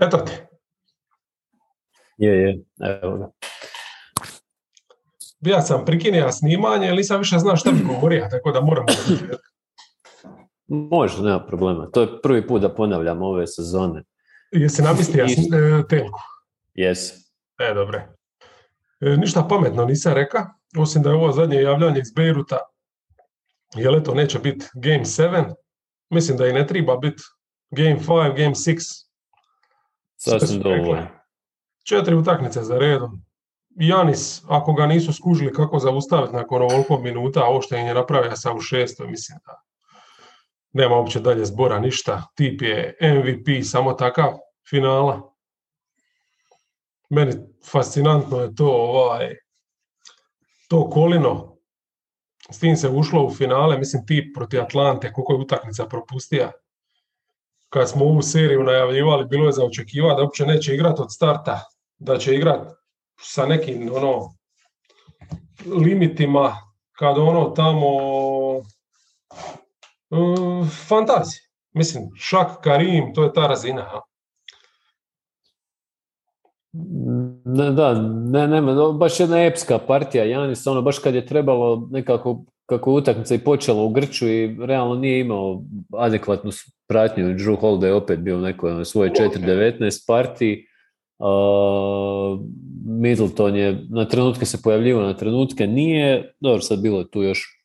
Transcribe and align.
Eto 0.00 0.16
ti. 0.16 0.32
Je, 2.18 2.42
je, 2.42 2.64
evo 3.02 3.16
ga. 3.16 3.30
Ja 5.40 5.60
sam 5.60 5.84
prekinio 5.84 6.32
snimanje, 6.32 6.88
ali 6.88 6.96
nisam 6.96 7.18
više 7.18 7.38
znao 7.38 7.56
šta 7.56 7.70
bi 7.70 7.84
govorio, 7.84 8.28
tako 8.30 8.52
da 8.52 8.60
moram... 8.60 8.86
Može, 10.68 11.22
nema 11.22 11.46
problema. 11.46 11.90
To 11.90 12.00
je 12.00 12.22
prvi 12.22 12.46
put 12.46 12.62
da 12.62 12.74
ponavljam 12.74 13.22
ove 13.22 13.46
sezone. 13.46 14.02
Jesi 14.52 14.82
namistio 14.82 15.24
e, 15.24 15.28
telku? 15.88 16.20
Jes. 16.74 17.10
E, 17.58 17.74
dobre. 17.74 18.08
E, 19.00 19.16
ništa 19.16 19.46
pametno 19.48 19.84
nisam 19.84 20.12
reka, 20.12 20.46
osim 20.78 21.02
da 21.02 21.10
je 21.10 21.14
ovo 21.16 21.32
zadnje 21.32 21.62
javljanje 21.62 22.00
iz 22.00 22.12
Beiruta, 22.16 22.58
je 23.74 23.90
li 23.90 24.04
to 24.04 24.14
neće 24.14 24.38
biti 24.38 24.66
Game 24.74 25.04
7, 25.04 25.54
mislim 26.10 26.38
da 26.38 26.46
i 26.46 26.52
ne 26.52 26.66
treba 26.66 26.96
biti 26.96 27.22
Game 27.70 27.98
5, 27.98 28.36
Game 28.36 28.54
6. 28.54 29.05
Sasvim 30.16 30.60
dovoljno. 30.60 31.06
Četiri 31.88 32.14
utakmice 32.14 32.62
za 32.62 32.78
redom. 32.78 33.22
Janis, 33.70 34.42
ako 34.48 34.72
ga 34.72 34.86
nisu 34.86 35.12
skužili 35.12 35.52
kako 35.52 35.78
zaustaviti 35.78 36.34
nakon 36.34 36.62
ovoliko 36.62 36.98
minuta, 36.98 37.44
ovo 37.44 37.62
što 37.62 37.76
im 37.76 37.86
je 37.86 37.94
napravio 37.94 38.36
sa 38.36 38.52
u 38.52 38.60
šestoj, 38.60 39.06
mislim 39.06 39.38
da 39.46 39.62
nema 40.72 40.96
uopće 40.96 41.20
dalje 41.20 41.44
zbora 41.44 41.78
ništa. 41.78 42.22
Tip 42.34 42.62
je 42.62 42.96
MVP, 43.00 43.64
samo 43.64 43.92
takav 43.92 44.32
finala. 44.70 45.32
Meni 47.10 47.32
fascinantno 47.70 48.40
je 48.40 48.54
to 48.54 48.68
ovaj, 48.68 49.36
to 50.68 50.90
kolino. 50.90 51.56
S 52.50 52.58
tim 52.58 52.76
se 52.76 52.88
ušlo 52.88 53.24
u 53.24 53.34
finale, 53.34 53.78
mislim 53.78 54.06
tip 54.06 54.34
protiv 54.34 54.62
Atlante, 54.62 55.12
koliko 55.12 55.32
je 55.32 55.38
utakmica 55.38 55.86
propustija. 55.86 56.52
Kad 57.68 57.90
smo 57.90 58.04
ovu 58.04 58.22
seriju 58.22 58.62
najavljivali, 58.62 59.26
bilo 59.26 59.46
je 59.46 59.52
za 59.52 59.64
očekivati 59.64 60.16
da 60.16 60.22
uopće 60.22 60.46
neće 60.46 60.74
igrati 60.74 61.02
od 61.02 61.12
starta, 61.12 61.60
da 61.98 62.18
će 62.18 62.34
igrati 62.34 62.74
sa 63.20 63.46
nekim 63.46 63.90
ono 63.94 64.34
limitima, 65.84 66.56
kad 66.98 67.18
ono 67.18 67.44
tamo 67.44 67.88
uh, 70.10 70.68
fantazije. 70.88 71.40
Mislim, 71.72 72.10
Šak 72.16 72.60
Karim, 72.62 73.14
to 73.14 73.24
je 73.24 73.32
ta 73.32 73.46
razina. 73.46 74.00
Ne, 77.44 77.70
da, 77.70 77.94
ne, 78.24 78.48
nema, 78.48 78.92
baš 78.92 79.20
jedna 79.20 79.44
epska 79.44 79.78
partija 79.78 80.24
Janis, 80.24 80.66
ono 80.66 80.82
baš 80.82 80.98
kad 80.98 81.14
je 81.14 81.26
trebalo 81.26 81.88
nekako 81.90 82.44
kako 82.66 82.90
je 82.90 82.94
utakmica 82.94 83.34
i 83.34 83.38
počela 83.38 83.82
u 83.82 83.88
Grču 83.88 84.28
i 84.28 84.56
realno 84.60 84.94
nije 84.94 85.20
imao 85.20 85.62
adekvatnu 85.92 86.50
pratnju. 86.88 87.24
Drew 87.24 87.60
Holiday 87.60 87.92
opet 87.92 88.18
bio 88.18 88.36
u 88.36 88.40
nekoj 88.40 88.72
ono, 88.72 88.84
svoje 88.84 89.10
4-19 89.10 90.06
partiji. 90.06 90.66
Uh, 91.18 92.40
Middleton 92.86 93.56
je 93.56 93.84
na 93.90 94.04
trenutke 94.04 94.46
se 94.46 94.62
pojavljivo, 94.62 95.02
na 95.02 95.14
trenutke 95.14 95.66
nije. 95.66 96.34
Dobro, 96.40 96.60
sad 96.60 96.80
bilo 96.80 96.98
je 96.98 97.10
tu 97.10 97.22
još 97.22 97.62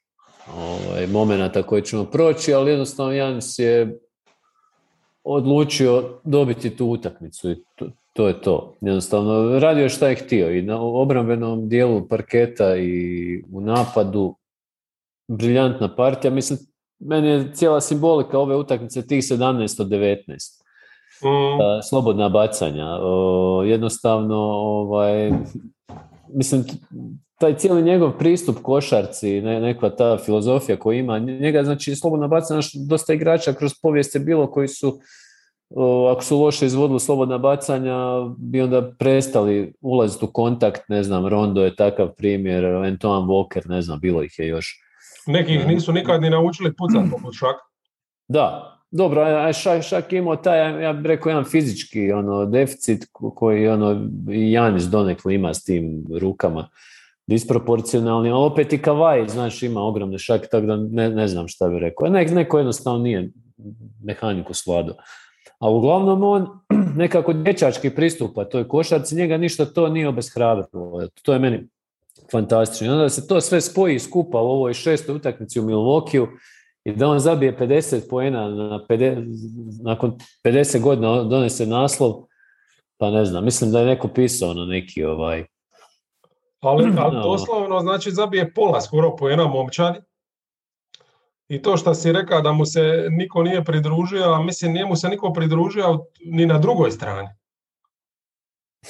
ovaj, 0.57 1.07
momenata 1.07 1.63
koje 1.63 1.81
ćemo 1.81 2.03
proći, 2.03 2.53
ali 2.53 2.71
jednostavno 2.71 3.11
Janis 3.11 3.59
je 3.59 3.99
odlučio 5.23 6.19
dobiti 6.23 6.69
tu 6.69 6.85
utakmicu 6.85 7.51
i 7.51 7.55
to, 7.75 7.85
to 8.13 8.27
je 8.27 8.41
to. 8.41 8.75
Jednostavno, 8.81 9.59
radio 9.59 9.83
je 9.83 9.89
šta 9.89 10.07
je 10.07 10.15
htio 10.15 10.51
i 10.51 10.61
na 10.61 10.81
obrambenom 10.81 11.69
dijelu 11.69 12.07
parketa 12.07 12.77
i 12.77 13.43
u 13.51 13.61
napadu 13.61 14.35
briljantna 15.37 15.95
partija. 15.95 16.31
Mislim, 16.31 16.59
meni 16.99 17.27
je 17.27 17.53
cijela 17.53 17.81
simbolika 17.81 18.39
ove 18.39 18.55
utakmice 18.55 19.07
tih 19.07 19.23
17 19.23 19.81
od 19.81 19.87
19. 19.87 20.61
Mm. 21.23 21.81
Slobodna 21.89 22.29
bacanja. 22.29 22.87
jednostavno, 23.65 24.35
ovaj, 24.35 25.31
mislim, 26.33 26.63
taj 27.39 27.55
cijeli 27.55 27.83
njegov 27.83 28.17
pristup 28.17 28.57
košarci, 28.61 29.41
ne, 29.41 29.59
neka 29.59 29.89
ta 29.89 30.17
filozofija 30.17 30.79
koju 30.79 30.99
ima, 30.99 31.19
njega, 31.19 31.63
znači, 31.63 31.95
slobodna 31.95 32.27
bacanja, 32.27 32.61
dosta 32.87 33.13
igrača 33.13 33.53
kroz 33.53 33.71
povijest 33.81 34.15
je 34.15 34.21
bilo 34.21 34.51
koji 34.51 34.67
su 34.67 34.99
ako 36.11 36.23
su 36.23 36.39
loše 36.39 36.65
izvodili 36.65 36.99
slobodna 36.99 37.37
bacanja, 37.37 37.97
bi 38.37 38.61
onda 38.61 38.91
prestali 38.99 39.73
ulaziti 39.81 40.25
u 40.25 40.27
kontakt, 40.27 40.89
ne 40.89 41.03
znam, 41.03 41.27
Rondo 41.27 41.63
je 41.63 41.75
takav 41.75 42.13
primjer, 42.17 42.65
Antoine 42.65 43.27
Walker, 43.27 43.69
ne 43.69 43.81
znam, 43.81 43.99
bilo 43.99 44.23
ih 44.23 44.39
je 44.39 44.47
još. 44.47 44.90
Neki 45.27 45.53
ih 45.53 45.67
nisu 45.67 45.93
nikad 45.93 46.21
ni 46.21 46.29
naučili 46.29 46.75
pucati 46.75 47.09
poput 47.13 47.35
šak. 47.35 47.55
Da, 48.27 48.77
dobro, 48.91 49.21
a 49.21 49.53
šak, 49.53 49.81
šak 49.81 50.13
imao 50.13 50.35
taj, 50.35 50.83
ja 50.83 50.93
bih 50.93 51.05
rekao, 51.05 51.29
jedan 51.29 51.43
fizički 51.43 52.11
ono, 52.11 52.45
deficit 52.45 53.05
koji 53.11 53.67
ono, 53.67 54.07
i 54.31 54.51
Janis 54.51 54.83
donekle 54.83 55.35
ima 55.35 55.53
s 55.53 55.63
tim 55.63 56.05
rukama 56.21 56.69
disproporcionalni, 57.27 58.31
ali 58.31 58.51
opet 58.51 58.73
i 58.73 58.81
Kavaj, 58.81 59.27
znaš, 59.27 59.63
ima 59.63 59.81
ogromne 59.81 60.19
šake, 60.19 60.47
tako 60.47 60.65
da 60.65 60.75
ne, 60.75 61.09
ne 61.09 61.27
znam 61.27 61.47
šta 61.47 61.67
bih 61.67 61.77
rekao. 61.79 62.09
Ne, 62.09 62.25
neko 62.25 62.57
jednostavno 62.57 62.99
nije 62.99 63.31
mehaniku 64.03 64.53
slado. 64.53 64.95
A 65.59 65.69
uglavnom 65.69 66.23
on 66.23 66.47
nekako 67.03 67.33
dječački 67.33 67.89
pristupa 67.89 68.45
toj 68.45 68.67
košarci, 68.67 69.15
njega 69.15 69.37
ništa 69.37 69.65
to 69.65 69.89
nije 69.89 70.07
obeshrabrilo. 70.07 71.07
To 71.21 71.33
je 71.33 71.39
meni 71.39 71.67
fantastično. 72.31 72.87
I 72.87 72.89
onda 72.89 73.09
se 73.09 73.27
to 73.27 73.41
sve 73.41 73.61
spoji 73.61 73.99
skupa 73.99 74.41
u 74.41 74.47
ovoj 74.47 74.73
šestoj 74.73 75.15
utakmici 75.15 75.59
u 75.59 75.63
Milvokiju 75.63 76.27
i 76.83 76.95
da 76.95 77.07
on 77.07 77.19
zabije 77.19 77.57
50 77.57 78.09
poena 78.09 78.49
na 78.49 78.85
50, 78.89 79.83
nakon 79.83 80.17
50 80.43 80.81
godina 80.81 81.23
donese 81.23 81.65
naslov, 81.65 82.13
pa 82.97 83.11
ne 83.11 83.25
znam, 83.25 83.45
mislim 83.45 83.71
da 83.71 83.79
je 83.79 83.85
neko 83.85 84.07
pisao 84.07 84.53
na 84.53 84.65
neki 84.65 85.03
ovaj... 85.03 85.45
Ali, 86.59 86.93
ali 87.03 87.15
doslovno 87.23 87.79
znači 87.79 88.11
zabije 88.11 88.53
pola 88.53 88.81
skoro 88.81 89.15
poena 89.15 89.47
momčadi 89.47 89.99
i 91.47 91.61
to 91.61 91.77
što 91.77 91.93
si 91.93 92.11
rekao 92.11 92.41
da 92.41 92.51
mu 92.51 92.65
se 92.65 93.07
niko 93.09 93.43
nije 93.43 93.63
pridružio, 93.63 94.23
a 94.23 94.43
mislim 94.43 94.73
nije 94.73 94.85
mu 94.85 94.95
se 94.95 95.09
niko 95.09 95.33
pridružio 95.33 95.99
ni 96.25 96.45
na 96.45 96.57
drugoj 96.57 96.91
strani. 96.91 97.27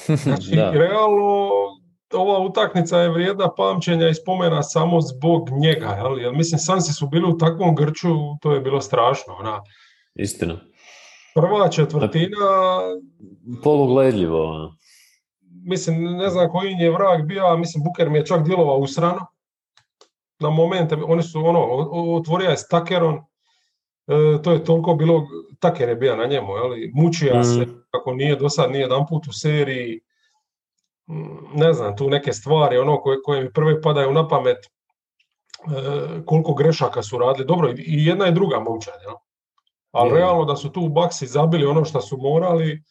Znači, 0.22 0.50
realno 0.54 1.50
ova 2.14 2.38
utakmica 2.38 2.98
je 2.98 3.10
vrijedna 3.10 3.48
pamćenja 3.56 4.08
i 4.08 4.14
spomena 4.14 4.62
samo 4.62 5.00
zbog 5.00 5.50
njega. 5.50 5.86
Jel? 5.86 6.18
Jer, 6.18 6.32
mislim, 6.32 6.58
Sansi 6.58 6.92
su 6.92 7.06
bili 7.06 7.24
u 7.32 7.38
takvom 7.38 7.74
grču, 7.74 8.08
to 8.40 8.52
je 8.52 8.60
bilo 8.60 8.80
strašno. 8.80 9.34
Ona. 9.40 9.62
Istina. 10.14 10.56
Prva 11.34 11.68
četvrtina... 11.68 12.80
Polugledljivo. 13.62 14.50
Ono. 14.50 14.76
Mislim, 15.64 16.02
ne 16.02 16.30
znam 16.30 16.50
koji 16.50 16.72
je 16.72 16.90
vrag 16.90 17.26
bio, 17.26 17.46
a 17.46 17.56
mislim, 17.56 17.84
Buker 17.84 18.10
mi 18.10 18.18
je 18.18 18.26
čak 18.26 18.44
djelovao 18.44 18.76
usrano 18.76 19.26
na 20.42 20.50
momente, 20.50 20.96
oni 21.06 21.22
su 21.22 21.46
ono, 21.46 21.60
otvorio 22.16 22.50
je 22.50 22.56
s 22.56 22.68
Takerom, 22.68 23.14
e, 24.06 24.42
to 24.42 24.52
je 24.52 24.64
toliko 24.64 24.94
bilo, 24.94 25.26
Taker 25.60 25.88
je 25.88 25.96
bio 25.96 26.16
na 26.16 26.26
njemu, 26.26 26.56
jeli, 26.56 26.92
mučija 26.94 27.40
mm. 27.40 27.44
se, 27.44 27.66
kako 27.90 28.14
nije 28.14 28.36
do 28.36 28.48
sad, 28.48 28.70
nije 28.70 28.80
jedan 28.80 29.06
put 29.06 29.26
u 29.26 29.32
seriji, 29.32 30.00
ne 31.54 31.72
znam, 31.72 31.96
tu 31.96 32.10
neke 32.10 32.32
stvari, 32.32 32.78
ono 32.78 33.00
koje, 33.00 33.18
koje 33.22 33.42
mi 33.42 33.52
prve 33.52 33.82
padaju 33.82 34.12
na 34.12 34.28
pamet, 34.28 34.56
e, 34.56 34.66
koliko 36.26 36.54
grešaka 36.54 37.02
su 37.02 37.18
radili, 37.18 37.46
dobro, 37.46 37.70
i 37.76 38.06
jedna 38.06 38.28
i 38.28 38.32
druga 38.32 38.60
momčad, 38.60 38.94
jel? 39.02 39.14
ali 39.90 40.10
mm. 40.10 40.14
realno 40.14 40.44
da 40.44 40.56
su 40.56 40.72
tu 40.72 40.80
u 40.80 40.88
Baksi 40.88 41.26
zabili 41.26 41.66
ono 41.66 41.84
što 41.84 42.00
su 42.00 42.16
morali, 42.16 42.72
e, 42.72 42.82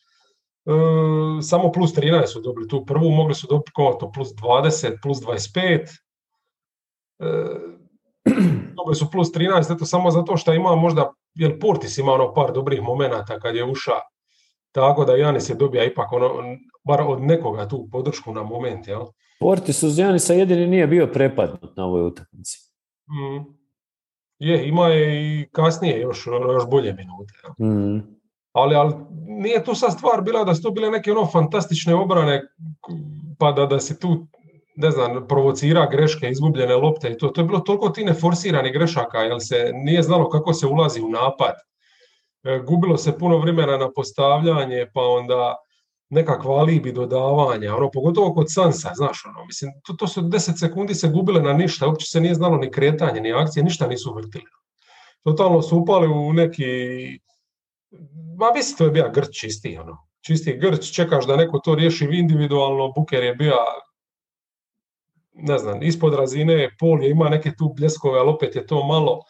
samo 1.42 1.72
plus 1.72 1.94
13 1.96 2.26
su 2.26 2.42
dobili 2.42 2.68
tu 2.68 2.86
prvu, 2.86 3.10
mogli 3.10 3.36
su 3.36 3.48
dobiti 3.50 3.72
to 3.76 4.12
plus 4.12 4.30
20, 4.30 4.98
plus 5.04 5.18
25, 5.18 5.88
dobili 8.78 8.96
su 8.96 9.12
plus 9.12 9.34
13, 9.34 9.76
eto 9.76 9.86
samo 9.86 10.12
zato 10.12 10.38
što 10.38 10.54
ima 10.54 10.76
možda, 10.76 11.14
jer 11.34 11.60
Portis 11.60 11.98
ima 11.98 12.12
ono 12.12 12.34
par 12.34 12.52
dobrih 12.52 12.82
momenata 12.82 13.40
kad 13.40 13.56
je 13.56 13.64
uša, 13.64 13.96
tako 14.72 15.06
da 15.06 15.16
Janis 15.16 15.50
je 15.50 15.56
dobija 15.56 15.84
ipak 15.84 16.12
ono, 16.12 16.28
bar 16.83 17.01
od 17.01 17.22
nekoga 17.22 17.68
tu 17.68 17.88
podršku 17.92 18.33
na 18.33 18.44
moment, 18.44 18.88
jel? 18.88 19.06
Portis 19.39 19.83
uz 19.83 20.00
Janisa 20.00 20.33
jedini 20.33 20.68
nije 20.68 20.88
bio 20.88 21.07
prepadnut 21.07 21.78
na 21.78 21.86
ovoj 21.86 22.06
utakmici. 22.06 22.57
Mm. 23.10 23.62
Je, 24.39 24.68
ima 24.68 24.88
je 24.88 25.39
i 25.42 25.50
kasnije 25.51 26.00
još, 26.01 26.28
još 26.28 26.69
bolje 26.69 26.94
minute. 26.94 27.33
Mm. 27.60 28.22
Ali, 28.51 28.75
ali 28.75 28.94
nije 29.28 29.63
tu 29.63 29.75
sad 29.75 29.94
stvar 29.94 30.22
bila 30.22 30.44
da 30.44 30.56
su 30.56 30.62
to 30.62 30.72
bile 30.72 30.92
neke 30.92 31.12
ono 31.12 31.25
fantastične 31.25 31.95
obrane, 31.95 32.42
pa 33.39 33.51
da, 33.51 33.66
da 33.66 33.80
se 33.80 34.00
tu 34.00 34.28
ne 34.75 34.92
znam, 34.92 35.28
provocira 35.28 35.86
greške, 35.92 36.30
izgubljene 36.30 36.75
lopte 36.75 37.10
i 37.10 37.18
to. 37.18 37.28
To 37.28 37.42
je 37.42 37.45
bilo 37.45 37.60
toliko 37.60 37.89
ti 37.89 38.06
neforsiranih 38.06 38.74
grešaka, 38.74 39.18
jer 39.18 39.36
se 39.39 39.72
nije 39.74 40.01
znalo 40.04 40.30
kako 40.30 40.54
se 40.54 40.68
ulazi 40.68 41.01
u 41.01 41.10
napad. 41.10 41.56
E, 42.44 42.60
gubilo 42.68 42.98
se 42.98 43.18
puno 43.18 43.38
vremena 43.38 43.78
na 43.78 43.89
postavljanje, 43.95 44.88
pa 44.94 45.01
onda 45.01 45.56
nekakva 46.12 46.56
alibi 46.56 46.92
dodavanja, 46.92 47.75
ono, 47.75 47.92
pogotovo 47.92 48.34
kod 48.34 48.54
Sansa, 48.54 48.92
znaš, 48.96 49.25
ono, 49.25 49.46
mislim, 49.46 49.72
to, 49.84 49.94
to 49.94 50.08
su 50.08 50.22
10 50.22 50.60
sekundi 50.60 50.96
se 50.96 51.08
gubile 51.08 51.42
na 51.42 51.54
ništa, 51.54 51.88
uopće 51.88 52.06
se 52.06 52.22
nije 52.22 52.36
znalo 52.36 52.58
ni 52.58 52.72
kretanje, 52.72 53.22
ni 53.22 53.34
akcije, 53.34 53.63
ništa 53.63 53.88
nisu 53.88 54.13
vrtili. 54.13 54.46
Totalno 55.24 55.62
su 55.62 55.78
upali 55.78 56.08
u 56.08 56.34
neki, 56.34 56.66
ma 58.38 58.52
mislim, 58.56 58.78
to 58.78 58.86
je 58.86 58.92
bio 58.92 59.12
grč 59.13 59.40
čisti, 59.40 59.78
ono. 59.78 59.98
čisti 60.22 60.58
grč, 60.58 60.92
čekaš 60.96 61.28
da 61.28 61.36
neko 61.36 61.60
to 61.60 61.75
riješi 61.75 62.08
individualno, 62.12 62.92
Buker 62.96 63.24
je 63.24 63.36
bio 63.36 63.56
ne 65.34 65.57
znam, 65.57 65.84
ispod 65.84 66.14
razine, 66.14 66.75
Pol 66.80 67.04
je 67.04 67.10
ima 67.10 67.30
neke 67.30 67.52
tu 67.57 67.74
bljeskove, 67.78 68.19
ali 68.19 68.30
opet 68.30 68.56
je 68.56 68.68
to 68.68 68.84
malo. 68.84 69.22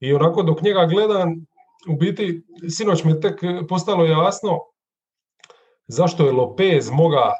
I 0.00 0.14
onako 0.14 0.42
dok 0.42 0.62
njega 0.62 0.86
gledam, 0.86 1.46
u 1.88 1.96
biti, 1.96 2.42
sinoć 2.68 3.04
mi 3.04 3.12
je 3.12 3.20
tek 3.20 3.40
postalo 3.68 4.04
jasno 4.04 4.58
zašto 5.92 6.26
je 6.26 6.32
Lopez 6.32 6.90
moga 6.90 7.32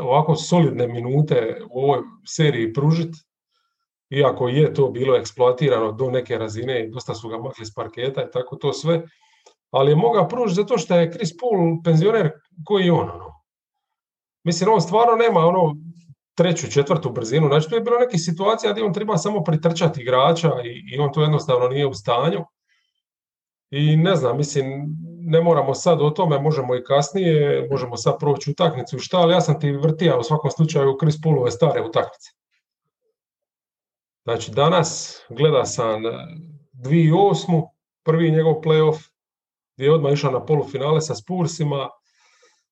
ovako 0.00 0.36
solidne 0.36 0.86
minute 0.88 1.60
u 1.70 1.82
ovoj 1.82 2.00
seriji 2.26 2.72
pružiti, 2.72 3.18
iako 4.10 4.48
je 4.48 4.74
to 4.74 4.88
bilo 4.88 5.16
eksploatirano 5.16 5.92
do 5.92 6.10
neke 6.10 6.38
razine 6.38 6.84
i 6.84 6.90
dosta 6.90 7.14
su 7.14 7.28
ga 7.28 7.38
makli 7.38 7.66
s 7.66 7.74
parketa 7.74 8.22
i 8.22 8.30
tako 8.32 8.56
to 8.56 8.72
sve, 8.72 9.02
ali 9.70 9.92
je 9.92 9.96
moga 9.96 10.28
pružiti 10.28 10.60
zato 10.60 10.78
što 10.78 10.94
je 10.94 11.12
Chris 11.12 11.36
Paul 11.40 11.82
penzioner 11.84 12.30
koji 12.64 12.84
je 12.84 12.92
on. 12.92 13.10
Ono. 13.10 13.32
Mislim, 14.44 14.72
on 14.72 14.80
stvarno 14.80 15.16
nema 15.16 15.40
ono 15.40 15.76
treću, 16.34 16.70
četvrtu 16.70 17.10
brzinu. 17.10 17.48
Znači, 17.48 17.68
tu 17.68 17.74
je 17.74 17.80
bilo 17.80 17.98
neke 17.98 18.18
situacija 18.18 18.72
gdje 18.72 18.84
on 18.84 18.92
treba 18.92 19.16
samo 19.16 19.42
pritrčati 19.42 20.00
igrača 20.00 20.52
i 20.92 20.98
on 20.98 21.12
to 21.12 21.22
jednostavno 21.22 21.68
nije 21.68 21.86
u 21.86 21.94
stanju. 21.94 22.44
I 23.70 23.96
ne 23.96 24.16
znam, 24.16 24.36
mislim, 24.36 24.66
ne 25.28 25.40
moramo 25.40 25.74
sad 25.74 26.02
o 26.02 26.10
tome, 26.10 26.38
možemo 26.38 26.76
i 26.76 26.84
kasnije, 26.84 27.66
možemo 27.70 27.96
sad 27.96 28.18
proći 28.18 28.50
utakmicu 28.50 28.96
i 28.96 29.00
šta, 29.00 29.18
ali 29.18 29.34
ja 29.34 29.40
sam 29.40 29.60
ti 29.60 29.72
vrtija 29.72 30.18
u 30.18 30.22
svakom 30.22 30.50
slučaju 30.50 30.96
Chris 31.00 31.20
Paulove 31.22 31.50
stare 31.50 31.82
utakmice. 31.82 32.30
Znači, 34.24 34.50
danas 34.50 35.20
gleda 35.28 35.64
sam 35.64 36.02
2008. 36.72 37.68
prvi 38.04 38.30
njegov 38.30 38.54
playoff, 38.54 39.08
gdje 39.76 39.86
je 39.86 39.92
odmah 39.92 40.12
išao 40.12 40.30
na 40.30 40.44
polufinale 40.44 41.00
sa 41.00 41.14
Spursima, 41.14 41.88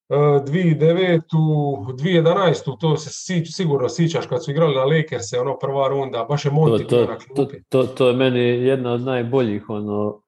2009. 0.08 1.20
2011. 1.30 2.80
to 2.80 2.96
se 2.96 3.10
sigurno 3.44 3.88
sićaš 3.88 4.26
kad 4.26 4.44
su 4.44 4.50
igrali 4.50 4.74
na 4.74 4.84
Lakers, 4.84 5.32
ono 5.40 5.58
prva 5.58 5.88
runda, 5.88 6.24
baš 6.28 6.44
je 6.44 6.50
Monti 6.50 6.86
to, 6.86 7.06
to, 7.36 7.46
to, 7.68 7.82
to, 7.82 8.08
je 8.08 8.14
meni 8.14 8.40
jedna 8.40 8.92
od 8.92 9.00
najboljih 9.00 9.70
ono, 9.70 10.22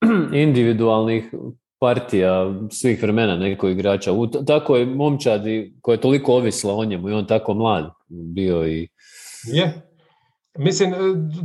individualnih 0.32 1.34
partija 1.80 2.54
svih 2.70 3.02
vremena 3.02 3.36
nekog 3.36 3.70
igrača. 3.70 4.12
U 4.12 4.26
tako 4.26 4.76
je 4.76 4.86
momčadi 4.86 5.74
koja 5.80 5.94
je 5.94 6.00
toliko 6.00 6.34
ovisla 6.34 6.74
o 6.74 6.84
njemu 6.84 7.08
i 7.08 7.12
on 7.12 7.26
tako 7.26 7.54
mlad 7.54 7.90
bio 8.08 8.66
i... 8.66 8.88
Je. 9.44 9.86
Mislim, 10.58 10.94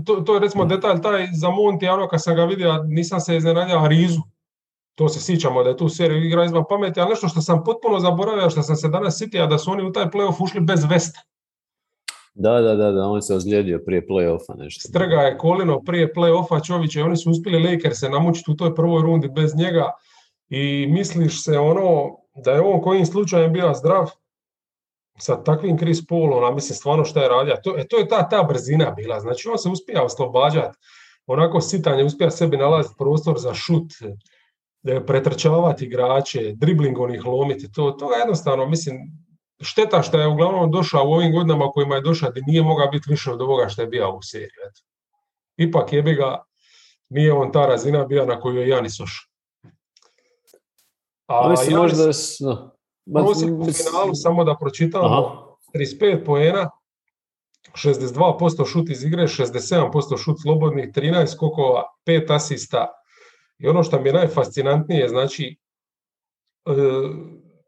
to, 0.05 0.15
to 0.15 0.33
je 0.33 0.39
recimo 0.39 0.65
detalj 0.65 1.01
taj 1.01 1.27
za 1.33 1.49
Monti, 1.49 1.87
ono 1.87 2.07
kad 2.07 2.23
sam 2.23 2.35
ga 2.35 2.45
vidio, 2.45 2.83
nisam 2.83 3.19
se 3.19 3.37
iznenadio 3.37 3.87
Rizu 3.87 4.21
to 4.95 5.09
se 5.09 5.19
sjećamo 5.19 5.63
da 5.63 5.69
je 5.69 5.77
tu 5.77 5.89
seriju 5.89 6.25
igra 6.25 6.45
izvan 6.45 6.63
pameti, 6.69 6.99
ali 6.99 7.09
nešto 7.09 7.27
što 7.27 7.41
sam 7.41 7.63
potpuno 7.63 7.99
zaboravio, 7.99 8.49
što 8.49 8.61
sam 8.61 8.75
se 8.75 8.87
danas 8.87 9.17
sitio, 9.17 9.47
da 9.47 9.57
su 9.57 9.71
oni 9.71 9.83
u 9.83 9.91
taj 9.91 10.05
playoff 10.05 10.43
ušli 10.43 10.61
bez 10.61 10.85
veste. 10.89 11.19
Da, 12.33 12.61
da, 12.61 12.75
da, 12.75 12.91
da, 12.91 13.07
on 13.07 13.21
se 13.21 13.35
ozlijedio 13.35 13.81
prije 13.85 14.07
playoffa 14.07 14.57
nešto. 14.57 14.87
Strga 14.87 15.15
je 15.15 15.37
kolino 15.37 15.81
prije 15.81 16.13
playoffa 16.13 16.67
Čovića 16.67 16.99
i 16.99 17.03
oni 17.03 17.17
su 17.17 17.31
uspjeli 17.31 17.63
Lakers 17.63 17.99
se 17.99 18.09
namučiti 18.09 18.51
u 18.51 18.55
toj 18.55 18.75
prvoj 18.75 19.01
rundi 19.01 19.29
bez 19.35 19.55
njega 19.55 19.91
i 20.55 20.87
misliš 20.87 21.43
se 21.43 21.59
ono 21.59 22.17
da 22.35 22.51
je 22.51 22.61
on 22.61 22.81
kojim 22.81 23.05
slučajem 23.05 23.53
bio 23.53 23.73
zdrav 23.73 24.11
sa 25.19 25.43
takvim 25.43 25.77
Chris 25.77 26.07
Paulom, 26.07 26.43
a 26.43 26.51
mislim 26.51 26.75
stvarno 26.75 27.05
što 27.05 27.21
je 27.21 27.29
radio. 27.29 27.55
To, 27.63 27.75
e, 27.77 27.87
to 27.87 27.97
je 27.97 28.07
ta, 28.07 28.29
ta 28.29 28.43
brzina 28.43 28.91
bila, 28.91 29.19
znači 29.19 29.49
on 29.49 29.57
se 29.57 29.69
uspija 29.69 30.03
oslobađati, 30.03 30.77
onako 31.27 31.61
sitanje, 31.61 32.03
uspija 32.03 32.31
sebi 32.31 32.57
nalaziti 32.57 32.95
prostor 32.97 33.39
za 33.39 33.53
šut, 33.53 33.91
pretrčavati 35.07 35.85
igrače, 35.85 36.53
dribling 36.55 36.99
onih 36.99 37.25
lomiti, 37.25 37.71
to, 37.71 37.91
to 37.91 38.13
jednostavno, 38.13 38.65
mislim, 38.65 38.97
šteta 39.61 40.01
što 40.01 40.19
je 40.19 40.27
uglavnom 40.27 40.71
došao 40.71 41.07
u 41.07 41.13
ovim 41.13 41.31
godinama 41.31 41.67
kojima 41.67 41.95
je 41.95 42.01
došao 42.01 42.31
da 42.31 42.41
nije 42.47 42.63
mogao 42.63 42.87
biti 42.87 43.09
više 43.09 43.31
od 43.31 43.41
ovoga 43.41 43.69
što 43.69 43.81
je 43.81 43.87
bio 43.87 44.15
u 44.15 44.21
seriji. 44.21 44.63
Eto. 44.69 44.81
Ipak 45.57 45.93
je 45.93 46.01
bi 46.01 46.13
ga, 46.13 46.43
nije 47.09 47.33
on 47.33 47.51
ta 47.51 47.65
razina 47.65 48.05
bio 48.05 48.25
na 48.25 48.39
koju 48.39 48.57
je 48.57 48.67
Janis 48.67 48.99
ošao. 48.99 49.34
A 51.27 51.49
mislim, 51.49 51.77
Janis, 51.77 51.91
možda... 51.91 52.71
No. 53.05 53.25
u 53.59 53.71
finalu, 53.71 54.13
samo 54.13 54.43
da 54.43 54.55
pročitamo, 54.59 55.57
35 55.73 56.25
poena, 56.25 56.69
62% 57.73 58.71
šut 58.71 58.89
iz 58.89 59.03
igre, 59.03 59.23
67% 59.23 60.23
šut 60.23 60.41
slobodnih, 60.41 60.93
13 60.93 61.27
skokova, 61.27 61.83
5 62.05 62.35
asista, 62.35 62.87
i 63.57 63.67
ono 63.67 63.83
što 63.83 63.99
mi 63.99 64.09
je 64.09 64.13
najfascinantnije, 64.13 65.09
znači, 65.09 65.57
e, 66.65 66.71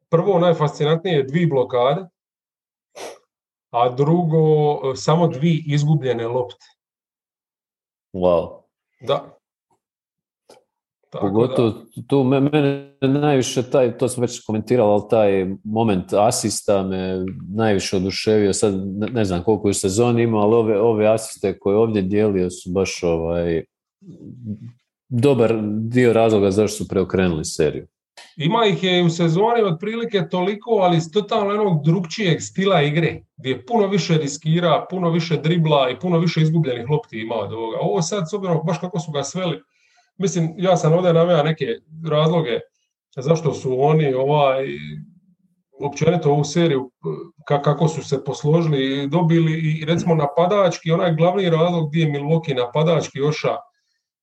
prvo 0.10 0.40
najfascinantnije 0.40 1.18
je 1.18 1.24
dvi 1.24 1.46
blokade, 1.46 2.06
a 3.72 3.90
drugo 3.90 4.38
e, 4.92 4.96
samo 4.96 5.28
dvi 5.28 5.64
izgubljene 5.68 6.28
lopte. 6.28 6.66
Wow. 8.14 8.62
Da. 9.02 9.37
Tako 11.22 11.28
Pogotovo 11.28 11.74
tu 12.08 12.24
mene 12.24 12.94
najviše 13.02 13.64
taj, 13.64 13.98
to 13.98 14.08
sam 14.08 14.22
već 14.22 14.46
komentirao, 14.46 14.92
ali 14.92 15.04
taj 15.10 15.48
moment 15.64 16.14
asista 16.14 16.84
me 16.84 17.26
najviše 17.56 17.98
oduševio. 17.98 18.54
Sad 18.54 18.74
ne 19.14 19.26
znam 19.26 19.44
koliko 19.44 19.68
je 19.68 19.74
sezoni 19.74 20.24
ima, 20.24 20.38
ali 20.38 20.56
ove, 20.56 20.80
ove 20.82 21.08
asiste 21.08 21.60
koje 21.60 21.78
ovdje 21.78 22.02
dijelio 22.02 22.50
su 22.50 22.72
baš 22.72 23.04
ovaj, 23.04 23.64
dobar 25.10 25.56
dio 25.72 26.14
razloga 26.14 26.52
zašto 26.52 26.84
su 26.84 26.88
preokrenuli 26.88 27.46
seriju. 27.46 27.88
Ima 28.38 28.66
ih 28.66 28.84
je 28.84 29.04
u 29.04 29.10
sezoni 29.10 29.62
otprilike 29.74 30.28
toliko, 30.32 30.72
ali 30.72 31.02
s 31.02 31.12
totalno 31.12 31.52
jednog 31.52 31.84
drugčijeg 31.86 32.42
stila 32.42 32.82
igre, 32.82 33.22
gdje 33.38 33.50
je 33.50 33.66
puno 33.66 33.88
više 33.88 34.18
riskira, 34.18 34.86
puno 34.90 35.10
više 35.10 35.38
dribla 35.38 35.90
i 35.90 36.00
puno 36.00 36.20
više 36.20 36.42
izgubljenih 36.42 36.90
lopti 36.90 37.20
ima 37.20 37.36
od 37.36 37.54
ovoga. 37.54 37.78
Ovo 37.82 38.02
sad, 38.02 38.30
s 38.30 38.34
obzirom 38.34 38.60
baš 38.66 38.80
kako 38.80 39.00
su 39.00 39.12
ga 39.12 39.24
sveli, 39.24 39.62
mislim, 40.18 40.54
ja 40.58 40.78
sam 40.78 40.94
ovdje 40.94 41.14
naveo 41.14 41.44
neke 41.44 41.66
razloge 42.10 42.60
zašto 43.18 43.54
su 43.54 43.82
oni 43.82 44.14
ovaj, 44.14 44.66
općenito 45.80 46.32
ovu 46.32 46.44
seriju 46.44 46.92
kako 47.64 47.88
su 47.88 48.04
se 48.04 48.24
posložili 48.24 49.04
i 49.04 49.08
dobili 49.08 49.80
i 49.82 49.86
recimo 49.86 50.16
napadački, 50.16 50.92
onaj 50.92 51.16
glavni 51.16 51.50
razlog 51.50 51.90
gdje 51.90 52.02
je 52.02 52.12
Milwaukee 52.12 52.56
napadački 52.56 53.22
oša 53.22 53.56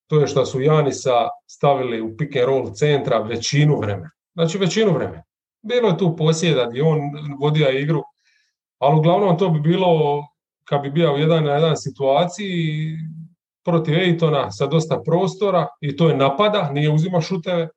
to 0.06 0.20
je 0.20 0.26
što 0.26 0.46
su 0.46 0.60
Janisa 0.60 1.28
stavili 1.46 2.00
u 2.00 2.16
pick 2.16 2.36
and 2.36 2.46
roll 2.46 2.72
centra 2.72 3.18
većinu 3.18 3.80
vremena. 3.80 4.10
Znači 4.34 4.58
većinu 4.58 4.92
vremena. 4.92 5.22
Bilo 5.62 5.88
je 5.88 5.98
tu 5.98 6.16
posjeda 6.16 6.66
gdje 6.70 6.82
on 6.82 7.00
vodio 7.40 7.70
igru, 7.70 8.02
ali 8.78 8.98
uglavnom 8.98 9.38
to 9.38 9.48
bi 9.48 9.60
bilo 9.60 10.22
kad 10.64 10.82
bi 10.82 10.90
bio 10.90 11.08
jedan 11.08 11.44
na 11.44 11.52
jedan 11.52 11.76
situaciji 11.76 12.96
protiv 13.64 13.94
Ejtona 13.98 14.50
sa 14.50 14.66
dosta 14.66 15.00
prostora 15.04 15.66
i 15.80 15.96
to 15.96 16.08
je 16.08 16.16
napada, 16.16 16.70
nije 16.72 16.90
uzima 16.90 17.20
šuteve. 17.20 17.68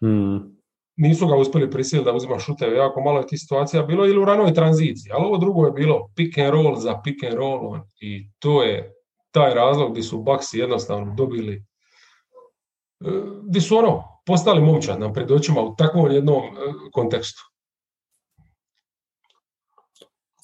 Hmm. 0.00 0.56
Nisu 0.96 1.26
ga 1.26 1.36
uspjeli 1.36 1.70
prisiliti 1.70 2.04
da 2.04 2.16
uzima 2.16 2.38
šuteve, 2.38 2.76
jako 2.76 3.00
malo 3.00 3.18
je 3.18 3.26
tih 3.26 3.38
situacija 3.40 3.82
bilo 3.82 4.06
ili 4.06 4.18
u 4.18 4.24
ranoj 4.24 4.54
tranziciji, 4.54 5.12
ali 5.12 5.24
ovo 5.24 5.38
drugo 5.38 5.66
je 5.66 5.72
bilo 5.72 6.08
pick 6.14 6.38
and 6.38 6.50
roll 6.50 6.76
za 6.76 7.00
pick 7.04 7.24
and 7.24 7.34
roll 7.34 7.78
i 8.00 8.30
to 8.38 8.62
je 8.62 8.92
taj 9.30 9.54
razlog 9.54 9.90
gdje 9.90 10.02
su 10.02 10.22
Bucks 10.22 10.54
jednostavno 10.54 11.14
dobili 11.14 11.64
gdje 13.42 13.60
su 13.60 13.76
ono, 13.76 14.02
postali 14.26 14.60
momčad 14.60 15.00
nam 15.00 15.12
pred 15.12 15.30
očima 15.30 15.60
u 15.60 15.76
takvom 15.76 16.10
jednom 16.10 16.44
e, 16.44 16.50
kontekstu. 16.92 17.42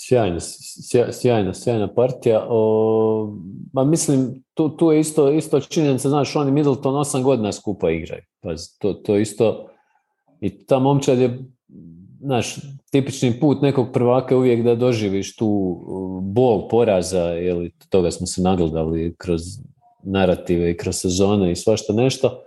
Sjajna, 0.04 0.40
sjajna, 1.12 1.54
sjajna 1.54 1.94
partija. 1.94 2.46
O, 2.48 3.34
ma 3.72 3.84
mislim, 3.84 4.44
tu, 4.54 4.68
tu 4.76 4.92
je 4.92 5.00
isto, 5.00 5.30
isto 5.30 5.60
činjenica, 5.60 6.08
znaš, 6.08 6.36
oni 6.36 6.50
Middleton 6.50 6.94
8 6.94 7.22
godina 7.22 7.52
skupa 7.52 7.90
igraju. 7.90 8.22
Pazi, 8.40 8.78
to, 8.78 8.92
to 8.92 9.16
isto, 9.16 9.68
i 10.40 10.66
ta 10.66 10.78
momčad 10.78 11.18
je, 11.18 11.38
znaš, 12.20 12.56
tipični 12.90 13.40
put 13.40 13.62
nekog 13.62 13.92
prvaka 13.92 14.36
uvijek 14.36 14.64
da 14.64 14.74
doživiš 14.74 15.36
tu 15.36 15.80
bol 16.22 16.68
poraza, 16.68 17.22
jeli, 17.22 17.72
toga 17.88 18.10
smo 18.10 18.26
se 18.26 18.42
nagledali 18.42 19.14
kroz 19.18 19.42
narative 20.02 20.70
i 20.70 20.76
kroz 20.76 20.96
sezone 20.96 21.52
i 21.52 21.56
svašta 21.56 21.92
nešto. 21.92 22.42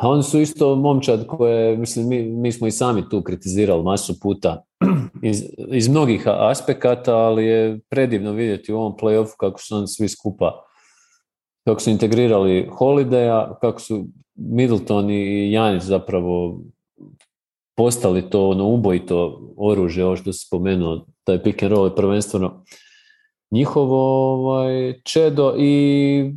A 0.00 0.08
oni 0.08 0.22
su 0.22 0.40
isto 0.40 0.76
momčad 0.76 1.26
koje, 1.26 1.76
mislim, 1.76 2.08
mi, 2.08 2.22
mi 2.22 2.52
smo 2.52 2.66
i 2.66 2.70
sami 2.70 3.08
tu 3.08 3.22
kritizirali 3.22 3.82
masu 3.82 4.20
puta 4.20 4.62
iz, 5.30 5.42
iz 5.68 5.88
mnogih 5.88 6.22
aspekata, 6.26 7.16
ali 7.16 7.44
je 7.44 7.80
predivno 7.88 8.32
vidjeti 8.32 8.72
u 8.72 8.78
ovom 8.78 8.96
playoffu 9.00 9.36
kako 9.38 9.60
su 9.60 9.76
oni 9.76 9.86
svi 9.86 10.08
skupa 10.08 10.64
kako 11.64 11.80
su 11.80 11.90
integrirali 11.90 12.68
Holidaya, 12.78 13.54
kako 13.60 13.80
su 13.80 14.06
Middleton 14.34 15.10
i 15.10 15.52
Janis 15.52 15.84
zapravo 15.84 16.60
postali 17.76 18.30
to 18.30 18.48
ono 18.48 18.68
ubojito 18.68 19.40
oružje, 19.56 20.04
ovo 20.04 20.16
što 20.16 20.32
se 20.32 20.46
spomenuo, 20.46 21.06
taj 21.24 21.42
pick 21.42 21.62
and 21.62 21.72
roll 21.72 21.86
je 21.86 21.96
prvenstveno 21.96 22.64
njihovo 23.50 24.32
ovaj, 24.32 25.00
čedo 25.04 25.54
i 25.58 26.34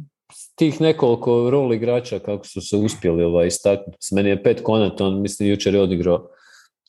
tih 0.55 0.81
nekoliko 0.81 1.49
rol 1.49 1.73
igrača 1.73 2.19
kako 2.19 2.45
su 2.45 2.61
se 2.61 2.77
uspjeli 2.77 3.23
ovaj, 3.23 3.47
istaknuti. 3.47 4.07
Meni 4.11 4.29
je 4.29 4.43
Pet 4.43 4.61
Conaton, 4.65 5.21
mislim, 5.21 5.49
jučer 5.49 5.73
je 5.73 5.81
odigrao 5.81 6.27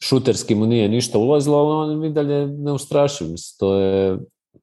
šuterski 0.03 0.55
mu 0.55 0.67
nije 0.67 0.89
ništa 0.89 1.19
ulazilo, 1.19 1.59
ali 1.59 1.95
on 1.95 2.05
i 2.05 2.13
dalje 2.13 2.47
ne 2.47 2.73
to 3.59 3.79
je, 3.79 4.19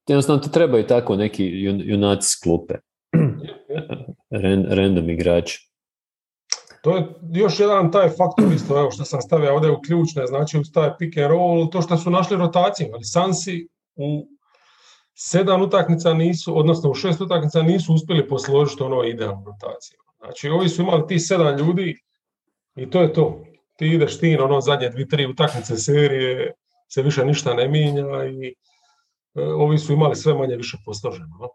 jednostavno 0.08 0.42
ti 0.42 0.52
trebaju 0.52 0.88
tako 0.88 1.16
neki 1.16 1.46
junaci 1.84 2.30
s 2.30 2.40
klupe. 2.44 2.74
random 4.78 5.10
igrači. 5.10 5.70
To 6.84 6.98
je 6.98 7.08
još 7.34 7.60
jedan 7.60 7.92
taj 7.92 8.10
faktor 8.10 8.54
isto, 8.56 8.80
evo 8.80 8.92
što 8.92 9.06
sam 9.06 9.22
stavio 9.22 9.54
ovdje 9.54 9.72
u 9.72 9.82
ključne, 9.82 10.28
znači 10.28 10.60
uz 10.60 10.72
taj 10.74 10.90
pick 11.00 11.18
and 11.18 11.28
roll, 11.28 11.70
to 11.70 11.82
što 11.82 11.98
su 11.98 12.10
našli 12.10 12.38
rotaciju, 12.38 12.88
ali 12.94 13.04
Sansi 13.04 13.68
u 13.96 14.28
sedam 15.16 15.62
utakmica 15.62 16.14
nisu, 16.14 16.60
odnosno 16.60 16.90
u 16.90 16.94
šest 16.94 17.22
utakmica 17.22 17.62
nisu 17.62 17.94
uspjeli 17.94 18.28
posložiti 18.28 18.84
ono 18.84 19.04
idealnu 19.04 19.44
rotaciju. 19.46 20.00
Znači 20.18 20.50
ovi 20.50 20.70
su 20.70 20.82
imali 20.82 21.08
ti 21.08 21.20
sedam 21.20 21.58
ljudi 21.58 21.96
i 22.76 22.90
to 22.90 23.02
je 23.02 23.14
to. 23.14 23.44
Ti 23.78 23.88
ideš 23.88 24.20
ti 24.20 24.38
ono 24.38 24.62
zadnje 24.62 24.90
dvi, 24.90 25.08
tri 25.08 25.26
utakmice 25.26 25.78
serije, 25.78 26.54
se 26.90 27.02
više 27.02 27.26
ništa 27.26 27.54
ne 27.54 27.68
mijenja 27.68 28.26
i 28.26 28.56
e, 29.36 29.42
ovi 29.42 29.78
su 29.78 29.94
imali 29.94 30.16
sve 30.16 30.34
manje 30.34 30.56
više 30.56 30.78
posloženo 30.86 31.50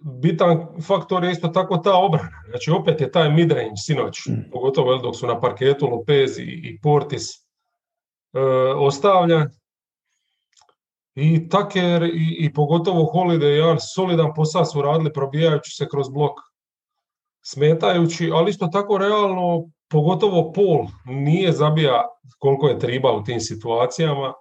bitan 0.00 0.66
faktor 0.86 1.24
je 1.24 1.30
isto 1.30 1.48
tako 1.48 1.76
ta 1.76 1.96
obrana. 1.96 2.42
Znači 2.48 2.70
opet 2.70 3.00
je 3.00 3.10
taj 3.10 3.30
midrange 3.30 3.76
sinoć, 3.76 4.26
mm. 4.26 4.50
pogotovo 4.52 4.96
dok 4.96 5.16
su 5.16 5.26
na 5.26 5.40
parketu 5.40 5.86
Lopez 5.86 6.38
i, 6.38 6.78
Portis 6.82 7.28
e, 7.30 8.40
ostavljan. 8.76 9.48
I 11.14 11.48
Taker 11.48 12.02
i, 12.02 12.36
i 12.38 12.52
pogotovo 12.52 13.12
Holiday 13.14 13.44
jedan 13.44 13.80
solidan 13.94 14.32
posao 14.36 14.64
su 14.64 14.82
radili 14.82 15.12
probijajući 15.12 15.70
se 15.70 15.88
kroz 15.88 16.08
blok 16.08 16.32
smetajući, 17.42 18.30
ali 18.34 18.50
isto 18.50 18.66
tako 18.66 18.98
realno 18.98 19.70
pogotovo 19.90 20.52
Pol 20.52 20.86
nije 21.04 21.52
zabija 21.52 22.02
koliko 22.38 22.68
je 22.68 22.78
triba 22.78 23.12
u 23.12 23.24
tim 23.24 23.40
situacijama 23.40 24.32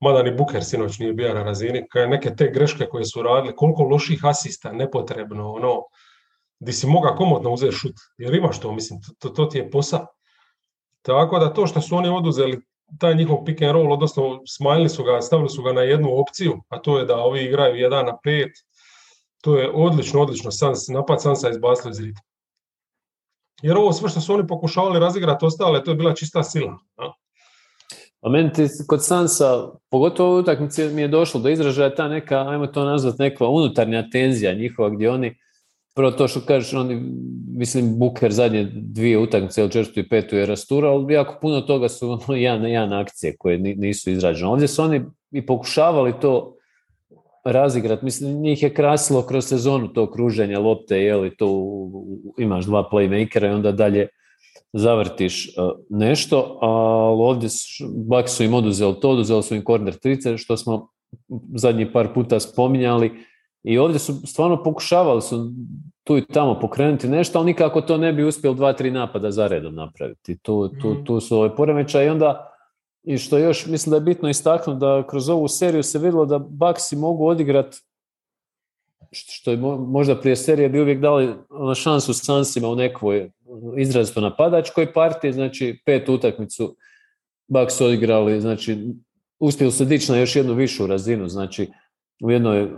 mada 0.00 0.22
ni 0.22 0.34
Buker 0.36 0.64
sinoć 0.64 0.98
nije 0.98 1.12
bio 1.12 1.34
na 1.34 1.42
razini, 1.42 1.88
kaj 1.88 2.08
neke 2.08 2.34
te 2.36 2.50
greške 2.54 2.86
koje 2.86 3.04
su 3.04 3.22
radili, 3.22 3.56
koliko 3.56 3.82
loših 3.82 4.24
asista, 4.24 4.72
nepotrebno, 4.72 5.52
ono, 5.52 5.82
di 6.60 6.72
si 6.72 6.86
moga 6.86 7.14
komodno 7.16 7.52
uzeti 7.52 7.76
šut, 7.76 7.94
jer 8.18 8.34
imaš 8.34 8.60
to, 8.60 8.72
mislim, 8.72 9.00
to, 9.18 9.28
to 9.28 9.46
ti 9.46 9.58
je 9.58 9.70
posao. 9.70 10.06
Tako 11.02 11.38
da 11.38 11.52
to 11.52 11.66
što 11.66 11.80
su 11.80 11.96
oni 11.96 12.08
oduzeli 12.08 12.60
taj 12.98 13.14
njihov 13.14 13.44
pick 13.44 13.62
and 13.62 13.72
roll, 13.72 13.92
odnosno 13.92 14.40
smanjili 14.46 14.88
su 14.88 15.04
ga, 15.04 15.20
stavili 15.20 15.48
su 15.48 15.62
ga 15.62 15.72
na 15.72 15.82
jednu 15.82 16.20
opciju, 16.20 16.60
a 16.68 16.78
to 16.78 16.98
je 16.98 17.04
da 17.04 17.16
ovi 17.16 17.44
igraju 17.44 17.76
jedan 17.76 18.06
na 18.06 18.18
pet, 18.24 18.50
to 19.42 19.56
je 19.56 19.70
odlično, 19.74 20.20
odlično, 20.20 20.50
sans, 20.50 20.88
napad 20.88 21.22
Sansa 21.22 21.50
izbacili 21.50 21.90
iz 21.90 22.00
ritma. 22.00 22.29
Jer 23.62 23.76
ovo 23.76 23.92
sve 23.92 24.08
što 24.08 24.20
su 24.20 24.34
oni 24.34 24.46
pokušavali 24.46 25.00
razigrati 25.00 25.44
ostale, 25.44 25.84
to 25.84 25.90
je 25.90 25.94
bila 25.94 26.14
čista 26.14 26.42
sila. 26.42 26.78
A 28.22 28.28
meni 28.28 28.52
ti 28.52 28.66
kod 28.86 29.04
Sansa, 29.04 29.68
pogotovo 29.90 30.36
u 30.36 30.38
utakmici 30.38 30.84
mi 30.84 31.02
je 31.02 31.08
došlo 31.08 31.40
do 31.40 31.48
izražaja 31.48 31.94
ta 31.94 32.08
neka, 32.08 32.48
ajmo 32.48 32.66
to 32.66 32.84
nazvati, 32.84 33.22
neka 33.22 33.46
unutarnja 33.46 34.10
tenzija 34.10 34.54
njihova 34.54 34.90
gdje 34.90 35.10
oni, 35.10 35.36
prvo 35.94 36.10
to 36.10 36.28
što 36.28 36.40
kažeš, 36.40 36.74
oni, 36.74 37.02
mislim, 37.56 37.98
Buker 37.98 38.32
zadnje 38.32 38.70
dvije 38.72 39.18
utakmice, 39.18 39.60
ili 39.60 39.70
četvrtu 39.70 40.00
i 40.00 40.08
petu 40.08 40.36
je 40.36 40.56
ali 40.70 41.14
jako 41.14 41.38
puno 41.40 41.60
toga 41.60 41.88
su 41.88 42.10
ono, 42.10 42.36
jedan, 42.36 42.66
jedan 42.66 42.92
akcije 42.92 43.36
koje 43.38 43.58
nisu 43.58 44.10
izrađene. 44.10 44.50
Ovdje 44.50 44.68
su 44.68 44.82
oni 44.82 45.04
i 45.30 45.46
pokušavali 45.46 46.12
to 46.20 46.56
razigrati. 47.44 48.04
Mislim, 48.04 48.40
njih 48.40 48.62
je 48.62 48.74
krasilo 48.74 49.22
kroz 49.22 49.44
sezonu 49.44 49.92
to 49.92 50.10
kruženje 50.10 50.58
lopte, 50.58 50.98
je 50.98 51.16
li 51.16 51.36
to 51.36 51.66
imaš 52.38 52.64
dva 52.64 52.88
playmakera 52.92 53.46
i 53.46 53.54
onda 53.54 53.72
dalje 53.72 54.08
zavrtiš 54.72 55.48
e, 55.48 55.50
nešto, 55.90 56.58
ali 56.60 57.22
ovdje 57.22 57.48
bak 58.08 58.28
su 58.28 58.44
im 58.44 58.54
oduzeli 58.54 59.00
to, 59.00 59.10
oduzeli 59.10 59.42
su 59.42 59.54
im 59.54 59.64
korner 59.64 59.94
trice, 59.94 60.38
što 60.38 60.56
smo 60.56 60.88
zadnji 61.54 61.92
par 61.92 62.14
puta 62.14 62.40
spominjali 62.40 63.12
i 63.62 63.78
ovdje 63.78 63.98
su 63.98 64.12
stvarno 64.26 64.62
pokušavali 64.62 65.22
su 65.22 65.52
tu 66.04 66.18
i 66.18 66.26
tamo 66.26 66.58
pokrenuti 66.60 67.08
nešto, 67.08 67.38
ali 67.38 67.46
nikako 67.46 67.80
to 67.80 67.96
ne 67.96 68.12
bi 68.12 68.24
uspjeli 68.24 68.56
dva, 68.56 68.72
tri 68.72 68.90
napada 68.90 69.30
za 69.30 69.46
redom 69.46 69.74
napraviti. 69.74 70.38
Tu, 70.38 70.68
tu, 70.68 70.90
mhm. 70.90 71.04
tu 71.04 71.20
su 71.20 71.38
ove 71.38 71.56
poremećaje 71.56 72.06
i 72.06 72.10
onda 72.10 72.49
i 73.02 73.18
što 73.18 73.38
još 73.38 73.66
mislim 73.66 73.90
da 73.90 73.96
je 73.96 74.00
bitno 74.00 74.28
istaknuti 74.28 74.80
da 74.80 75.06
kroz 75.10 75.28
ovu 75.28 75.48
seriju 75.48 75.82
se 75.82 75.98
vidjelo 75.98 76.26
da 76.26 76.38
Baksi 76.38 76.96
mogu 76.96 77.26
odigrati 77.26 77.78
što 79.12 79.50
je 79.50 79.56
možda 79.88 80.20
prije 80.20 80.36
serije 80.36 80.68
bi 80.68 80.80
uvijek 80.80 81.00
dali 81.00 81.34
ono, 81.48 81.74
šansu 81.74 82.14
Sansima 82.14 82.68
u 82.68 82.74
nekoj 82.74 83.30
izrazito 83.76 84.20
napadačkoj 84.20 84.92
partiji, 84.92 85.32
znači 85.32 85.82
pet 85.84 86.08
utakmicu 86.08 86.76
Bucks 87.48 87.80
odigrali, 87.80 88.40
znači 88.40 88.78
uspjeli 89.38 89.72
su 89.72 89.84
dići 89.84 90.12
na 90.12 90.18
još 90.18 90.36
jednu 90.36 90.54
višu 90.54 90.86
razinu, 90.86 91.28
znači 91.28 91.70
u 92.22 92.30
jednoj, 92.30 92.70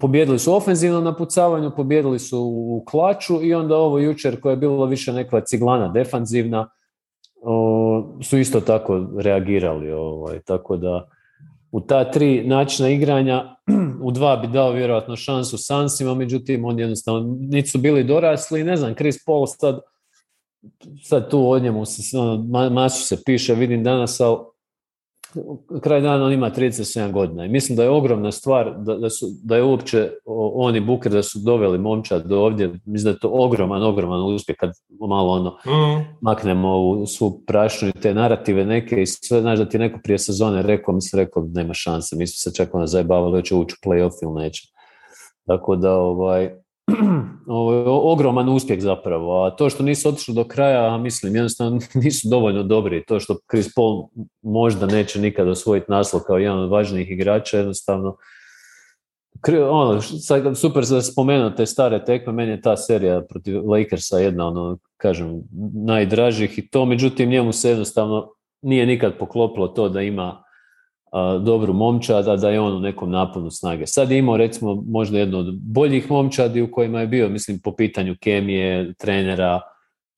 pobjedili 0.00 0.38
su 0.38 0.54
ofenzivno 0.54 1.00
na 1.00 1.16
pucavanju, 1.16 1.72
pobjedili 1.76 2.18
su 2.18 2.40
u 2.42 2.84
klaču 2.86 3.42
i 3.42 3.54
onda 3.54 3.76
ovo 3.76 3.98
jučer 3.98 4.40
koje 4.40 4.52
je 4.52 4.56
bilo 4.56 4.86
više 4.86 5.12
neka 5.12 5.40
ciglana 5.40 5.88
defanzivna, 5.88 6.70
su 8.22 8.38
isto 8.38 8.60
tako 8.60 9.06
reagirali, 9.18 9.92
ovaj, 9.92 10.40
tako 10.40 10.76
da 10.76 11.08
u 11.72 11.80
ta 11.80 12.10
tri 12.10 12.44
načina 12.46 12.88
igranja, 12.88 13.56
u 14.06 14.10
dva 14.10 14.36
bi 14.36 14.46
dao 14.46 14.72
vjerojatno 14.72 15.16
šansu 15.16 15.58
Sansima, 15.58 16.14
međutim 16.14 16.64
oni 16.64 16.82
jednostavno 16.82 17.36
niti 17.40 17.68
su 17.68 17.78
bili 17.78 18.04
dorasli, 18.04 18.64
ne 18.64 18.76
znam, 18.76 18.94
Chris 18.94 19.24
Paul 19.24 19.46
sad, 19.46 19.80
sad 21.02 21.30
tu 21.30 21.50
o 21.50 21.58
njemu 21.58 21.84
se, 21.84 22.18
ono, 22.18 22.44
masu 22.70 23.06
se 23.06 23.22
piše, 23.26 23.54
vidim 23.54 23.84
danas, 23.84 24.20
ali 24.20 24.38
kraj 25.82 26.00
dana 26.00 26.24
on 26.24 26.32
ima 26.32 26.50
37 26.50 27.12
godina 27.12 27.44
i 27.44 27.48
mislim 27.48 27.76
da 27.76 27.82
je 27.82 27.90
ogromna 27.90 28.32
stvar 28.32 28.74
da, 28.78 28.94
da, 28.94 29.10
su, 29.10 29.26
da 29.44 29.56
je 29.56 29.62
uopće 29.62 30.10
on 30.54 30.76
i 30.76 30.80
Buker 30.80 31.12
da 31.12 31.22
su 31.22 31.38
doveli 31.38 31.78
momčad 31.78 32.26
do 32.26 32.40
ovdje, 32.40 32.68
mislim 32.84 33.04
da 33.04 33.10
je 33.10 33.18
to 33.18 33.30
ogroman, 33.32 33.82
ogroman 33.82 34.34
uspjeh 34.34 34.56
kad 34.58 34.70
malo 35.08 35.32
ono 35.32 35.50
mm. 35.50 36.16
maknemo 36.20 36.76
u 36.78 37.06
svu 37.06 37.42
prašnu 37.46 37.88
i 37.88 37.92
te 37.92 38.14
narative 38.14 38.64
neke 38.64 39.02
i 39.02 39.06
sve, 39.06 39.40
znaš 39.40 39.58
da 39.58 39.68
ti 39.68 39.78
neko 39.78 40.00
prije 40.04 40.18
sezone 40.18 40.62
rekao, 40.62 40.94
mislim 40.94 41.20
rekao 41.20 41.42
nema 41.54 41.74
šanse, 41.74 42.16
mi 42.16 42.26
smo 42.26 42.50
se 42.50 42.56
čak 42.56 42.74
ono 42.74 42.86
zajebavali 42.86 43.38
hoće 43.38 43.54
ući 43.54 43.74
u 43.74 43.88
playoff 43.88 44.22
ili 44.22 44.42
neće. 44.42 44.68
Tako 45.46 45.76
da 45.76 45.94
ovaj, 45.94 46.50
ogroman 48.12 48.48
uspjeh 48.48 48.80
zapravo, 48.80 49.44
a 49.44 49.50
to 49.50 49.70
što 49.70 49.82
nisu 49.82 50.08
otišli 50.08 50.34
do 50.34 50.44
kraja, 50.44 50.98
mislim, 50.98 51.34
jednostavno 51.34 51.78
nisu 52.04 52.28
dovoljno 52.28 52.62
dobri. 52.62 53.04
To 53.04 53.20
što 53.20 53.36
Chris 53.50 53.74
Paul 53.74 54.08
možda 54.42 54.86
neće 54.86 55.20
nikad 55.20 55.48
osvojiti 55.48 55.90
naslov 55.90 56.22
kao 56.26 56.38
jedan 56.38 56.58
od 56.58 56.70
važnijih 56.70 57.10
igrača, 57.10 57.56
jednostavno 57.56 58.16
ono, 59.70 60.00
super 60.54 60.84
da 60.84 61.02
spomenuo 61.02 61.50
te 61.50 61.66
stare 61.66 62.04
tekme, 62.04 62.32
meni 62.32 62.50
je 62.50 62.60
ta 62.60 62.76
serija 62.76 63.20
protiv 63.20 63.70
Lakersa 63.70 64.18
jedna, 64.18 64.46
ono, 64.46 64.78
kažem, 64.96 65.42
najdražih 65.84 66.58
i 66.58 66.68
to, 66.68 66.84
međutim, 66.84 67.30
njemu 67.30 67.52
se 67.52 67.68
jednostavno 67.68 68.32
nije 68.62 68.86
nikad 68.86 69.18
poklopilo 69.18 69.68
to 69.68 69.88
da 69.88 70.02
ima 70.02 70.42
dobru 71.40 71.72
momčad, 71.72 72.28
a 72.28 72.36
da 72.36 72.50
je 72.50 72.60
on 72.60 72.76
u 72.76 72.80
nekom 72.80 73.10
naponu 73.10 73.50
snage. 73.50 73.86
Sad 73.86 74.10
je 74.10 74.18
imao 74.18 74.36
recimo 74.36 74.82
možda 74.86 75.18
jednu 75.18 75.38
od 75.38 75.58
boljih 75.60 76.10
momčadi 76.10 76.62
u 76.62 76.72
kojima 76.72 77.00
je 77.00 77.06
bio, 77.06 77.28
mislim, 77.28 77.60
po 77.64 77.76
pitanju 77.76 78.16
kemije, 78.20 78.94
trenera, 78.94 79.60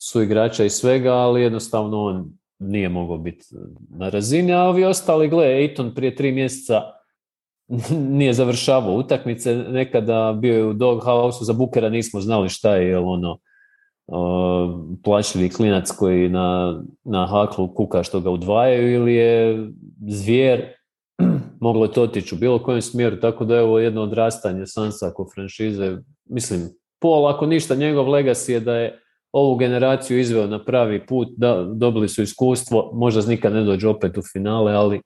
suigrača 0.02 0.64
i 0.64 0.70
svega, 0.70 1.12
ali 1.12 1.42
jednostavno 1.42 2.02
on 2.02 2.32
nije 2.58 2.88
mogao 2.88 3.18
biti 3.18 3.44
na 3.90 4.08
razini, 4.08 4.52
a 4.54 4.62
ovi 4.62 4.84
ostali, 4.84 5.28
gle, 5.28 5.46
Ejton 5.46 5.94
prije 5.94 6.16
tri 6.16 6.32
mjeseca 6.32 6.82
nije 8.18 8.32
završavao 8.32 8.94
utakmice, 8.94 9.54
nekada 9.54 10.32
bio 10.32 10.54
je 10.54 10.64
u 10.64 10.72
doghouse 10.72 11.44
za 11.44 11.52
Bukera 11.52 11.88
nismo 11.88 12.20
znali 12.20 12.48
šta 12.48 12.76
je, 12.76 12.88
jel 12.88 13.08
ono, 13.08 13.38
plaćljivi 15.04 15.48
klinac 15.48 15.90
koji 15.90 16.28
na, 16.28 16.80
na 17.04 17.26
haklu 17.26 17.74
kuka 17.74 18.02
što 18.02 18.20
ga 18.20 18.30
udvajaju 18.30 18.92
ili 18.92 19.14
je 19.14 19.66
zvijer 20.08 20.79
moglo 21.60 21.84
je 21.84 21.92
to 21.92 22.02
otići 22.02 22.34
u 22.34 22.38
bilo 22.38 22.62
kojem 22.62 22.82
smjeru, 22.82 23.20
tako 23.20 23.44
da 23.44 23.56
je 23.56 23.62
ovo 23.62 23.78
jedno 23.78 24.02
odrastanje 24.02 24.66
Sansa 24.66 25.08
ako 25.08 25.26
franšize. 25.34 25.96
Mislim, 26.24 26.68
pol 27.00 27.28
ako 27.28 27.46
ništa, 27.46 27.74
njegov 27.74 28.06
legacy 28.06 28.50
je 28.50 28.60
da 28.60 28.74
je 28.74 29.02
ovu 29.32 29.56
generaciju 29.56 30.18
izveo 30.18 30.46
na 30.46 30.64
pravi 30.64 31.06
put, 31.06 31.28
da, 31.36 31.62
dobili 31.62 32.08
su 32.08 32.22
iskustvo, 32.22 32.90
možda 32.94 33.22
nikad 33.22 33.52
ne 33.52 33.64
dođe 33.64 33.88
opet 33.88 34.18
u 34.18 34.22
finale, 34.32 34.72
ali 34.72 35.02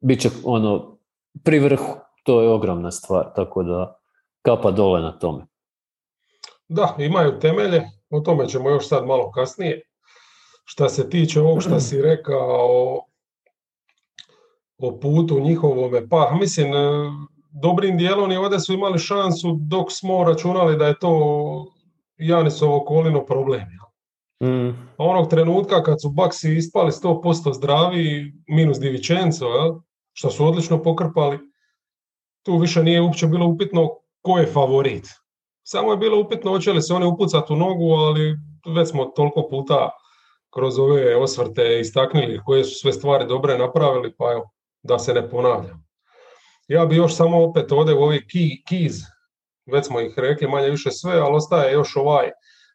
bit 0.00 0.20
će 0.20 0.30
ono 0.44 0.98
pri 1.44 1.58
vrhu, 1.58 1.94
to 2.22 2.42
je 2.42 2.48
ogromna 2.48 2.90
stvar, 2.90 3.32
tako 3.36 3.62
da 3.62 3.96
kapa 4.42 4.70
dole 4.70 5.00
na 5.00 5.18
tome. 5.18 5.46
Da, 6.68 6.96
imaju 6.98 7.38
temelje, 7.38 7.82
o 8.10 8.20
tome 8.20 8.48
ćemo 8.48 8.70
još 8.70 8.88
sad 8.88 9.06
malo 9.06 9.30
kasnije. 9.30 9.82
Šta 10.64 10.88
se 10.88 11.10
tiče 11.10 11.40
ovog 11.40 11.62
što 11.62 11.80
si 11.80 12.02
rekao 12.02 13.00
o 14.88 14.98
putu 15.00 15.40
njihovome, 15.40 16.08
pa 16.08 16.36
mislim, 16.40 16.74
e, 16.74 17.10
dobrim 17.62 17.98
dijelom 17.98 18.32
i 18.32 18.36
ovdje 18.36 18.60
su 18.60 18.72
imali 18.72 18.98
šansu 18.98 19.56
dok 19.60 19.92
smo 19.92 20.24
računali 20.24 20.76
da 20.76 20.86
je 20.86 20.98
to 20.98 21.66
Janisovo 22.18 22.84
kolino 22.84 23.24
problem. 23.24 23.62
Mm. 24.42 24.70
Onog 24.98 25.30
trenutka 25.30 25.82
kad 25.82 26.02
su 26.02 26.10
Baksi 26.10 26.56
ispali 26.56 26.90
100% 26.90 27.54
zdravi, 27.54 28.32
minus 28.48 28.78
Divičenco, 28.78 29.46
jel? 29.46 29.74
što 30.12 30.30
su 30.30 30.46
odlično 30.46 30.82
pokrpali, 30.82 31.38
tu 32.42 32.56
više 32.56 32.82
nije 32.82 33.00
uopće 33.00 33.26
bilo 33.26 33.46
upitno 33.46 33.90
ko 34.22 34.38
je 34.38 34.46
favorit. 34.46 35.06
Samo 35.62 35.90
je 35.90 35.96
bilo 35.96 36.20
upitno 36.20 36.50
hoće 36.50 36.72
li 36.72 36.82
se 36.82 36.94
oni 36.94 37.06
upucati 37.06 37.52
u 37.52 37.56
nogu, 37.56 37.92
ali 37.94 38.36
već 38.76 38.90
smo 38.90 39.04
toliko 39.04 39.48
puta 39.50 39.90
kroz 40.54 40.78
ove 40.78 41.16
osvrte 41.16 41.80
istaknili 41.80 42.40
koje 42.44 42.64
su 42.64 42.74
sve 42.74 42.92
stvari 42.92 43.26
dobre 43.26 43.58
napravili, 43.58 44.14
pa 44.18 44.32
evo, 44.32 44.50
da 44.84 44.98
se 44.98 45.14
ne 45.14 45.30
ponavljam. 45.30 45.84
Ja 46.68 46.86
bi 46.86 46.96
još 46.96 47.16
samo 47.16 47.44
opet 47.44 47.72
ovdje 47.72 47.94
u 47.94 48.02
ovi 48.02 48.20
key, 48.34 48.62
keys, 48.70 49.02
već 49.72 49.86
smo 49.86 50.00
ih 50.00 50.14
rekli 50.16 50.48
manje 50.48 50.70
više 50.70 50.90
sve, 50.90 51.18
ali 51.18 51.36
ostaje 51.36 51.72
još 51.72 51.96
ovaj 51.96 52.30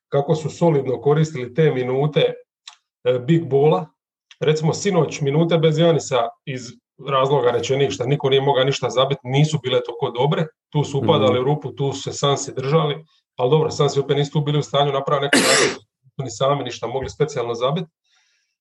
kako 0.07 0.35
su 0.35 0.49
solidno 0.49 1.01
koristili 1.01 1.53
te 1.53 1.71
minute 1.71 2.33
e, 3.03 3.19
big 3.19 3.49
bola. 3.49 3.85
Recimo 4.39 4.73
sinoć 4.73 5.21
minute 5.21 5.57
bez 5.57 5.77
Janisa 5.77 6.27
iz 6.45 6.61
razloga 7.07 7.51
rečenih 7.51 7.89
šta 7.91 8.05
niko 8.05 8.29
nije 8.29 8.41
mogao 8.41 8.63
ništa 8.63 8.89
zabiti, 8.89 9.21
nisu 9.23 9.59
bile 9.63 9.81
toliko 9.83 10.19
dobre. 10.19 10.47
Tu 10.69 10.83
su 10.83 10.99
upadali 10.99 11.39
u 11.39 11.43
rupu, 11.43 11.71
tu 11.71 11.93
su 11.93 12.01
se 12.01 12.13
Sansi 12.13 12.53
držali, 12.53 13.05
ali 13.35 13.49
dobro, 13.49 13.71
Sansi 13.71 13.99
opet 13.99 14.17
nisu 14.17 14.31
tu 14.31 14.41
bili 14.41 14.59
u 14.59 14.63
stanju 14.63 14.91
napraviti 14.91 15.37
neko 15.37 15.89
ni 16.23 16.31
sami 16.31 16.63
ništa 16.63 16.87
mogli 16.87 17.09
specijalno 17.09 17.53
zabiti. 17.53 17.87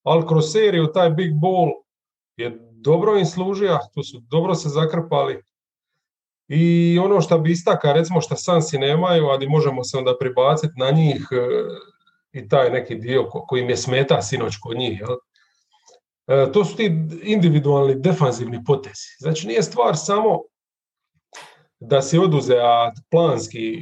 Ali 0.03 0.27
kroz 0.27 0.53
seriju 0.53 0.87
taj 0.87 1.11
big 1.11 1.33
ball 1.41 1.71
je 2.39 2.59
dobro 2.71 3.19
im 3.19 3.27
služio, 3.27 3.79
tu 3.95 4.03
su 4.03 4.21
dobro 4.21 4.55
se 4.55 4.69
zakrpali. 4.69 5.43
I 6.49 6.99
ono 6.99 7.21
što 7.21 7.39
bi 7.39 7.51
istaka, 7.53 7.93
recimo 7.93 8.21
što 8.21 8.37
Sansi 8.37 8.79
nemaju, 8.79 9.27
ali 9.27 9.49
možemo 9.49 9.85
se 9.85 9.99
onda 9.99 10.15
pribaciti 10.21 10.73
na 10.77 10.91
njih 10.91 11.29
e, 11.31 11.37
i 12.33 12.49
taj 12.49 12.71
neki 12.71 12.95
dio 12.95 13.29
koji 13.29 13.65
mi 13.65 13.73
je 13.73 13.77
smeta 13.77 14.23
sinoć 14.23 14.57
kod 14.57 14.77
njih. 14.77 15.01
Jel? 15.01 15.17
E, 16.27 16.53
to 16.53 16.65
su 16.65 16.77
ti 16.77 16.93
individualni 17.23 17.95
defanzivni 17.95 18.65
potezi. 18.65 19.09
Znači 19.19 19.47
nije 19.47 19.63
stvar 19.63 19.97
samo 19.97 20.41
da 21.81 22.03
si 22.03 22.19
oduzea 22.19 22.93
planski 23.11 23.77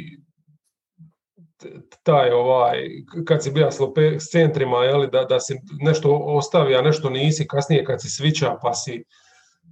taj 2.03 2.31
ovaj, 2.31 2.79
kad 3.27 3.43
si 3.43 3.51
bija 3.51 3.71
s 4.19 4.31
centrima, 4.31 4.85
jeli, 4.85 5.09
da, 5.11 5.25
da 5.25 5.41
si 5.41 5.55
nešto 5.81 6.17
ostavi, 6.25 6.77
a 6.77 6.83
nešto 6.83 7.11
nisi, 7.11 7.49
kasnije 7.49 7.85
kad 7.85 8.03
si 8.03 8.09
svića 8.09 8.57
pa 8.63 8.75
si 8.75 9.05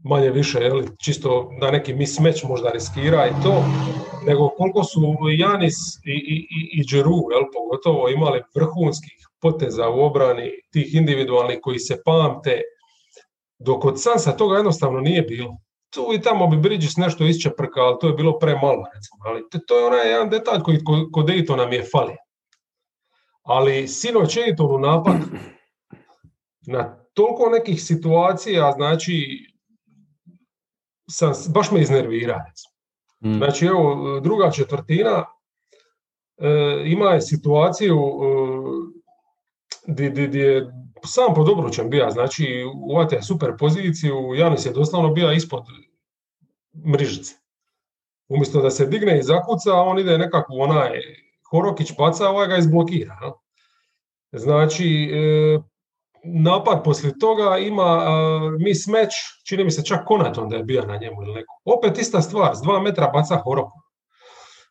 manje 0.05 0.31
više, 0.31 0.59
jeli, 0.59 0.89
čisto 1.05 1.51
na 1.61 1.71
neki 1.71 1.95
mismeć 1.95 2.43
možda 2.45 2.71
riskira 2.71 3.27
i 3.27 3.43
to, 3.43 3.65
nego 4.27 4.49
koliko 4.49 4.85
su 4.85 5.01
Janis 5.39 5.75
i, 6.05 6.13
i, 6.13 6.37
i, 6.37 6.81
i 6.81 6.85
jel, 7.33 7.45
pogotovo 7.53 8.09
imali 8.09 8.43
vrhunskih 8.55 9.29
poteza 9.41 9.89
u 9.89 10.01
obrani, 10.01 10.51
tih 10.73 10.95
individualnih 10.95 11.59
koji 11.63 11.79
se 11.79 12.03
pamte, 12.05 12.61
dok 13.59 13.85
od 13.85 14.03
Sansa 14.03 14.37
toga 14.37 14.57
jednostavno 14.57 15.01
nije 15.01 15.23
bilo 15.23 15.57
tu 15.95 16.13
i 16.15 16.21
tamo 16.21 16.47
bi 16.47 16.57
Bridges 16.57 16.97
nešto 16.97 17.25
isčeprka, 17.25 17.81
ali 17.81 17.97
to 18.01 18.07
je 18.07 18.15
bilo 18.15 18.39
premalo, 18.39 18.85
recimo. 18.95 19.23
Ali 19.25 19.43
to, 19.67 19.79
je 19.79 19.87
onaj 19.87 20.11
jedan 20.11 20.31
detalj 20.31 20.61
koji 20.61 20.79
kod 21.13 21.27
Daytona 21.27 21.69
mi 21.69 21.77
je 21.77 21.89
falio. 21.93 22.17
Ali 23.43 23.89
sinoć 23.89 24.37
Dayton 24.37 24.75
u 24.75 24.79
napad 24.79 25.17
na 26.75 26.97
toliko 27.15 27.51
nekih 27.51 27.83
situacija, 27.83 28.73
znači, 28.73 29.47
sam, 31.11 31.33
baš 31.55 31.71
me 31.71 31.81
iznervira. 31.81 32.45
Mm. 33.25 33.35
Znači, 33.35 33.67
evo, 33.67 34.21
druga 34.21 34.51
četvrtina 34.51 35.25
e, 36.39 36.83
ima 36.85 37.11
je 37.11 37.21
situaciju 37.21 37.99
e, 37.99 38.95
gdje 39.87 40.41
je 40.41 40.73
sam 41.07 41.35
pod 41.35 41.49
obručem 41.49 41.91
bija, 41.91 42.11
znači 42.11 42.65
uvate 42.91 43.23
super 43.23 43.53
poziciju, 43.59 44.35
Janis 44.35 44.67
je 44.67 44.73
doslovno 44.73 45.11
bio 45.11 45.33
ispod 45.33 45.65
mrižice. 46.75 47.35
Umjesto 48.29 48.61
da 48.63 48.71
se 48.71 48.87
digne 48.87 49.19
i 49.19 49.23
zakuca, 49.23 49.75
on 49.75 49.99
ide 49.99 50.19
nekako 50.19 50.53
onaj 50.53 50.91
Horokić 51.51 51.93
baca, 51.99 52.29
ovaj 52.29 52.49
ga 52.49 52.57
izblokira. 52.57 53.17
Znači, 54.33 55.11
e, 55.15 55.59
napad 56.25 56.85
poslije 56.85 57.19
toga 57.19 57.59
ima 57.59 58.05
mi 58.59 58.75
smeć, 58.75 59.11
čini 59.49 59.65
mi 59.65 59.71
se 59.71 59.85
čak 59.85 60.07
Konaton 60.07 60.49
da 60.49 60.57
je 60.57 60.65
bio 60.65 60.83
na 60.83 60.97
njemu 60.97 61.23
ili 61.23 61.35
neko. 61.35 61.61
Opet 61.65 61.99
ista 61.99 62.23
stvar, 62.23 62.57
s 62.57 62.61
dva 62.63 62.81
metra 62.81 63.07
baca 63.07 63.37
Horoku. 63.37 63.79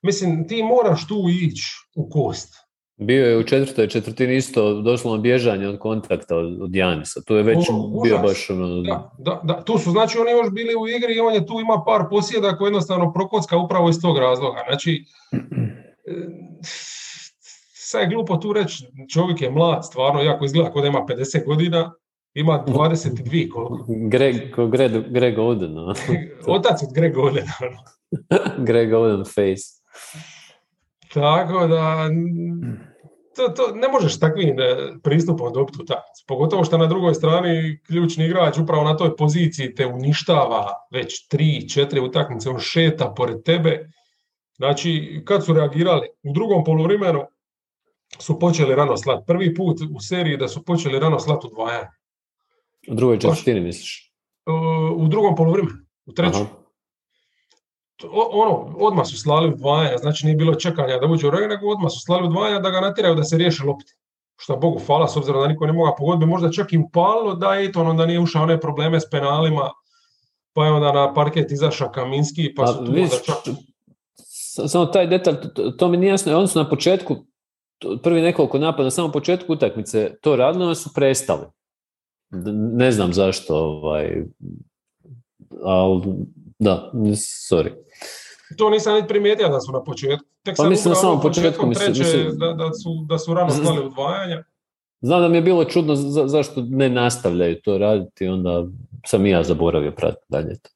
Mislim, 0.01 0.47
ti 0.47 0.63
moraš 0.63 1.07
tu 1.07 1.15
ići 1.29 1.63
u 1.95 2.09
kost. 2.09 2.62
Bio 2.97 3.25
je 3.25 3.37
u 3.37 3.43
četvrtoj 3.43 3.87
četvrtini 3.87 4.35
isto 4.35 4.81
doslovno 4.81 5.21
bježanje 5.21 5.67
od 5.67 5.79
kontakta 5.79 6.35
od, 6.37 6.61
od 6.61 6.75
Janisa. 6.75 7.21
Tu 7.21 7.35
je 7.35 7.43
već 7.43 7.57
bio 8.03 8.17
baš... 8.17 8.49
Ono... 8.49 8.81
Da, 8.81 9.11
da, 9.19 9.41
da, 9.43 9.63
tu 9.63 9.77
su 9.77 9.91
znači 9.91 10.17
oni 10.17 10.31
još 10.31 10.51
bili 10.51 10.75
u 10.75 10.87
igri 10.87 11.15
i 11.15 11.19
on 11.19 11.33
je 11.33 11.45
tu 11.45 11.59
ima 11.59 11.83
par 11.85 12.01
posjeda 12.09 12.57
koji 12.57 12.67
jednostavno 12.67 13.13
prokocka 13.13 13.57
upravo 13.57 13.89
iz 13.89 14.01
tog 14.01 14.17
razloga. 14.17 14.59
Znači, 14.67 15.05
sad 17.75 18.01
je 18.01 18.07
glupo 18.07 18.37
tu 18.37 18.53
reći, 18.53 18.85
čovjek 19.13 19.41
je 19.41 19.51
mlad, 19.51 19.85
stvarno, 19.85 20.21
jako 20.21 20.45
izgleda 20.45 20.71
kao 20.71 20.81
da 20.81 20.87
ima 20.87 21.05
50 21.09 21.45
godina, 21.45 21.93
ima 22.33 22.63
22 22.67 23.49
koliko. 23.49 23.85
Greg, 24.09 24.35
Greg, 24.71 24.91
Greg 25.09 25.39
Oden. 25.39 25.75
Otac 26.47 26.83
od 26.83 26.89
Greg 26.93 27.17
Oden. 27.17 27.45
Greg 28.67 28.93
Oden 28.93 29.25
face. 29.25 29.83
Tako 31.13 31.67
da, 31.67 32.09
to, 33.35 33.49
to, 33.49 33.75
ne 33.75 33.87
možeš 33.87 34.19
takvim 34.19 34.59
e, 34.59 34.75
pristupom 35.03 35.53
dobiti 35.53 35.77
utakmicu. 35.81 36.23
Pogotovo 36.27 36.63
što 36.63 36.77
na 36.77 36.85
drugoj 36.85 37.13
strani 37.13 37.79
ključni 37.87 38.25
igrač 38.25 38.57
upravo 38.57 38.83
na 38.83 38.97
toj 38.97 39.15
poziciji 39.15 39.75
te 39.75 39.87
uništava 39.87 40.73
već 40.91 41.27
tri, 41.27 41.69
četiri 41.69 41.99
utakmice, 41.99 42.49
on 42.49 42.59
šeta 42.59 43.13
pored 43.17 43.43
tebe. 43.43 43.89
Znači, 44.57 45.21
kad 45.25 45.45
su 45.45 45.53
reagirali 45.53 46.07
u 46.23 46.33
drugom 46.33 46.63
poluvremenu, 46.63 47.23
su 48.19 48.39
počeli 48.39 48.75
rano 48.75 48.97
slat. 48.97 49.23
Prvi 49.27 49.55
put 49.55 49.77
u 49.95 49.99
seriji 49.99 50.37
da 50.37 50.47
su 50.47 50.63
počeli 50.65 50.99
rano 50.99 51.19
slat 51.19 51.43
udvajanje. 51.45 51.87
U 52.87 52.95
drugoj 52.95 53.19
četvrtini 53.19 53.61
misliš? 53.61 54.13
U 54.95 55.07
drugom 55.07 55.35
poluvremenu, 55.35 55.77
u 56.05 56.13
trećem 56.13 56.47
ono, 58.11 58.75
odmah 58.79 59.05
su 59.07 59.17
slali 59.17 59.49
udvajanja, 59.49 59.97
znači 59.97 60.25
nije 60.25 60.35
bilo 60.35 60.55
čekanja 60.55 60.97
da 60.97 61.07
uđe 61.07 61.27
u 61.27 61.31
reg, 61.31 61.49
nego 61.49 61.67
odmah 61.67 61.91
su 61.91 61.99
slali 62.05 62.27
udvajanja 62.27 62.59
da 62.59 62.69
ga 62.69 62.81
natjeraju 62.81 63.15
da 63.15 63.23
se 63.23 63.37
riješi 63.37 63.63
lopti. 63.65 63.93
Što 64.37 64.57
Bogu 64.57 64.79
hvala, 64.85 65.07
s 65.07 65.17
obzirom 65.17 65.41
da 65.41 65.47
niko 65.47 65.65
ne 65.65 65.73
moga 65.73 65.95
pogoditi, 65.97 66.25
možda 66.25 66.51
čak 66.51 66.73
i 66.73 66.77
upalo 66.77 67.35
da 67.35 67.53
je 67.53 67.71
to 67.71 67.81
onda 67.81 68.05
nije 68.05 68.19
ušao 68.19 68.43
one 68.43 68.59
probleme 68.59 68.99
s 68.99 69.09
penalima, 69.09 69.69
pa 70.53 70.65
je 70.65 70.71
onda 70.71 70.91
na 70.91 71.13
parket 71.13 71.51
izašao 71.51 71.91
Kaminski, 71.91 72.53
pa, 72.55 72.63
pa 72.63 72.67
su 72.67 72.77
tu 72.77 72.91
onda 72.91 73.07
čak... 73.25 73.35
Samo 74.67 74.85
taj 74.85 75.07
detalj, 75.07 75.35
to, 75.77 75.87
mi 75.87 75.97
nije 75.97 76.09
jasno, 76.09 76.37
oni 76.37 76.47
su 76.47 76.59
na 76.59 76.69
početku, 76.69 77.15
prvi 78.03 78.21
nekoliko 78.21 78.59
napada, 78.59 78.83
na 78.83 78.91
samom 78.91 79.11
početku 79.11 79.53
utakmice 79.53 80.15
to 80.21 80.35
radili, 80.35 80.65
oni 80.65 80.75
su 80.75 80.89
prestali. 80.95 81.45
Ne 82.73 82.91
znam 82.91 83.13
zašto, 83.13 83.55
ovaj, 83.55 84.23
ali 85.63 86.01
da, 86.63 86.91
sorry. 87.49 87.71
To 88.57 88.69
nisam 88.69 88.95
ni 88.95 89.07
primijetio 89.07 89.49
da 89.49 89.61
su 89.61 89.71
na 89.71 89.83
početku. 89.83 90.25
Tek 90.43 90.57
pa 90.57 90.69
mislim 90.69 90.89
na 90.89 90.95
samom 90.95 91.21
početku 91.21 91.71
treće, 91.73 92.03
Da, 92.33 92.53
da, 92.53 92.73
su, 92.73 93.05
da 93.09 93.17
su 93.17 93.33
rano 93.33 93.49
slali 93.49 93.85
udvajanja. 93.85 94.43
Znam 95.01 95.21
da 95.21 95.27
mi 95.27 95.37
je 95.37 95.41
bilo 95.41 95.65
čudno 95.65 95.95
zašto 96.25 96.61
ne 96.69 96.89
nastavljaju 96.89 97.61
to 97.61 97.77
raditi, 97.77 98.27
onda 98.27 98.65
sam 99.05 99.25
i 99.25 99.29
ja 99.29 99.43
zaboravio 99.43 99.91
pratiti 99.91 100.25
dalje 100.29 100.59
to. 100.59 100.69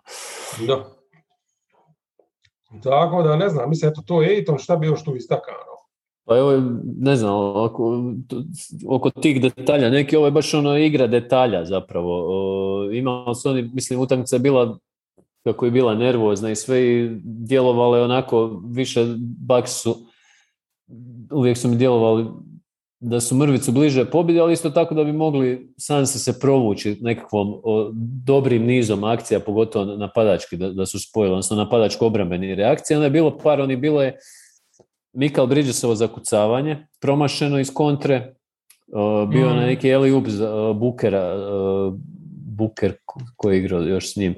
Da. 0.68 0.98
Tako 2.84 3.24
da 3.24 3.36
ne 3.36 3.50
znam, 3.50 3.70
mislim, 3.70 3.92
eto 3.92 4.02
to 4.06 4.22
je 4.22 4.38
Ejton, 4.38 4.58
šta 4.58 4.76
bi 4.76 4.88
još 4.88 5.04
tu 5.04 5.16
istakano? 5.16 5.58
Pa 6.26 6.38
evo, 6.38 6.62
ne 6.98 7.16
znam, 7.16 7.34
oko, 7.56 8.04
oko 8.88 9.10
tih 9.10 9.42
detalja, 9.42 9.90
neki 9.90 10.18
ovo 10.18 10.26
je 10.26 10.32
baš 10.32 10.54
ono 10.54 10.78
igra 10.78 11.08
detalja 11.08 11.66
zapravo. 11.66 12.30
imao 12.94 13.36
su 13.36 13.50
oni, 13.50 13.70
mislim, 13.74 14.00
utakmica 14.00 14.36
je 14.36 14.40
bila 14.40 14.78
kako 15.48 15.66
je 15.66 15.72
bila 15.72 15.96
nervozna 15.96 16.52
i 16.52 16.56
sve 16.56 16.88
i 16.88 17.10
djelovale 17.24 18.02
onako 18.02 18.62
više 18.66 19.06
bak 19.40 19.68
su 19.68 19.96
uvijek 21.32 21.58
su 21.58 21.68
mi 21.68 21.76
djelovali 21.76 22.26
da 23.00 23.20
su 23.20 23.36
mrvicu 23.36 23.72
bliže 23.72 24.06
pobjede, 24.06 24.40
ali 24.40 24.54
isto 24.54 24.70
tako 24.70 24.96
da 24.96 25.04
bi 25.04 25.12
mogli 25.12 25.74
Sansi 25.78 26.20
se 26.20 26.40
provući 26.40 26.98
nekakvom 27.02 27.62
o, 27.64 27.92
dobrim 28.26 28.66
nizom 28.66 29.04
akcija, 29.04 29.40
pogotovo 29.40 29.86
napadački, 29.86 30.58
da, 30.58 30.70
da 30.70 30.86
su 30.86 31.00
spojili, 31.00 31.34
odnosno 31.34 31.58
napadačko 31.58 32.06
obrambeni 32.06 32.56
reakcije. 32.56 32.98
Onda 32.98 33.06
je 33.06 33.12
bilo 33.12 33.38
par, 33.38 33.62
oni 33.62 33.76
bilo 33.76 34.04
je 34.04 34.18
Mikal 35.14 35.48
Bridgesovo 35.48 35.96
zakucavanje, 35.96 36.88
promašeno 37.02 37.60
iz 37.60 37.74
kontre, 37.74 38.34
bio 39.30 39.50
mm. 39.50 39.56
na 39.56 39.66
neki 39.66 39.90
Eli 39.90 40.12
Up 40.12 40.26
Bukera, 40.76 41.36
Buker 42.58 42.94
koji 43.36 43.56
je 43.56 43.60
igrao 43.60 43.82
još 43.82 44.14
s 44.14 44.16
njim, 44.16 44.36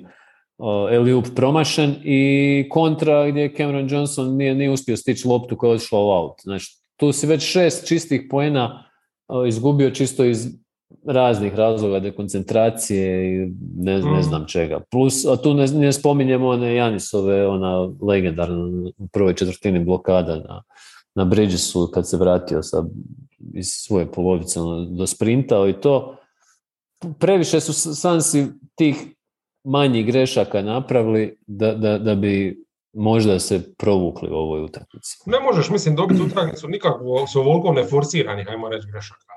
Eliup 0.91 1.25
promašen 1.35 1.95
i 2.03 2.65
kontra 2.69 3.29
gdje 3.29 3.53
Cameron 3.57 3.87
Johnson 3.89 4.35
nije, 4.35 4.55
nije 4.55 4.71
uspio 4.71 4.97
stići 4.97 5.27
loptu 5.27 5.57
koja 5.57 5.69
je 5.69 5.75
odšla 5.75 5.99
u 5.99 6.09
out. 6.09 6.41
Znači, 6.43 6.77
tu 6.97 7.11
si 7.11 7.27
već 7.27 7.43
šest 7.43 7.87
čistih 7.87 8.21
poena 8.29 8.85
izgubio 9.47 9.89
čisto 9.91 10.25
iz 10.25 10.47
raznih 11.05 11.55
razloga 11.55 11.99
dekoncentracije 11.99 13.35
i 13.35 13.51
ne, 13.77 13.99
ne 13.99 14.19
mm. 14.19 14.23
znam 14.23 14.45
čega. 14.47 14.79
Plus, 14.91 15.25
a 15.25 15.37
tu 15.37 15.53
ne, 15.53 15.67
ne 15.67 15.93
spominjemo 15.93 16.47
one 16.47 16.75
Janisove, 16.75 17.47
ona 17.47 17.89
legendarna 18.01 18.65
u 18.97 19.07
prvoj 19.07 19.35
četvrtini 19.35 19.85
blokada 19.85 20.35
na, 20.35 20.63
na 21.15 21.25
Bridgesu 21.25 21.91
kad 21.93 22.09
se 22.09 22.17
vratio 22.17 22.63
sa, 22.63 22.83
iz 23.53 23.67
svoje 23.67 24.11
polovice 24.11 24.59
ono, 24.59 24.85
do 24.85 25.07
sprintao 25.07 25.69
i 25.69 25.73
to. 25.73 26.15
Previše 27.19 27.59
su 27.59 27.73
Sansi 27.95 28.47
tih 28.75 28.95
manjih 29.69 30.05
grešaka 30.05 30.61
napravili 30.61 31.37
da, 31.47 31.73
da, 31.73 31.97
da 31.97 32.15
bi 32.15 32.63
možda 32.93 33.39
se 33.39 33.75
provukli 33.75 34.29
u 34.31 34.35
ovoj 34.35 34.61
utakmici. 34.63 35.17
Ne 35.25 35.39
možeš, 35.39 35.69
mislim, 35.69 35.95
dobiti 35.95 36.21
utakmicu 36.21 36.67
nikako 36.67 37.25
s 37.33 37.35
ovoliko 37.35 37.73
neforsiranih, 37.73 38.47
ajmo 38.49 38.69
reći, 38.69 38.87
grešaka. 38.91 39.29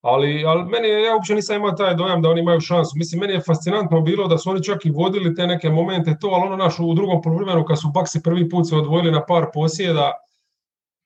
Ali, 0.00 0.44
ali 0.46 0.64
meni 0.64 0.88
je, 0.88 1.02
ja 1.02 1.14
uopće 1.14 1.34
nisam 1.34 1.56
imao 1.56 1.72
taj 1.72 1.94
dojam 1.94 2.22
da 2.22 2.28
oni 2.28 2.40
imaju 2.40 2.60
šansu. 2.60 2.92
Mislim, 2.96 3.20
meni 3.20 3.32
je 3.32 3.40
fascinantno 3.40 4.00
bilo 4.00 4.28
da 4.28 4.38
su 4.38 4.50
oni 4.50 4.64
čak 4.64 4.86
i 4.86 4.90
vodili 4.90 5.34
te 5.34 5.46
neke 5.46 5.70
momente 5.70 6.16
to, 6.20 6.28
ali 6.28 6.46
ono 6.46 6.56
naš 6.56 6.78
u 6.78 6.94
drugom 6.94 7.22
poluvremenu 7.22 7.64
kad 7.64 7.80
su 7.80 7.90
Baksi 7.94 8.22
prvi 8.22 8.48
put 8.48 8.68
se 8.68 8.76
odvojili 8.76 9.10
na 9.10 9.26
par 9.26 9.46
posjeda, 9.54 10.12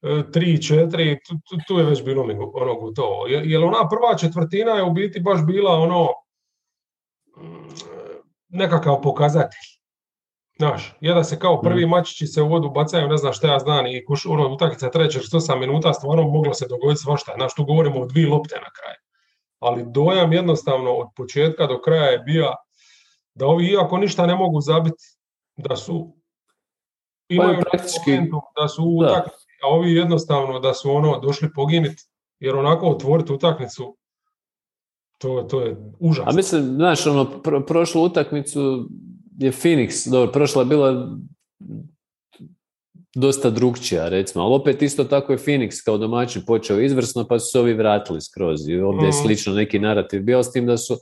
e, 0.02 0.22
tri, 0.32 0.62
četiri, 0.62 1.18
tu, 1.28 1.56
tu, 1.68 1.78
je 1.78 1.84
već 1.84 2.04
bilo 2.04 2.22
ono 2.54 2.74
gotovo. 2.74 3.26
Jer 3.26 3.64
ona 3.64 3.88
prva 3.88 4.16
četvrtina 4.16 4.72
je 4.72 4.82
u 4.82 4.92
biti 4.92 5.20
baš 5.20 5.46
bila 5.46 5.72
ono 5.72 6.08
mm, 7.36 8.01
nekakav 8.52 9.00
pokazatelj. 9.00 9.72
Znaš, 10.58 10.94
je 11.00 11.14
da 11.14 11.24
se 11.24 11.38
kao 11.38 11.60
prvi 11.60 11.86
mm. 11.86 11.88
mačići 11.88 12.26
se 12.26 12.42
u 12.42 12.48
vodu 12.48 12.70
bacaju, 12.70 13.08
ne 13.08 13.16
znam 13.16 13.32
šta 13.32 13.52
ja 13.52 13.58
znam, 13.58 13.86
i 13.86 14.04
kuš, 14.04 14.26
ono, 14.26 14.52
utakmica 14.54 14.90
treće 14.90 15.18
48 15.18 15.58
minuta, 15.58 15.92
stvarno 15.92 16.28
moglo 16.28 16.54
se 16.54 16.68
dogoditi 16.68 17.00
svašta. 17.00 17.32
Znaš, 17.36 17.54
tu 17.54 17.64
govorimo 17.64 18.00
o 18.00 18.06
dvije 18.06 18.28
lopte 18.28 18.54
na 18.54 18.70
kraju. 18.80 18.96
Ali 19.58 19.84
dojam 19.86 20.32
jednostavno 20.32 20.92
od 20.92 21.08
početka 21.16 21.66
do 21.66 21.80
kraja 21.80 22.10
je 22.10 22.18
bio 22.18 22.52
da 23.34 23.46
ovi, 23.46 23.66
iako 23.66 23.98
ništa 23.98 24.26
ne 24.26 24.34
mogu 24.34 24.60
zabiti, 24.60 25.04
da 25.56 25.76
su 25.76 26.14
pa 27.28 27.34
imaju 27.34 27.58
praktički, 27.60 28.18
da 28.60 28.68
su 28.68 28.84
u 28.84 28.98
utakmici, 28.98 29.46
a 29.62 29.68
ovi 29.68 29.92
jednostavno 29.92 30.60
da 30.60 30.74
su 30.74 30.90
ono 30.90 31.18
došli 31.18 31.52
poginiti, 31.54 32.02
jer 32.38 32.56
onako 32.56 32.86
otvoriti 32.86 33.32
utakmicu, 33.32 33.96
to, 35.22 35.46
to 35.50 35.60
je 35.60 35.76
užasno. 35.98 36.30
A 36.30 36.32
mislim, 36.32 36.62
znaš, 36.62 37.06
ono, 37.06 37.42
prošlu 37.66 38.02
utakmicu 38.02 38.88
je 39.38 39.52
Phoenix, 39.52 40.10
dobro, 40.10 40.32
prošla 40.32 40.62
je 40.62 40.66
bila 40.66 41.18
dosta 43.14 43.50
drugčija, 43.50 44.08
recimo, 44.08 44.44
ali 44.44 44.54
opet 44.54 44.82
isto 44.82 45.04
tako 45.04 45.32
je 45.32 45.38
Phoenix 45.38 45.84
kao 45.84 45.98
domaćin 45.98 46.42
počeo 46.46 46.80
izvrsno, 46.80 47.26
pa 47.28 47.38
su 47.38 47.50
se 47.50 47.58
ovi 47.58 47.74
vratili 47.74 48.20
skroz 48.20 48.68
i 48.68 48.80
ovdje 48.80 49.06
je 49.06 49.10
mhm. 49.10 49.18
slično 49.22 49.54
neki 49.54 49.78
narativ 49.78 50.22
bio, 50.22 50.42
s 50.42 50.52
tim 50.52 50.66
da 50.66 50.76
su 50.76 50.96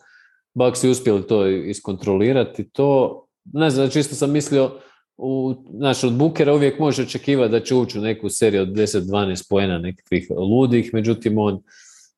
Bucksi 0.54 0.88
uspjeli 0.88 1.26
to 1.26 1.46
iskontrolirati, 1.46 2.70
to, 2.70 3.20
ne 3.52 3.70
znam, 3.70 3.90
čisto 3.90 4.14
sam 4.14 4.30
mislio, 4.32 4.70
u, 5.16 5.54
znaš, 5.74 6.04
od 6.04 6.12
Bukera 6.12 6.54
uvijek 6.54 6.78
može 6.78 7.02
očekivati 7.02 7.52
da 7.52 7.60
će 7.60 7.74
ući 7.74 7.98
u 7.98 8.02
neku 8.02 8.28
seriju 8.28 8.62
od 8.62 8.68
10-12 8.68 9.48
poena 9.50 9.78
nekakvih 9.78 10.30
ludih, 10.30 10.90
međutim 10.92 11.38
on 11.38 11.62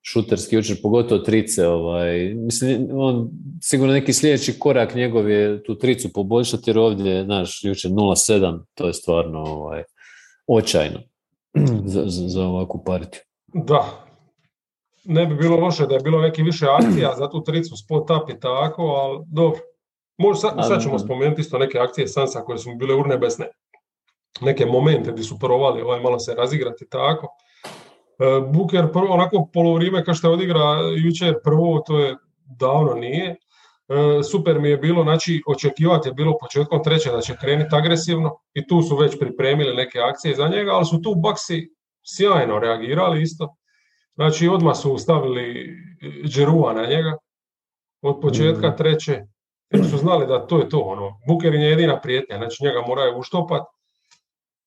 šuterski 0.02 0.56
jučer, 0.56 0.76
pogotovo 0.82 1.20
trice. 1.20 1.66
Ovaj, 1.66 2.34
mislim, 2.34 2.88
on, 2.92 3.30
sigurno 3.60 3.92
neki 3.92 4.12
sljedeći 4.12 4.58
korak 4.58 4.94
njegov 4.94 5.30
je 5.30 5.62
tu 5.62 5.78
tricu 5.78 6.12
poboljšati, 6.12 6.70
jer 6.70 6.78
ovdje, 6.78 7.24
znaš, 7.24 7.64
jučer 7.64 7.90
0-7, 7.90 8.60
to 8.74 8.86
je 8.86 8.92
stvarno 8.92 9.38
ovaj, 9.40 9.82
očajno 10.46 11.00
za, 11.92 12.02
za, 12.06 12.28
za 12.28 12.44
ovakvu 12.44 12.82
partiju. 12.84 13.20
Da, 13.54 14.06
ne 15.04 15.26
bi 15.26 15.34
bilo 15.34 15.56
loše 15.56 15.86
da 15.86 15.94
je 15.94 16.00
bilo 16.00 16.20
neki 16.20 16.42
više 16.42 16.66
akcija 16.66 17.14
za 17.18 17.30
tu 17.30 17.42
tricu 17.44 17.76
spot 17.76 18.10
up 18.10 18.30
i 18.30 18.40
tako, 18.40 18.82
ali 18.82 19.24
dobro. 19.26 19.60
Možda 20.18 20.40
sad, 20.40 20.58
sad 20.68 20.82
ćemo 20.82 20.98
spomenuti 20.98 21.40
isto 21.40 21.58
neke 21.58 21.78
akcije 21.78 22.08
Sansa 22.08 22.40
koje 22.40 22.58
su 22.58 22.74
bile 22.74 22.94
urnebesne. 22.94 23.46
Neke 24.40 24.66
momente 24.66 25.12
gdje 25.12 25.24
su 25.24 25.38
provali 25.38 25.82
ovaj 25.82 26.00
malo 26.00 26.18
se 26.18 26.34
razigrati 26.34 26.88
tako. 26.88 27.28
E, 28.22 28.40
Buker 28.52 28.92
prvo, 28.92 29.14
onako 29.14 29.48
polovrijeme 29.52 30.04
kao 30.04 30.14
što 30.14 30.28
je 30.28 30.34
odigra 30.34 30.60
jučer 31.04 31.34
prvo, 31.44 31.82
to 31.86 31.98
je 31.98 32.16
davno 32.58 32.94
nije. 32.94 33.28
E, 33.28 33.36
super 34.30 34.60
mi 34.60 34.68
je 34.68 34.76
bilo, 34.76 35.02
znači 35.02 35.42
očekivati 35.46 36.08
je 36.08 36.12
bilo 36.12 36.38
početkom 36.40 36.84
treće 36.84 37.10
da 37.10 37.20
će 37.20 37.36
krenuti 37.40 37.76
agresivno 37.76 38.36
i 38.54 38.66
tu 38.66 38.82
su 38.82 38.96
već 38.96 39.18
pripremili 39.18 39.76
neke 39.76 39.98
akcije 39.98 40.34
za 40.34 40.48
njega, 40.48 40.70
ali 40.70 40.84
su 40.84 41.02
tu 41.02 41.14
Baksi 41.14 41.68
sjajno 42.16 42.58
reagirali 42.58 43.22
isto. 43.22 43.56
Znači 44.14 44.48
odmah 44.48 44.76
su 44.76 44.98
stavili 44.98 45.76
Džerua 46.24 46.72
na 46.72 46.86
njega 46.86 47.16
od 48.02 48.20
početka 48.20 48.70
mm. 48.70 48.76
treće 48.76 49.22
jer 49.70 49.90
su 49.90 49.96
znali 49.96 50.26
da 50.26 50.46
to 50.46 50.58
je 50.58 50.68
to. 50.68 50.78
Ono. 50.78 51.18
Buker 51.28 51.54
je 51.54 51.70
jedina 51.70 52.00
prijetnja, 52.00 52.36
znači 52.36 52.64
njega 52.64 52.80
moraju 52.86 53.18
uštopat. 53.18 53.62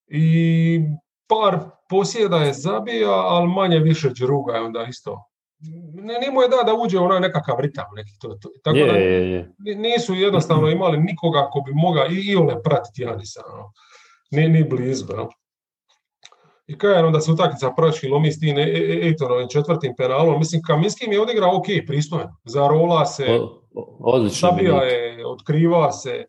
I 0.08 0.80
par 1.28 1.60
posjeda 1.90 2.38
je 2.38 2.54
zabija, 2.54 3.12
ali 3.12 3.48
manje 3.48 3.80
više 3.80 4.10
druga 4.10 4.54
je 4.54 4.62
onda 4.62 4.86
isto. 4.90 5.24
Nije 5.94 6.32
mu 6.32 6.42
je 6.42 6.50
da 6.50 6.64
da 6.66 6.74
uđe 6.74 7.00
onaj 7.00 7.20
nekakav 7.20 7.60
ritam 7.60 7.86
neki 7.96 8.12
to. 8.22 8.38
to. 8.42 8.50
Tako 8.64 8.78
je, 8.78 8.86
da 8.86 8.98
je, 8.98 9.32
je. 9.32 9.76
nisu 9.76 10.14
jednostavno 10.14 10.70
imali 10.70 10.98
nikoga 10.98 11.50
ko 11.52 11.62
bi 11.62 11.72
mogao 11.74 12.06
i 12.06 12.32
Iole 12.32 12.64
pratiti 12.64 13.02
Janisa. 13.02 13.42
No. 13.42 13.72
Ni, 14.32 14.50
ni 14.50 14.64
blizu. 14.64 15.06
No. 15.16 15.30
I 16.68 16.78
kaj 16.78 16.98
je 16.98 17.04
onda 17.04 17.22
se 17.22 17.32
utakmica 17.32 17.72
praktički 17.78 18.08
lomi 18.08 18.32
s 18.32 18.40
tim 18.40 18.58
Ejtonovim 18.58 19.48
četvrtim 19.50 19.94
penalom. 19.98 20.40
Mislim, 20.40 20.62
Kaminski 20.62 21.10
mi 21.10 21.16
je 21.16 21.22
odigrao 21.22 21.58
ok, 21.58 21.66
pristojan. 21.88 22.28
Zarola 22.46 23.06
se, 23.06 23.26
odlično 24.00 24.50
zabija 24.50 24.84
je, 24.84 25.28
otkriva 25.28 25.92
se. 25.92 26.26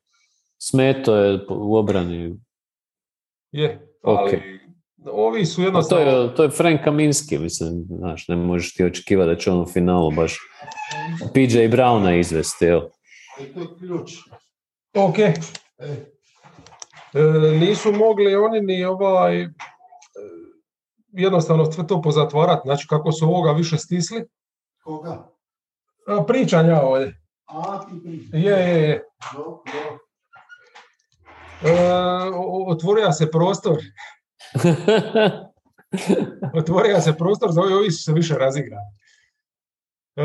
Smeto 0.59 1.17
je 1.17 1.41
u 1.49 1.77
obrani. 1.77 2.35
Je, 3.53 3.89
ali 4.03 4.56
ovi 5.12 5.47
su 5.47 5.62
jednostavno... 5.62 6.05
To 6.05 6.23
je, 6.23 6.35
to 6.35 6.42
je 6.42 6.51
Frank 6.51 6.81
Kaminski, 6.85 7.38
mislim, 7.38 7.85
znaš, 7.88 8.29
ne 8.29 8.37
možeš 8.37 8.75
ti 8.75 8.85
očekivati 8.85 9.29
da 9.29 9.37
će 9.37 9.51
on 9.51 9.61
u 9.61 9.66
finalu 9.66 10.11
baš 10.11 10.38
PJ 11.35 11.59
Browna 11.59 12.19
izvesti, 12.19 12.64
evo. 12.64 12.90
To 13.55 13.61
je 13.61 13.66
ključ. 13.79 14.12
Ok. 14.95 15.19
E, 15.19 15.35
nisu 17.61 17.92
mogli 17.92 18.37
oni 18.37 18.61
ni 18.61 18.85
ovaj 18.85 19.42
e, 19.42 19.49
jednostavno 21.12 21.73
sve 21.73 21.87
to 21.87 22.03
pozatvarati, 22.03 22.62
znači 22.64 22.87
kako 22.88 23.12
su 23.12 23.25
ovoga 23.25 23.53
više 23.53 23.79
stisli. 23.79 24.25
Koga? 24.85 25.37
pričanja 26.27 26.81
ovdje. 26.83 27.21
A, 27.47 27.87
ti 27.87 27.92
priča. 28.05 28.37
Je, 28.37 28.42
je, 28.42 28.81
je. 28.81 29.03
E, 31.62 31.73
otvorio 32.66 33.12
se 33.12 33.31
prostor 33.31 33.77
Otvorio 36.61 37.01
se 37.01 37.17
prostor 37.17 37.53
za 37.53 37.61
ovi, 37.61 37.73
ovi 37.73 37.91
su 37.91 38.03
se 38.03 38.13
više 38.13 38.35
razigrali. 38.35 38.87
E, 40.17 40.23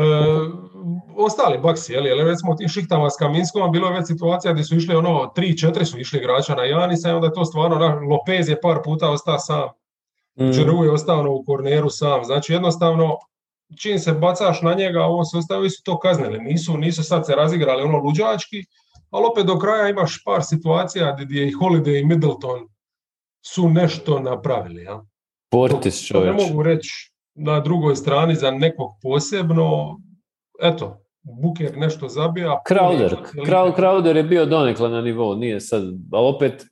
ostali 1.16 1.58
baksi, 1.58 1.92
jeli, 1.92 2.08
jeli 2.08 2.24
recimo 2.24 2.52
u 2.52 2.56
tim 2.56 2.68
šiktama 2.68 3.10
s 3.10 3.16
Kaminskom 3.16 3.72
bilo 3.72 3.88
je 3.88 3.94
već 3.94 4.06
situacija 4.06 4.52
gdje 4.52 4.64
su 4.64 4.76
išli 4.76 4.94
ono, 4.94 5.32
tri, 5.34 5.58
četiri 5.58 5.84
su 5.84 5.98
išli 5.98 6.18
igrača 6.18 6.54
na 6.54 6.64
Janisa 6.64 7.08
i 7.08 7.12
onda 7.12 7.26
je 7.26 7.32
to 7.32 7.44
stvarno, 7.44 7.78
na, 7.78 7.94
Lopez 7.94 8.48
je 8.48 8.60
par 8.60 8.78
puta 8.84 9.10
ostao 9.10 9.38
sam, 9.38 9.68
mm. 10.40 10.84
je 10.84 10.90
ostao 10.90 11.20
ono 11.20 11.32
u 11.32 11.44
korneru 11.44 11.90
sam, 11.90 12.24
znači 12.24 12.52
jednostavno 12.52 13.16
čim 13.80 13.98
se 13.98 14.12
bacaš 14.12 14.62
na 14.62 14.74
njega, 14.74 15.06
on 15.06 15.24
se 15.24 15.38
ostavi 15.38 15.70
su 15.70 15.82
to 15.84 15.98
kaznili, 15.98 16.38
nisu, 16.38 16.76
nisu 16.76 17.04
sad 17.04 17.26
se 17.26 17.34
razigrali 17.34 17.82
ono 17.82 17.98
luđački, 17.98 18.64
ali 19.10 19.26
opet 19.32 19.46
do 19.46 19.58
kraja 19.58 19.88
imaš 19.88 20.22
par 20.24 20.44
situacija 20.44 21.16
gdje 21.20 21.40
je 21.40 21.48
i 21.48 21.52
Holiday 21.52 22.00
i 22.00 22.04
Middleton 22.04 22.68
su 23.42 23.68
nešto 23.68 24.20
napravili. 24.20 24.82
Ja? 24.82 25.04
Portis 25.50 26.08
to, 26.08 26.20
ne 26.20 26.32
mogu 26.32 26.62
reći 26.62 27.12
na 27.34 27.60
drugoj 27.60 27.96
strani 27.96 28.34
za 28.34 28.50
nekog 28.50 28.90
posebno. 29.02 29.98
Eto, 30.62 30.98
Buker 31.22 31.76
nešto 31.76 32.08
zabija. 32.08 32.62
Crowder. 32.68 33.16
Crowder 33.76 34.16
je 34.16 34.22
bio 34.22 34.46
donekle 34.46 34.88
na 34.88 35.00
nivou, 35.00 35.34
nije 35.34 35.60
sad, 35.60 35.82
ali 36.12 36.28
opet 36.34 36.66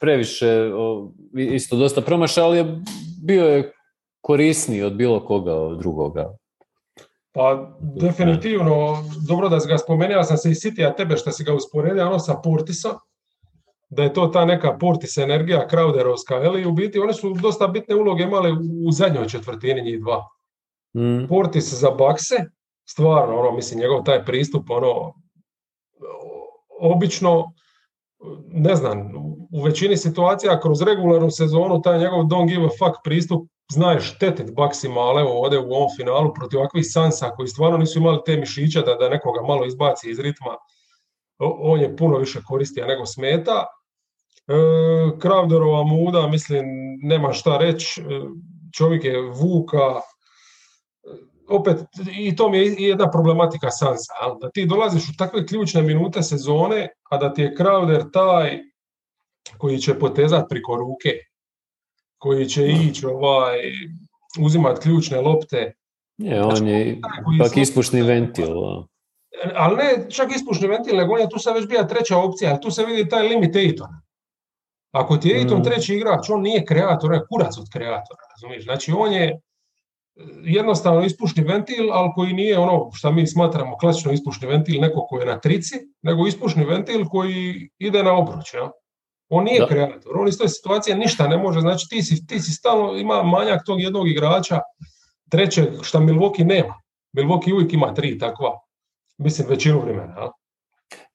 previše, 0.00 0.70
isto 1.34 1.76
dosta 1.76 2.00
promaša, 2.00 2.44
ali 2.44 2.58
je 2.58 2.80
bio 3.22 3.44
je 3.44 3.72
korisniji 4.20 4.82
od 4.82 4.94
bilo 4.94 5.26
koga 5.26 5.76
drugoga. 5.78 6.36
Pa 7.32 7.76
definitivno, 7.80 9.04
dobro 9.28 9.48
da 9.48 9.60
si 9.60 9.68
ga 9.68 9.78
spomenuo, 9.78 10.24
sam 10.24 10.36
se 10.36 10.50
i 10.50 10.54
sitija 10.54 10.94
tebe 10.94 11.16
što 11.16 11.30
si 11.30 11.44
ga 11.44 11.54
usporedio, 11.54 12.06
ono 12.06 12.18
sa 12.18 12.34
Portisa, 12.44 12.88
da 13.88 14.02
je 14.02 14.12
to 14.12 14.26
ta 14.26 14.44
neka 14.44 14.76
Portis 14.78 15.16
energija 15.16 15.68
Crowderovska, 15.70 16.46
ali 16.46 16.66
u 16.66 16.72
biti 16.72 16.98
oni 16.98 17.12
su 17.12 17.34
dosta 17.42 17.66
bitne 17.66 17.94
uloge 17.94 18.22
imali 18.22 18.52
u 18.86 18.92
zadnjoj 18.92 19.28
četvrtini 19.28 19.82
njih 19.82 20.00
dva. 20.00 20.28
Mm. 20.96 21.28
Portis 21.28 21.74
za 21.74 21.90
bakse, 21.90 22.34
stvarno, 22.88 23.40
ono, 23.40 23.52
mislim, 23.52 23.80
njegov 23.80 24.02
taj 24.02 24.24
pristup, 24.24 24.70
ono, 24.70 25.14
obično, 26.80 27.52
ne 28.46 28.74
znam, 28.76 29.12
u 29.52 29.62
većini 29.62 29.96
situacija 29.96 30.60
kroz 30.60 30.82
regularnu 30.82 31.30
sezonu 31.30 31.82
taj 31.82 31.98
njegov 31.98 32.24
don't 32.24 32.48
give 32.48 32.64
a 32.64 32.68
fuck 32.68 32.96
pristup 33.04 33.48
znaju 33.72 34.00
štetiti 34.00 34.52
Baksima, 34.52 35.00
ali 35.00 35.20
evo 35.20 35.42
ovdje 35.42 35.58
u 35.58 35.72
ovom 35.72 35.88
finalu 35.96 36.34
protiv 36.34 36.58
ovakvih 36.58 36.84
Sansa 36.88 37.30
koji 37.30 37.48
stvarno 37.48 37.78
nisu 37.78 37.98
imali 37.98 38.18
te 38.26 38.36
mišiće 38.36 38.80
da, 38.80 38.94
da 38.94 39.08
nekoga 39.08 39.42
malo 39.42 39.66
izbaci 39.66 40.10
iz 40.10 40.18
ritma, 40.20 40.56
on 41.38 41.80
je 41.80 41.96
puno 41.96 42.18
više 42.18 42.40
koristija 42.46 42.86
nego 42.86 43.06
smeta. 43.06 43.66
E, 44.48 44.52
Kravderova 45.18 45.82
muda, 45.84 46.26
mislim, 46.26 46.64
nema 47.02 47.32
šta 47.32 47.58
reći, 47.58 48.00
e, 48.00 48.04
čovjek 48.76 49.04
je 49.04 49.20
vuka, 49.20 49.86
e, 49.86 50.00
opet, 51.48 51.76
i 52.18 52.36
to 52.36 52.48
mi 52.50 52.58
je 52.58 52.74
jedna 52.78 53.10
problematika 53.10 53.70
Sansa, 53.70 54.12
da 54.40 54.50
ti 54.50 54.66
dolaziš 54.66 55.08
u 55.08 55.16
takve 55.18 55.46
ključne 55.46 55.82
minute 55.82 56.22
sezone, 56.22 56.88
a 57.10 57.16
da 57.16 57.34
ti 57.34 57.42
je 57.42 57.54
Kravder 57.54 58.02
taj 58.12 58.58
koji 59.58 59.78
će 59.78 59.98
potezati 59.98 60.46
priko 60.48 60.76
ruke, 60.76 61.10
koji 62.18 62.46
će 62.46 62.66
ići 62.68 63.06
ovaj, 63.06 63.58
uzimat 64.40 64.78
ključne 64.78 65.20
lopte, 65.20 65.72
Je, 66.18 66.44
on 66.44 66.68
je 66.68 67.00
koji 67.24 67.38
pak 67.38 67.52
su- 67.52 67.60
ispušni 67.60 68.02
ventil. 68.02 68.48
Ali 69.54 69.76
ne 69.76 70.10
čak 70.10 70.36
ispušni 70.36 70.68
ventil, 70.68 70.96
nego 70.96 71.12
on 71.14 71.20
je 71.20 71.28
tu 71.28 71.38
sad 71.38 71.54
već 71.56 71.66
bila 71.68 71.86
treća 71.86 72.18
opcija, 72.18 72.50
ali 72.50 72.60
tu 72.60 72.70
se 72.70 72.84
vidi 72.84 73.08
taj 73.08 73.28
limit 73.28 73.56
Ejtona. 73.56 74.02
Ako 74.92 75.16
ti 75.16 75.28
je 75.28 75.36
Ejton 75.36 75.58
Mm. 75.58 75.64
treći 75.64 75.94
igrač, 75.94 76.30
on 76.30 76.40
nije 76.42 76.64
kreator, 76.64 77.10
on 77.12 77.14
je 77.14 77.26
kurac 77.30 77.58
od 77.58 77.66
kreatora, 77.72 78.20
razumiješ? 78.34 78.64
Znači 78.64 78.92
on 78.98 79.12
je 79.12 79.24
e, 79.24 79.38
jednostavno 80.44 81.04
ispušni 81.04 81.44
ventil, 81.44 81.92
ali 81.92 82.10
koji 82.14 82.32
nije 82.32 82.58
ono 82.58 82.90
što 82.94 83.12
mi 83.12 83.26
smatramo 83.26 83.76
klasično 83.76 84.12
ispušni 84.12 84.48
ventil, 84.48 84.80
neko 84.80 85.06
koji 85.06 85.20
je 85.22 85.26
na 85.26 85.40
trici, 85.40 85.74
nego 86.02 86.26
ispušni 86.26 86.64
ventil 86.64 87.04
koji 87.08 87.70
ide 87.78 88.02
na 88.02 88.12
obruč. 88.18 88.54
Ja? 88.54 88.70
On 89.28 89.44
nije 89.44 89.60
Da. 89.60 89.66
kreator, 89.66 90.12
on 90.18 90.28
iz 90.28 90.38
toj 90.38 90.48
situacije 90.48 90.96
ništa 90.96 91.28
ne 91.28 91.36
može, 91.38 91.60
znači 91.60 91.86
ti 91.90 92.02
si, 92.02 92.26
ti 92.26 92.40
si 92.40 92.52
stalno, 92.52 92.94
ima 92.96 93.22
manjak 93.22 93.60
tog 93.66 93.80
jednog 93.80 94.08
igrača, 94.08 94.60
trećeg, 95.30 95.68
što 95.82 95.98
Milwaukee 95.98 96.44
nema. 96.44 96.74
Milwaukee 97.16 97.52
uvijek 97.54 97.72
ima 97.72 97.94
tri 97.94 98.18
takva, 98.18 98.58
mislim 99.18 99.48
većinu 99.50 99.80
vremena. 99.80 100.14
jel? 100.20 100.28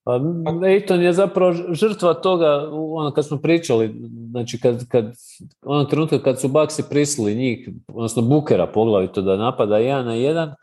Pa 0.03 0.19
Ejton 0.67 1.01
je 1.01 1.13
zapravo 1.13 1.53
žrtva 1.73 2.13
toga, 2.13 2.69
ono 2.71 3.11
kad 3.11 3.27
smo 3.27 3.37
pričali, 3.37 3.95
znači 4.31 4.59
kad, 4.59 4.87
kad 4.87 5.13
onog 5.61 5.89
trenutka 5.89 6.23
kad 6.23 6.41
su 6.41 6.47
Baksi 6.47 6.83
prisili 6.89 7.35
njih, 7.35 7.69
odnosno 7.87 8.21
Bukera 8.21 8.67
poglavito 8.67 9.21
da 9.21 9.37
napada 9.37 9.77
jedan 9.77 10.05
na 10.05 10.13
jedan, 10.13 10.53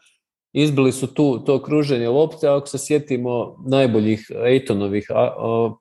izbili 0.52 0.92
su 0.92 1.06
tu 1.06 1.38
to 1.38 1.62
kruženje 1.62 2.08
lopte, 2.08 2.48
ako 2.48 2.66
se 2.66 2.78
sjetimo 2.78 3.56
najboljih 3.66 4.30
Ejtonovih 4.44 5.08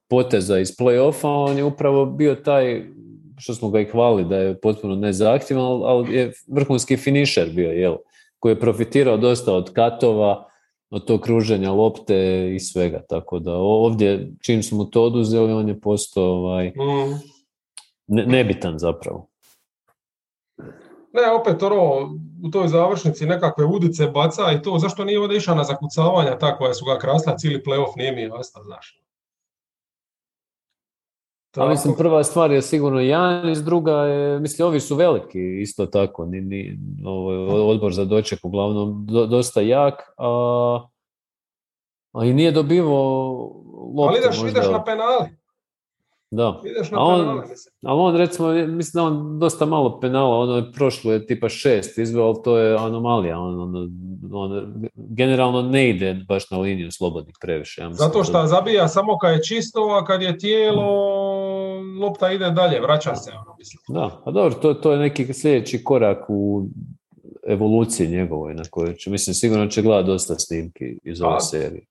poteza 0.10 0.60
iz 0.60 0.72
play-offa, 0.78 1.50
on 1.50 1.58
je 1.58 1.64
upravo 1.64 2.06
bio 2.06 2.36
taj, 2.36 2.86
što 3.38 3.54
smo 3.54 3.70
ga 3.70 3.80
i 3.80 3.86
hvali 3.86 4.24
da 4.24 4.38
je 4.38 4.60
potpuno 4.60 4.96
nezahtjevan, 4.96 5.66
ali 5.66 6.16
je 6.16 6.34
vrhunski 6.48 6.98
finišer 6.98 7.50
bio, 7.50 7.72
jel? 7.72 7.96
koji 8.40 8.52
je 8.52 8.60
profitirao 8.60 9.18
dosta 9.18 9.54
od 9.54 9.74
katova, 9.74 10.47
od 10.90 11.06
tog 11.06 11.22
kruženja 11.22 11.72
lopte 11.72 12.16
i 12.56 12.60
svega. 12.60 13.02
Tako 13.10 13.40
da 13.40 13.54
ovdje, 13.54 14.32
čim 14.42 14.64
smo 14.64 14.84
to 14.86 15.04
oduzeli, 15.04 15.54
on 15.54 15.68
je 15.68 15.80
postao 15.82 16.24
ovaj, 16.26 16.68
Mm. 16.68 17.20
ne- 18.08 18.26
nebitan 18.26 18.80
zapravo. 18.80 19.28
Ne, 21.14 21.32
opet 21.42 21.64
ono, 21.64 22.10
u 22.44 22.50
toj 22.52 22.68
završnici 22.68 23.26
nekakve 23.26 23.66
udice 23.66 24.08
baca 24.08 24.42
i 24.52 24.62
to, 24.62 24.80
zašto 24.80 25.06
nije 25.06 25.20
ovdje 25.20 25.38
išao 25.38 25.56
na 25.56 25.64
zakucavanja 25.64 26.38
ta 26.38 26.58
koja 26.58 26.74
su 26.74 26.86
ga 26.86 26.98
krasla 27.00 27.38
cijeli 27.38 27.64
playoff, 27.66 27.98
nije 27.98 28.12
mi 28.12 28.22
jasno, 28.22 28.64
znaš. 28.64 29.02
Ali 31.58 31.70
mislim, 31.70 31.96
prva 31.98 32.24
stvar 32.24 32.52
je 32.52 32.62
sigurno 32.62 33.00
Janis, 33.00 33.60
druga 33.60 33.92
je, 33.94 34.40
mislim, 34.40 34.68
ovi 34.68 34.80
su 34.80 34.96
veliki 34.96 35.62
isto 35.62 35.86
tako, 35.86 36.26
ni, 36.26 36.42
ni, 36.42 36.80
ovo, 37.06 37.70
odbor 37.70 37.94
za 37.94 38.06
doček 38.06 38.40
uglavnom 38.44 39.06
do- 39.06 39.26
dosta 39.26 39.62
jak, 39.62 40.14
a, 40.18 40.88
a 42.14 42.26
i 42.26 42.34
nije 42.34 42.52
dobivao 42.52 43.32
loptu 43.96 44.10
ali 44.10 44.18
ideš, 44.18 44.42
možda. 44.42 44.60
ideš 44.60 44.72
na 44.72 44.84
penali, 44.84 45.26
Da. 46.32 46.62
ideš 46.66 46.92
na 46.92 46.98
A 46.98 47.04
on- 47.04 47.20
penale, 47.20 47.42
mislim. 47.42 47.74
Ali 47.84 48.00
on 48.02 48.16
recimo, 48.16 48.48
mislim 48.52 48.92
da 48.94 49.04
on 49.04 49.40
dosta 49.40 49.66
malo 49.66 50.00
penala, 50.00 50.38
ono 50.38 50.56
je 50.56 50.72
prošlo 50.72 51.14
je 51.14 51.26
tipa 51.26 51.50
šest 51.50 51.98
izveo, 51.98 52.26
ali 52.26 52.36
to 52.44 52.58
je 52.58 52.78
anomalija. 52.78 53.40
On, 53.40 53.60
on, 53.62 53.90
on 54.34 54.74
generalno 54.96 55.62
ne 55.62 55.90
ide 55.90 56.14
baš 56.28 56.52
na 56.52 56.58
liniju 56.58 56.92
slobodnih 56.92 57.36
previše. 57.42 57.82
Ja 57.82 57.88
mislim 57.90 58.08
Zato 58.08 58.18
da- 58.18 58.24
što 58.24 58.46
zabija 58.48 58.88
samo 58.88 59.18
kad 59.18 59.32
je 59.34 59.44
čisto, 59.44 59.80
a 59.82 60.06
kad 60.06 60.22
je 60.22 60.38
tijelo, 60.38 60.88
lopta 62.02 62.32
ide 62.32 62.50
dalje, 62.52 62.82
vraća 62.82 63.16
se, 63.16 63.32
ono, 63.32 63.56
mislim. 63.58 63.80
Da, 63.90 64.22
a 64.26 64.32
dobro, 64.32 64.54
to, 64.54 64.74
to 64.74 64.92
je 64.92 65.00
neki 65.00 65.34
sljedeći 65.34 65.84
korak 65.84 66.26
u 66.30 66.66
evoluciji 67.48 68.08
njegovoj 68.08 68.54
na 68.54 68.64
kojoj 68.70 68.96
će, 68.96 69.10
mislim, 69.10 69.34
sigurno 69.34 69.68
će 69.68 69.82
gledati 69.82 70.08
dosta 70.08 70.36
snimki 70.36 71.00
iz 71.04 71.22
ove 71.22 71.36
A, 71.36 71.40
serije. 71.40 71.86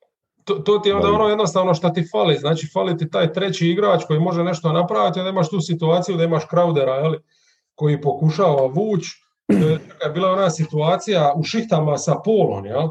To, 0.46 0.54
to 0.54 0.78
ti 0.78 0.88
je 0.88 0.94
onda 0.94 1.08
Da. 1.08 1.14
ono 1.14 1.28
jednostavno 1.28 1.74
što 1.74 1.90
ti 1.90 2.08
fali, 2.12 2.36
znači 2.36 2.66
fali 2.72 2.96
ti 2.96 3.10
taj 3.10 3.32
treći 3.32 3.68
igrač 3.68 4.04
koji 4.06 4.20
može 4.20 4.44
nešto 4.44 4.72
napraviti, 4.72 5.22
da 5.22 5.28
imaš 5.28 5.50
tu 5.50 5.60
situaciju 5.60 6.16
da 6.16 6.24
imaš 6.24 6.48
Crowdera, 6.48 7.02
jeli, 7.02 7.18
koji 7.74 8.00
pokušava 8.00 8.66
vući. 8.66 9.10
E, 9.48 10.08
Bila 10.14 10.28
je 10.28 10.34
ona 10.34 10.50
situacija 10.50 11.32
u 11.36 11.42
šihtama 11.42 11.98
sa 11.98 12.14
Polom, 12.24 12.66
jel? 12.66 12.88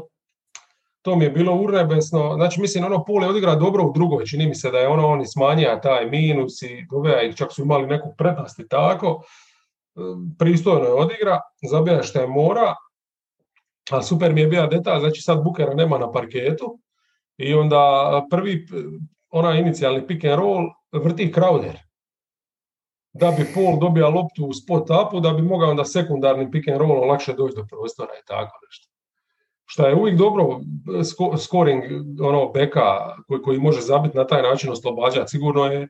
To 1.02 1.16
mi 1.16 1.24
je 1.24 1.30
bilo 1.30 1.54
urnebesno, 1.54 2.34
znači 2.34 2.60
mislim 2.60 2.84
ono 2.84 3.04
Pol 3.04 3.22
je 3.22 3.28
odigra 3.28 3.54
dobro 3.54 3.84
u 3.84 3.92
drugoj, 3.92 4.24
čini 4.26 4.46
mi 4.46 4.54
se 4.54 4.70
da 4.70 4.78
je 4.78 4.88
ono 4.88 5.08
on 5.08 5.20
i 5.20 5.26
smanjija 5.26 5.80
taj 5.80 6.06
minus 6.06 6.62
i 6.62 6.86
doveo 6.90 7.22
ih, 7.22 7.36
čak 7.36 7.52
su 7.52 7.62
imali 7.62 7.86
neku 7.86 8.14
prednost 8.18 8.58
i 8.58 8.68
tako. 8.68 9.22
E, 9.96 10.00
Pristojno 10.38 10.84
je 10.84 10.92
odigra, 10.92 11.40
zabija 11.70 12.02
što 12.02 12.20
je 12.20 12.26
mora, 12.26 12.74
a 13.90 14.02
super 14.02 14.32
mi 14.32 14.40
je 14.40 14.46
bio 14.46 14.66
detalj, 14.66 15.00
znači 15.00 15.22
sad 15.22 15.44
Bukera 15.44 15.74
nema 15.74 15.98
na 15.98 16.12
parketu, 16.12 16.78
i 17.36 17.54
onda 17.54 18.26
prvi, 18.30 18.66
onaj 19.30 19.60
inicijalni 19.60 20.06
pick 20.06 20.24
and 20.24 20.34
roll 20.34 20.68
vrti 20.92 21.32
Crowder. 21.34 21.76
Da 23.12 23.30
bi 23.30 23.46
Paul 23.54 23.78
dobija 23.80 24.08
loptu 24.08 24.46
u 24.46 24.52
spot 24.52 24.88
upu, 24.90 25.20
da 25.20 25.32
bi 25.32 25.42
mogao 25.42 25.70
onda 25.70 25.84
sekundarnim 25.84 26.50
pick 26.50 26.68
and 26.68 26.78
rollom 26.78 27.08
lakše 27.08 27.32
doći 27.32 27.56
do 27.56 27.66
prostora 27.70 28.12
i 28.22 28.26
tako 28.26 28.58
nešto. 28.66 28.88
Šta 29.64 29.88
je 29.88 29.94
uvijek 29.94 30.18
dobro 30.18 30.60
scoring 31.38 31.82
ono 32.22 32.48
beka 32.52 33.16
koji, 33.26 33.42
koji 33.42 33.58
može 33.58 33.80
zabiti 33.80 34.16
na 34.16 34.26
taj 34.26 34.42
način 34.42 34.70
oslobađati. 34.70 35.30
Sigurno 35.30 35.64
je 35.64 35.88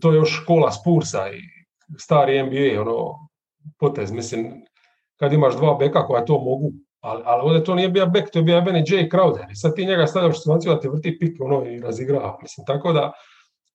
to 0.00 0.12
je 0.12 0.16
još 0.16 0.40
škola 0.42 0.72
Spursa 0.72 1.28
i 1.32 1.40
stari 1.98 2.42
NBA 2.42 2.80
ono 2.80 3.28
potez. 3.78 4.10
Mislim, 4.10 4.64
kad 5.16 5.32
imaš 5.32 5.56
dva 5.56 5.74
beka 5.74 6.06
koja 6.06 6.24
to 6.24 6.38
mogu, 6.38 6.72
ali, 7.00 7.22
ali 7.24 7.42
ovdje 7.44 7.64
to 7.64 7.74
nije 7.74 7.88
bio 7.88 8.06
bek, 8.06 8.30
to 8.30 8.38
je 8.38 8.42
bio 8.42 8.60
Benny 8.60 8.92
J. 8.94 9.08
Crowder. 9.08 9.50
I 9.52 9.54
sad 9.54 9.74
ti 9.74 9.86
njega 9.86 10.06
stavljaš 10.06 10.36
u 10.36 10.40
situaciju 10.40 10.74
da 10.74 10.80
ti 10.80 10.88
vrti 10.88 11.18
pik 11.18 11.40
ono, 11.40 11.64
i 11.66 11.80
razigrava. 11.80 12.38
Mislim, 12.42 12.66
tako 12.66 12.92
da 12.92 13.12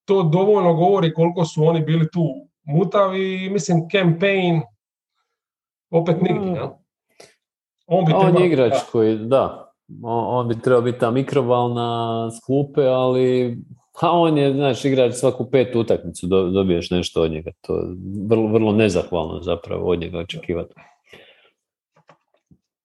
to 0.06 0.24
dovoljno 0.24 0.74
govori 0.74 1.14
koliko 1.14 1.46
su 1.46 1.64
oni 1.64 1.82
bili 1.82 2.08
tu 2.12 2.26
mutavi 2.64 3.50
mislim 3.50 3.78
campaign 3.92 4.62
opet 5.92 6.22
nigdje. 6.22 6.52
Mm. 6.52 6.56
jel? 6.56 6.68
On 7.88 8.06
bi 8.06 8.14
on 8.14 8.22
trebao- 8.22 8.42
je 8.42 8.48
igrač 8.48 8.74
koji, 8.92 9.18
da, 9.18 9.72
on, 10.04 10.26
on 10.40 10.48
bi 10.48 10.60
trebao 10.62 10.82
biti 10.82 11.00
ta 11.00 11.12
mikrovalna 11.12 12.30
s 12.32 12.40
klupe, 12.46 12.86
ali 12.86 13.58
a 14.02 14.12
on 14.12 14.38
je, 14.38 14.54
znaš, 14.54 14.86
igrač 14.86 15.14
svaku 15.14 15.50
petu 15.52 15.80
utakmicu 15.80 16.28
do- 16.28 16.50
dobiješ 16.50 16.90
nešto 16.92 17.22
od 17.22 17.32
njega. 17.32 17.52
To 17.62 17.76
je 17.76 17.84
vrlo, 18.28 18.48
vrlo 18.48 18.72
nezahvalno 18.72 19.40
zapravo 19.42 19.90
od 19.90 20.00
njega 20.00 20.20
očekivati. 20.20 20.74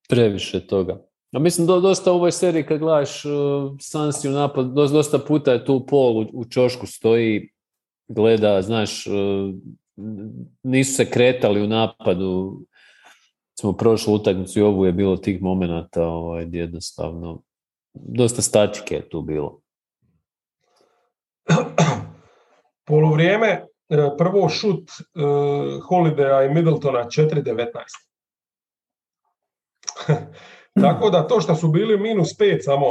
Previše 0.09 0.67
toga. 0.67 1.05
A 1.33 1.39
mislim, 1.39 1.67
do, 1.67 1.79
dosta 1.79 2.11
u 2.11 2.15
ovoj 2.15 2.31
seriji 2.31 2.65
kad 2.65 2.79
gledaš 2.79 3.25
uh, 3.25 3.31
Sansi 3.79 4.29
u 4.29 4.31
napad, 4.31 4.73
dosta, 4.73 5.19
puta 5.19 5.53
je 5.53 5.65
tu 5.65 5.85
Pol 5.85 6.17
u, 6.17 6.25
u 6.33 6.45
čošku 6.45 6.87
stoji, 6.87 7.49
gleda, 8.07 8.61
znaš, 8.61 9.07
uh, 9.07 9.13
nisu 10.63 10.95
se 10.95 11.09
kretali 11.09 11.61
u 11.61 11.67
napadu, 11.67 12.61
smo 13.59 13.73
prošlu 13.73 14.13
utakmicu 14.13 14.59
i 14.59 14.63
ovu 14.63 14.85
je 14.85 14.91
bilo 14.91 15.17
tih 15.17 15.41
momenata 15.41 16.03
ovaj, 16.03 16.47
jednostavno 16.51 17.41
dosta 17.93 18.41
statike 18.41 18.95
je 18.95 19.09
tu 19.09 19.21
bilo. 19.21 19.61
Poluvrijeme, 22.87 23.47
e, 23.47 23.65
prvo 24.17 24.49
šut 24.49 24.89
e, 24.89 25.21
Holidaya 25.89 26.45
i 26.45 26.53
Middletona 26.53 27.03
4.19. 27.03 27.65
Tako 30.83 31.09
da 31.09 31.27
to 31.27 31.41
što 31.41 31.55
su 31.55 31.67
bili 31.67 31.99
minus 31.99 32.29
5 32.39 32.61
samo, 32.61 32.85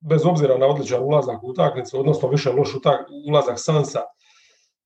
bez 0.00 0.26
obzira 0.26 0.58
na 0.58 0.66
odličan 0.66 1.02
ulazak 1.02 1.42
u 1.42 1.46
utakmicu, 1.46 2.00
odnosno 2.00 2.28
više 2.28 2.52
loš 2.52 2.74
utak- 2.74 3.06
ulazak 3.28 3.54
Sansa, 3.56 4.00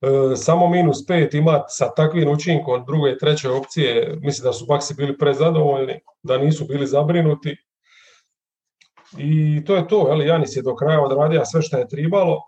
e, 0.01 0.37
samo 0.37 0.69
minus 0.69 1.07
5 1.09 1.39
imati 1.39 1.65
sa 1.69 1.95
takvim 1.95 2.29
učinkom 2.29 2.85
druge 2.87 3.11
i 3.11 3.19
treće 3.19 3.51
opcije, 3.51 4.17
mislim 4.21 4.45
da 4.45 4.53
su 4.53 4.67
Baksi 4.67 4.95
bili 4.95 5.19
prezadovoljni, 5.19 6.01
da 6.23 6.39
nisu 6.39 6.65
bili 6.65 6.87
zabrinuti. 6.87 7.57
I 9.19 9.65
to 9.65 9.77
je 9.77 9.89
to, 9.89 10.09
jel, 10.09 10.27
Janis 10.27 10.57
je 10.57 10.63
do 10.63 10.75
kraja 10.75 11.03
odradio 11.03 11.45
sve 11.45 11.63
što 11.63 11.79
je 11.79 11.89
tribalo. 11.89 12.43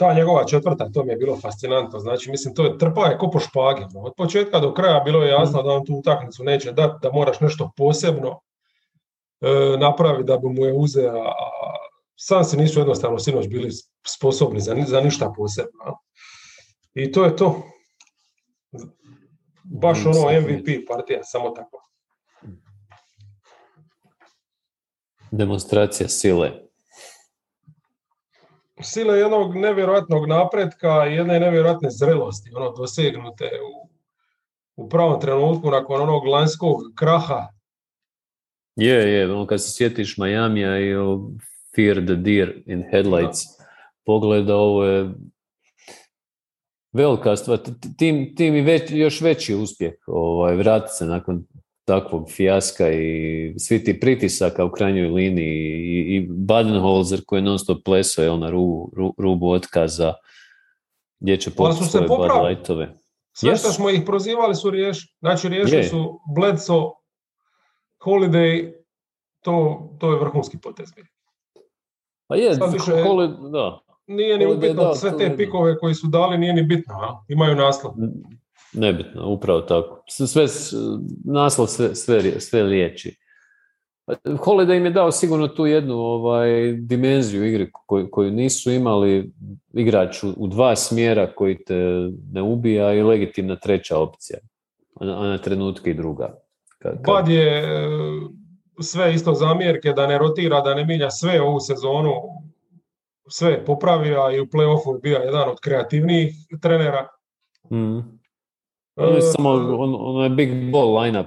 Ta 0.00 0.14
njegova 0.14 0.44
četvrta, 0.44 0.90
to 0.92 1.04
mi 1.04 1.12
je 1.12 1.16
bilo 1.16 1.36
fascinantno. 1.40 1.98
Znači, 1.98 2.30
mislim, 2.30 2.54
to 2.54 2.64
je 2.64 2.78
trpa 2.78 3.06
je 3.06 3.18
ko 3.18 3.30
po 3.30 3.40
špagi. 3.40 3.84
ono. 3.94 4.06
Od 4.06 4.12
početka 4.16 4.58
do 4.58 4.74
kraja 4.74 5.00
bilo 5.00 5.22
je 5.22 5.30
jasno 5.30 5.62
da 5.62 5.70
on 5.70 5.86
tu 5.86 5.94
utakmicu 5.94 6.44
neće 6.44 6.72
dati, 6.72 6.98
da 7.02 7.12
moraš 7.12 7.40
nešto 7.40 7.70
posebno 7.76 8.40
e, 9.40 9.76
napraviti 9.78 10.24
da 10.24 10.38
bi 10.38 10.48
mu 10.48 10.64
je 10.64 10.72
uzeo, 10.72 11.22
a 11.22 11.34
sam 12.16 12.44
se 12.44 12.56
nisu 12.56 12.80
jednostavno 12.80 13.18
sinoć 13.18 13.48
bili 13.48 13.70
sposobni 14.06 14.60
za, 14.60 14.76
za 14.86 15.00
ništa 15.00 15.32
posebno. 15.36 15.98
I 16.94 17.12
to 17.12 17.24
je 17.24 17.36
to. 17.36 17.62
Baš 19.64 20.06
ono 20.06 20.40
MVP 20.40 20.88
partija, 20.88 21.20
samo 21.22 21.50
tako. 21.50 21.88
Demonstracija 25.30 26.08
sile. 26.08 26.69
Sile 28.82 29.18
jednog 29.18 29.56
nevjerojatnog 29.56 30.28
napretka 30.28 31.06
i 31.06 31.14
jedne 31.14 31.40
nevjerojatne 31.40 31.90
zrelosti, 31.90 32.50
ono 32.54 32.70
dosegnute 32.70 33.44
u, 33.44 33.88
u 34.76 34.88
pravom 34.88 35.20
trenutku 35.20 35.70
nakon 35.70 36.00
onog 36.00 36.26
lanskog 36.26 36.80
kraha. 36.94 37.48
Je, 38.76 39.12
je, 39.12 39.32
ono 39.32 39.46
kad 39.46 39.62
se 39.62 39.70
sjetiš 39.70 40.16
Majamija 40.18 40.78
i 40.78 40.94
o 40.94 41.20
Fear 41.76 41.96
the 42.06 42.14
Deer 42.14 42.62
in 42.66 42.84
Headlights, 42.90 43.40
pogleda 44.04 44.56
ovo 44.56 44.84
je 44.84 45.10
velika 46.92 47.36
stvar. 47.36 47.58
Tim, 47.98 48.34
tim 48.36 48.54
i 48.54 48.60
već, 48.60 48.90
još 48.90 49.20
veći 49.20 49.54
uspjeh 49.54 49.92
ovaj, 50.06 50.56
vratiti 50.56 50.94
se 50.94 51.06
nakon 51.06 51.44
takvog 51.90 52.30
fijaska 52.30 52.92
i 52.92 53.54
svi 53.58 53.84
ti 53.84 54.00
pritisaka 54.00 54.64
u 54.64 54.70
krajnjoj 54.70 55.08
liniji 55.08 55.56
i, 55.74 56.16
i 56.16 56.26
Badenholzer 56.30 57.20
koji 57.26 57.38
je 57.38 57.44
non 57.44 57.58
stop 57.58 57.78
plesao 57.84 58.24
jel, 58.24 58.38
na 58.38 58.50
rubu, 58.50 58.92
ru- 58.96 59.14
rubu 59.18 59.50
otkaza 59.50 60.14
gdje 61.20 61.36
će 61.36 61.50
popiti 61.50 61.84
se 61.84 61.90
svoje 61.90 62.08
Bud. 62.08 62.18
Lightove. 62.48 62.94
Sve 63.32 63.50
Jesu. 63.50 63.60
što 63.60 63.72
smo 63.72 63.90
ih 63.90 64.02
prozivali 64.06 64.54
su 64.54 64.70
riješili. 64.70 65.12
Znači 65.20 65.48
riješili 65.48 65.76
Je. 65.78 65.84
su 65.84 66.20
Bledsoe, 66.36 66.84
Holiday, 68.00 68.72
to, 69.40 69.54
to 70.00 70.12
je 70.12 70.18
vrhunski 70.20 70.58
potez. 70.58 70.88
Pa 72.26 72.36
je, 72.36 72.50
više- 72.72 73.02
Holi- 73.04 73.50
da, 73.50 73.80
Nije 74.06 74.38
ni 74.38 74.44
Holiday, 74.44 74.56
upitno 74.58 74.84
da, 74.84 74.94
sve 74.94 75.18
te 75.18 75.36
pikove 75.36 75.78
koji 75.78 75.94
su 75.94 76.06
dali, 76.06 76.38
nije 76.38 76.52
ni 76.52 76.62
bitno. 76.62 76.94
a? 76.94 77.24
Imaju 77.28 77.54
naslov. 77.56 77.92
Nebitno, 78.72 79.28
upravo 79.28 79.60
tako. 79.60 80.02
Sve, 80.08 80.46
naslov 81.24 81.66
sve, 81.66 81.94
sve, 81.94 82.40
sve 82.40 82.62
liječi. 82.62 83.16
Holiday 84.24 84.76
im 84.76 84.84
je 84.84 84.90
dao 84.90 85.12
sigurno 85.12 85.48
tu 85.48 85.66
jednu 85.66 85.94
ovaj, 85.94 86.72
dimenziju 86.72 87.46
igre 87.46 87.70
koju, 87.72 88.08
koju 88.10 88.30
nisu 88.30 88.70
imali 88.70 89.32
igrač 89.72 90.22
u, 90.22 90.32
u 90.36 90.46
dva 90.46 90.76
smjera 90.76 91.32
koji 91.34 91.64
te 91.64 92.08
ne 92.32 92.42
ubija 92.42 92.94
i 92.94 93.02
legitimna 93.02 93.56
treća 93.56 93.98
opcija, 93.98 94.38
a 95.00 95.04
na, 95.04 95.20
a 95.20 95.28
na 95.28 95.38
trenutke 95.38 95.90
i 95.90 95.94
druga. 95.94 96.34
Kad, 96.78 96.92
kad- 96.92 97.04
Bad 97.06 97.28
je 97.28 97.58
e, 97.58 97.88
sve 98.80 99.14
isto 99.14 99.34
zamjerke, 99.34 99.92
da 99.92 100.06
ne 100.06 100.18
rotira, 100.18 100.60
da 100.60 100.74
ne 100.74 100.84
milja 100.84 101.10
sve 101.10 101.40
ovu 101.40 101.60
sezonu, 101.60 102.12
sve 103.28 103.64
popravio 103.64 104.30
i 104.36 104.40
u 104.40 104.46
play-offu 104.46 105.00
bio 105.02 105.18
jedan 105.18 105.48
od 105.48 105.60
kreativnijih 105.60 106.34
trenera. 106.62 107.08
Mhm. 107.72 107.98
Ono 108.96 109.10
je 109.10 109.18
E, 109.18 109.20
samo 109.20 109.50
on, 109.50 109.96
ono 109.98 110.24
je 110.24 110.30
big 110.30 110.72
ball 110.72 110.98
lineup 110.98 111.26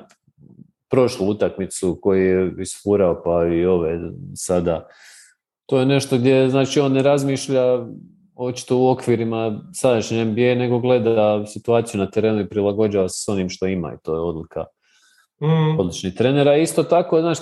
prošlu 0.90 1.30
utakmicu 1.30 2.00
koji 2.02 2.26
je 2.26 2.54
isfurao 2.60 3.22
pa 3.26 3.46
i 3.46 3.66
ove 3.66 4.00
sada. 4.36 4.88
To 5.66 5.80
je 5.80 5.86
nešto 5.86 6.18
gdje 6.18 6.50
znači 6.50 6.80
on 6.80 6.92
ne 6.92 7.02
razmišlja 7.02 7.86
očito 8.36 8.78
u 8.78 8.90
okvirima 8.90 9.62
sadašnje 9.74 10.26
NBA 10.26 10.56
nego 10.56 10.80
gleda 10.80 11.46
situaciju 11.46 12.00
na 12.00 12.12
terenu 12.12 12.42
i 12.42 12.50
prilagođava 12.50 13.10
se 13.10 13.24
s 13.24 13.28
onim 13.28 13.50
što 13.50 13.68
ima 13.68 13.94
i 13.94 13.98
to 14.04 14.14
je 14.14 14.20
odluka 14.20 14.66
mm, 15.42 15.80
odličnih 15.80 16.14
trenera. 16.14 16.58
Isto 16.58 16.84
tako, 16.84 17.22
znaš, 17.22 17.38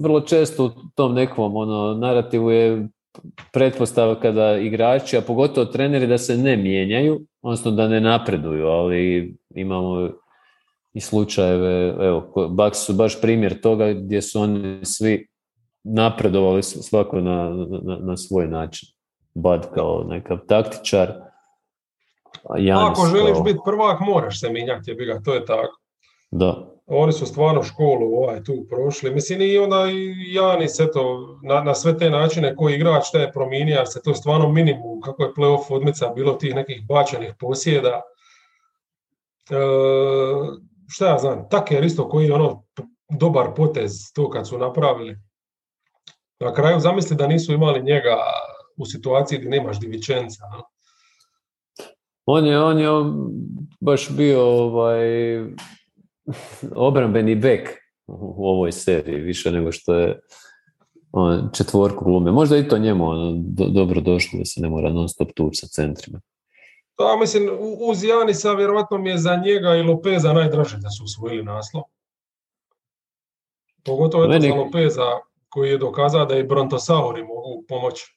vrlo 0.00 0.20
često 0.20 0.64
u 0.64 0.70
tom 0.94 1.14
nekom 1.14 1.56
ono, 1.56 1.94
narativu 1.94 2.50
je 2.50 2.88
pretpostavka 3.52 4.32
da 4.32 4.56
igrači, 4.56 5.16
a 5.16 5.20
pogotovo 5.20 5.66
treneri, 5.66 6.06
da 6.06 6.18
se 6.18 6.36
ne 6.36 6.56
mijenjaju, 6.56 7.20
odnosno 7.42 7.70
da 7.70 7.88
ne 7.88 8.00
napreduju, 8.00 8.66
ali 8.66 9.34
imamo 9.54 10.10
i 10.92 11.00
slučajeve, 11.00 11.94
evo, 12.06 12.32
Bucks 12.50 12.78
su 12.78 12.92
baš 12.92 13.20
primjer 13.20 13.60
toga 13.60 13.92
gdje 13.92 14.22
su 14.22 14.40
oni 14.40 14.84
svi 14.84 15.28
napredovali 15.84 16.62
svako 16.62 17.20
na, 17.20 17.50
na, 17.82 17.96
na 18.00 18.16
svoj 18.16 18.46
način. 18.48 18.88
Bud 19.34 19.60
kao 19.74 20.04
nekav 20.08 20.38
taktičar, 20.48 21.12
a 22.50 22.58
Giannis 22.58 22.98
Ako 22.98 23.06
želiš 23.06 23.32
kao- 23.32 23.42
biti 23.42 23.58
prvak, 23.64 24.00
moraš 24.00 24.40
se 24.40 24.50
minjati, 24.50 24.94
ga, 24.94 25.20
to 25.24 25.34
je 25.34 25.44
tako. 25.44 25.80
Da, 26.30 26.74
Oni 26.86 27.12
su 27.12 27.26
stvarno 27.26 27.62
školu 27.62 28.16
ovaj 28.16 28.44
tu 28.44 28.66
prošli. 28.68 29.14
Mislim 29.14 29.40
i 29.40 29.58
onda 29.58 29.86
i 29.90 30.34
Janis, 30.34 30.80
eto, 30.80 31.28
na, 31.42 31.60
na 31.60 31.74
sve 31.74 31.98
te 31.98 32.10
načine 32.10 32.56
koji 32.56 32.74
igrač 32.74 33.04
šta 33.08 33.18
je 33.18 33.32
promijenio, 33.32 33.86
se 33.86 34.02
to 34.02 34.14
stvarno 34.14 34.48
minimum, 34.48 35.00
kako 35.00 35.22
je 35.22 35.32
playoff 35.36 35.64
odmica 35.70 36.08
bilo 36.08 36.32
tih 36.32 36.54
nekih 36.54 36.86
bačenih 36.88 37.34
posjeda. 37.38 38.02
E, 39.50 39.56
šta 40.88 41.08
ja 41.08 41.18
znam, 41.18 41.48
Taker 41.50 41.84
isto 41.84 42.08
koji 42.08 42.26
je 42.26 42.34
ono 42.34 42.64
dobar 43.10 43.46
potez 43.56 43.92
to 44.14 44.30
kad 44.30 44.48
su 44.48 44.58
napravili. 44.58 45.16
Na 46.40 46.54
kraju 46.54 46.80
zamisli 46.80 47.16
da 47.16 47.26
nisu 47.26 47.52
imali 47.52 47.82
njega 47.82 48.16
u 48.76 48.86
situaciji 48.86 49.38
gdje 49.38 49.50
nemaš 49.50 49.80
Divičenca. 49.80 50.44
a? 50.44 50.62
On 52.26 52.46
je, 52.46 52.60
on 52.62 52.78
je 52.78 52.88
baš 53.80 54.10
bio 54.10 54.42
ovaj, 54.42 55.04
obrambeni 56.74 57.34
bek 57.34 57.68
u 58.06 58.48
ovoj 58.48 58.72
seriji, 58.72 59.20
više 59.20 59.50
nego 59.50 59.72
što 59.72 59.94
je 59.94 60.20
on, 61.12 61.50
četvorku 61.52 62.04
glume. 62.04 62.32
Možda 62.32 62.56
i 62.56 62.68
to 62.68 62.78
njemu 62.78 63.08
ono, 63.08 63.32
do- 63.36 63.68
dobro 63.68 64.00
došlo 64.00 64.38
da 64.38 64.44
se 64.44 64.60
ne 64.60 64.68
mora 64.68 64.92
non 64.92 65.08
stop 65.08 65.28
tući 65.34 65.56
sa 65.56 65.66
centrima. 65.66 66.20
Da, 66.98 67.16
mislim, 67.20 67.48
u- 67.50 67.90
uz 67.90 68.04
Janisa 68.04 68.52
vjerojatno 68.52 68.98
mi 68.98 69.10
je 69.10 69.18
za 69.18 69.36
njega 69.36 69.74
i 69.74 69.82
Lopeza 69.82 70.32
najdraže 70.32 70.78
da 70.78 70.90
su 70.90 71.04
osvojili 71.04 71.42
naslov. 71.44 71.82
Pogotovo 73.84 74.28
Meni- 74.28 74.48
za 74.48 74.54
Lopeza 74.54 75.10
koji 75.48 75.70
je 75.70 75.78
dokazao 75.78 76.26
da 76.26 76.36
i 76.36 76.42
Brontosauri 76.42 77.22
mogu 77.22 77.64
pomoći. 77.68 78.16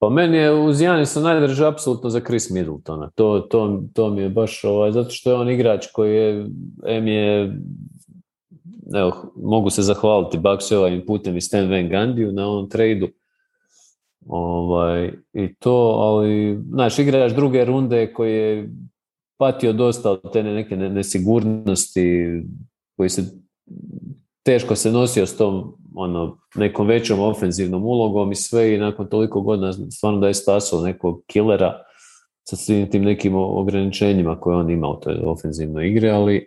Pa 0.00 0.08
meni 0.08 0.36
je 0.36 0.54
uz 0.54 0.80
Janisa 0.80 1.20
najdraže 1.20 1.66
apsolutno 1.66 2.10
za 2.10 2.20
Chris 2.20 2.50
Middletona. 2.50 3.10
To, 3.10 3.40
to, 3.40 3.82
to 3.94 4.10
mi 4.10 4.22
je 4.22 4.28
baš 4.28 4.64
ovaj, 4.64 4.92
zato 4.92 5.10
što 5.10 5.30
je 5.30 5.36
on 5.36 5.50
igrač 5.50 5.86
koji 5.86 6.16
je, 6.16 6.46
em 6.86 7.06
je, 7.06 7.52
evo, 8.94 9.32
mogu 9.36 9.70
se 9.70 9.82
zahvaliti 9.82 10.38
Bucks 10.38 10.72
ovim 10.72 11.06
putem 11.06 11.36
i 11.36 11.40
Stan 11.40 11.70
Van 11.70 11.88
Gandiju 11.88 12.32
na 12.32 12.46
ovom 12.46 12.68
tradu. 12.70 13.08
Ovaj, 14.26 15.12
I 15.32 15.54
to, 15.54 15.74
ali, 15.98 16.58
znaš, 16.70 16.98
igrač 16.98 17.32
druge 17.32 17.64
runde 17.64 18.12
koji 18.12 18.32
je 18.32 18.70
patio 19.38 19.72
dosta 19.72 20.10
od 20.10 20.32
te 20.32 20.42
neke 20.42 20.76
ne- 20.76 20.90
nesigurnosti, 20.90 22.26
koji 22.96 23.08
se 23.08 23.22
teško 24.44 24.76
se 24.76 24.92
nosio 24.92 25.26
s 25.26 25.36
tom 25.36 25.74
ono, 25.94 26.38
nekom 26.54 26.86
većom 26.86 27.20
ofenzivnom 27.20 27.84
ulogom 27.84 28.32
i 28.32 28.34
sve 28.34 28.74
i 28.74 28.78
nakon 28.78 29.06
toliko 29.06 29.40
godina 29.40 29.72
stvarno 29.72 30.20
da 30.20 30.28
je 30.28 30.34
stasao 30.34 30.82
nekog 30.82 31.22
killera 31.26 31.82
sa 32.48 32.56
svim 32.56 32.90
tim 32.90 33.04
nekim 33.04 33.34
ograničenjima 33.34 34.40
koje 34.40 34.56
on 34.56 34.70
ima 34.70 34.88
u 34.88 35.00
toj 35.00 35.14
ofenzivnoj 35.24 35.88
igri, 35.88 36.10
ali 36.10 36.46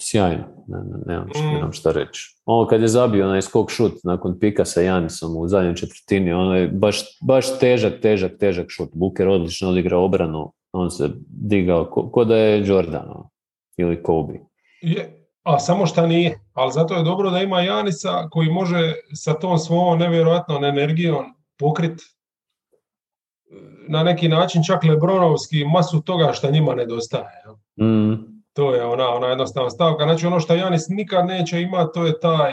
sjajno, 0.00 0.44
ne, 0.66 0.78
ne, 0.78 0.98
nemam, 1.06 1.28
šta, 1.34 1.42
nemam 1.42 1.72
šta 1.72 1.92
reći. 1.92 2.36
Ovo 2.44 2.66
kad 2.66 2.80
je 2.80 2.88
zabio 2.88 3.24
onaj 3.24 3.42
skok 3.42 3.70
šut 3.70 3.92
nakon 4.04 4.38
pika 4.40 4.64
sa 4.64 4.80
Janisom 4.80 5.36
u 5.36 5.48
zadnjoj 5.48 5.74
četvrtini, 5.74 6.32
ono 6.32 6.54
je 6.54 6.68
baš, 6.68 7.02
baš 7.22 7.58
težak, 7.58 7.92
težak, 8.02 8.32
težak 8.40 8.66
šut. 8.68 8.90
Buker 8.92 9.28
odlično 9.28 9.68
odigrao 9.68 10.04
obranu, 10.04 10.52
on 10.72 10.90
se 10.90 11.10
digao 11.28 11.84
ko, 11.84 12.10
ko 12.10 12.24
da 12.24 12.36
je 12.36 12.66
Jordan 12.66 13.10
ono, 13.10 13.30
ili 13.76 14.02
Kobe. 14.02 14.40
Je, 14.80 15.26
a 15.42 15.58
samo 15.58 15.86
šta 15.86 16.06
nije. 16.06 16.40
Ali 16.52 16.72
zato 16.72 16.94
je 16.94 17.02
dobro 17.02 17.30
da 17.30 17.42
ima 17.42 17.60
Janisa 17.60 18.28
koji 18.30 18.50
može 18.50 18.92
sa 19.14 19.34
tom 19.34 19.58
svojom 19.58 19.98
nevjerojatnom 19.98 20.64
energijom 20.64 21.24
pokrit 21.58 22.00
na 23.88 24.02
neki 24.02 24.28
način 24.28 24.62
čak 24.64 24.84
Lebronovski 24.84 25.64
masu 25.64 26.00
toga 26.00 26.32
što 26.32 26.50
njima 26.50 26.74
nedostaje. 26.74 27.44
Mm, 27.80 28.37
To 28.58 28.74
je 28.74 28.84
ona, 28.84 29.08
ona 29.08 29.26
jednostavna 29.26 29.70
stavka. 29.70 30.04
Znači 30.04 30.26
ono 30.26 30.40
što 30.40 30.54
Janis 30.54 30.88
nikad 30.88 31.26
neće 31.26 31.60
imati, 31.60 31.90
to 31.94 32.06
je 32.06 32.20
taj, 32.20 32.52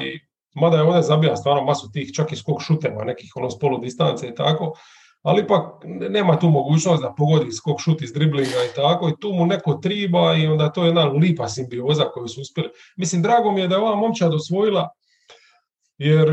mada 0.56 0.78
je 0.78 0.84
ovdje 0.84 1.02
zabija 1.02 1.36
stvarno 1.36 1.64
masu 1.64 1.92
tih 1.92 2.14
čak 2.16 2.32
i 2.32 2.36
skok 2.36 2.62
šuteva, 2.62 3.04
nekih 3.04 3.32
ono 3.36 3.50
s 3.50 3.60
polu 3.60 3.78
distance 3.78 4.28
i 4.28 4.36
tako, 4.36 4.74
ali 5.22 5.42
ipak 5.42 5.64
nema 6.10 6.40
tu 6.40 6.50
mogućnost 6.50 7.02
da 7.02 7.14
pogodi 7.18 7.52
skok 7.52 7.82
šut 7.82 8.02
iz 8.02 8.14
driblinga 8.14 8.64
i 8.72 8.76
tako 8.76 9.10
i 9.10 9.20
tu 9.20 9.34
mu 9.34 9.46
neko 9.46 9.74
triba 9.74 10.36
i 10.36 10.48
onda 10.48 10.70
to 10.70 10.84
je 10.84 10.88
jedna 10.88 11.04
lipa 11.04 11.48
simbioza 11.48 12.04
koju 12.04 12.28
su 12.28 12.42
uspjeli. 12.42 12.70
Mislim, 12.98 13.22
drago 13.22 13.52
mi 13.52 13.62
je 13.62 13.68
da 13.68 13.76
je 13.76 13.82
ova 13.82 13.96
momčad 13.96 14.34
osvojila, 14.34 14.90
jer 15.98 16.30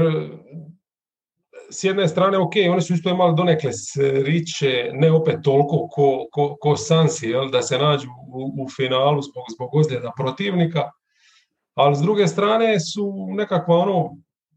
s 1.73 1.85
jedne 1.85 2.09
strane, 2.09 2.39
ok, 2.39 2.53
oni 2.70 2.83
su 2.83 2.95
isto 2.95 3.11
imali 3.11 3.37
donekle 3.37 3.73
sriće, 3.73 4.91
ne 4.93 5.12
opet 5.12 5.39
toliko 5.43 5.89
ko, 5.89 6.27
ko, 6.33 6.57
ko 6.61 6.77
Sansi, 6.77 7.29
jel, 7.29 7.51
da 7.51 7.62
se 7.62 7.79
nađu 7.79 8.09
u, 8.09 8.64
u 8.64 8.68
finalu 8.68 9.23
zbog, 9.23 9.45
zbog 9.55 9.75
ozljeda 9.75 10.12
protivnika, 10.16 10.91
ali 11.75 11.97
s 11.97 11.99
druge 11.99 12.27
strane 12.27 12.81
su 12.81 13.27
nekakva 13.31 13.77
ono 13.77 14.16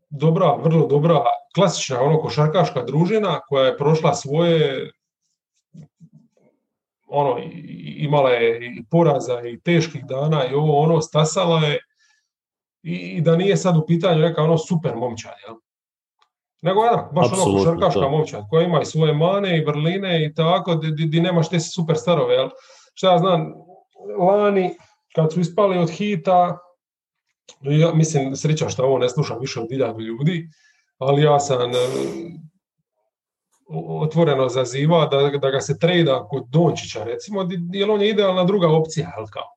dobra, 0.09 0.55
vrlo 0.55 0.88
dobra, 0.88 1.22
klasična 1.55 2.01
ono 2.01 2.20
košarkaška 2.20 2.84
družina 2.84 3.39
koja 3.47 3.66
je 3.66 3.78
prošla 3.78 4.13
svoje 4.13 4.91
ono, 7.07 7.38
imala 7.97 8.30
je 8.30 8.66
i 8.66 8.84
poraza 8.91 9.41
i 9.41 9.59
teških 9.59 10.05
dana 10.05 10.45
i 10.45 10.53
ovo 10.53 10.80
ono, 10.80 11.01
stasala 11.01 11.66
je 11.66 11.80
i, 12.84 12.95
i 12.95 13.22
da 13.22 13.36
nije 13.36 13.57
sad 13.57 13.78
u 13.78 13.86
pitanju 13.88 14.22
neka 14.22 14.43
ono 14.43 14.57
super 14.57 14.95
momčad, 14.95 15.34
jel? 15.47 15.55
Nego 16.66 16.82
da, 16.82 17.09
baš 17.13 17.28
ono 17.34 17.57
košarkaška 17.57 18.09
momčad 18.09 18.43
koja 18.49 18.63
ima 18.63 18.82
i 18.82 18.86
svoje 18.86 19.13
mane 19.13 19.57
i 19.57 19.66
vrline 19.66 20.26
i 20.26 20.34
tako, 20.34 20.76
di, 20.76 21.05
di, 21.05 21.22
nemaš 21.22 21.49
te 21.49 21.59
super 21.59 21.97
starove, 21.97 22.34
jel? 22.34 22.49
Šta 22.93 23.11
ja 23.11 23.18
znam, 23.18 23.53
lani 24.20 24.72
kad 25.16 25.34
su 25.34 25.39
ispali 25.39 25.78
od 25.78 25.89
hita, 25.89 26.57
ja 27.61 27.93
mislim, 27.93 28.36
sreća 28.36 28.70
što 28.70 28.84
ovo 28.84 28.97
ne 28.97 29.09
slušam 29.09 29.38
više 29.41 29.59
od 29.59 29.70
hiljadu 29.70 29.99
ljudi, 29.99 30.49
ali 30.97 31.22
ja 31.22 31.39
sam 31.39 31.72
e, 31.72 31.76
otvoreno 34.01 34.49
zaziva 34.49 35.05
da, 35.05 35.38
da 35.38 35.49
ga 35.49 35.61
se 35.61 35.80
trejda 35.80 36.28
kod 36.30 36.43
Dončića 36.49 37.03
recimo, 37.03 37.47
jer 37.74 37.91
on 37.91 38.01
je 38.01 38.09
idealna 38.09 38.43
druga 38.43 38.68
opcija, 38.68 39.13
jel 39.18 39.26
kao. 39.32 39.49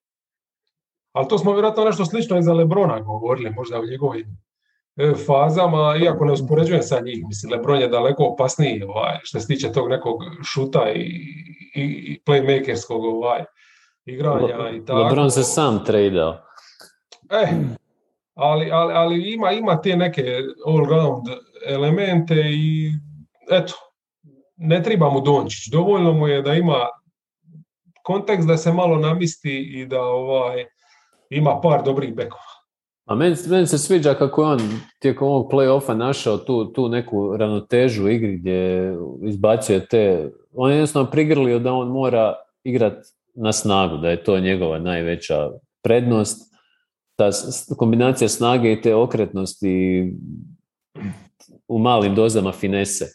Ali 1.13 1.29
to 1.29 1.39
smo 1.39 1.53
vjerojatno 1.53 1.85
nešto 1.85 2.05
slično 2.05 2.39
i 2.39 2.43
za 2.43 2.53
Lebrona 2.53 3.01
govorili, 3.01 3.51
možda 3.51 3.81
u 3.81 3.87
njegovim 3.87 4.48
fazama, 5.27 5.97
iako 6.03 6.25
ne 6.25 6.33
uspoređujem 6.33 6.83
sa 6.83 7.01
njih. 7.01 7.25
Mislim, 7.29 7.53
Lebron 7.53 7.81
je 7.81 7.89
daleko 7.89 8.25
opasniji 8.25 8.83
ovaj, 8.83 9.19
što 9.23 9.41
se 9.41 9.47
tiče 9.47 9.73
tog 9.73 9.89
nekog 9.89 10.21
šuta 10.53 10.91
i, 10.95 11.01
i, 11.75 11.83
i 11.83 12.21
playmakerskog 12.27 13.05
ovaj, 13.05 13.45
igranja 14.05 14.71
i 14.77 14.85
tako. 14.85 14.99
LeBron 14.99 15.31
se 15.31 15.43
sam 15.43 15.85
tradeo. 15.85 16.37
E, 17.31 17.49
ali, 18.35 18.71
ali, 18.71 18.93
ali 18.95 19.33
ima, 19.33 19.53
ima 19.53 19.81
te 19.81 19.97
neke 19.97 20.23
all-round 20.67 21.23
elemente 21.67 22.35
i 22.35 22.93
eto, 23.51 23.75
ne 24.57 24.83
treba 24.83 25.11
mu 25.11 25.21
Dončić. 25.21 25.69
Dovoljno 25.73 26.13
mu 26.13 26.29
je 26.29 26.43
da 26.43 26.55
ima 26.55 26.87
kontekst 28.03 28.49
da 28.49 28.57
se 28.57 28.73
malo 28.73 28.97
namisti 28.97 29.59
i 29.81 29.87
da 29.87 30.03
ovaj 30.03 30.65
ima 31.31 31.61
par 31.61 31.83
dobrih 31.83 32.15
bekova. 32.15 32.58
A 33.09 33.15
meni, 33.15 33.37
meni 33.49 33.67
se 33.67 33.79
sviđa 33.79 34.15
kako 34.15 34.43
je 34.43 34.49
on 34.49 34.61
tijekom 34.99 35.29
ovog 35.29 35.53
play-offa 35.53 35.95
našao 35.95 36.39
tu, 36.39 36.65
tu 36.65 36.89
neku 36.89 37.37
ravnotežu 37.37 38.05
u 38.05 38.09
igri 38.09 38.37
gdje 38.37 38.95
izbacuje 39.23 39.87
te... 39.87 40.31
On 40.55 40.71
je 40.71 40.77
jednostavno 40.77 41.11
prigrlio 41.11 41.59
da 41.59 41.73
on 41.73 41.89
mora 41.89 42.35
igrat 42.65 43.07
na 43.35 43.53
snagu, 43.53 43.97
da 43.97 44.11
je 44.11 44.25
to 44.25 44.41
njegova 44.41 44.79
najveća 44.79 45.51
prednost. 45.83 46.55
Ta 47.17 47.31
kombinacija 47.77 48.29
snage 48.29 48.73
i 48.73 48.81
te 48.81 48.95
okretnosti 48.95 50.05
u 51.69 51.79
malim 51.79 52.15
dozama 52.15 52.53
finese. 52.53 53.07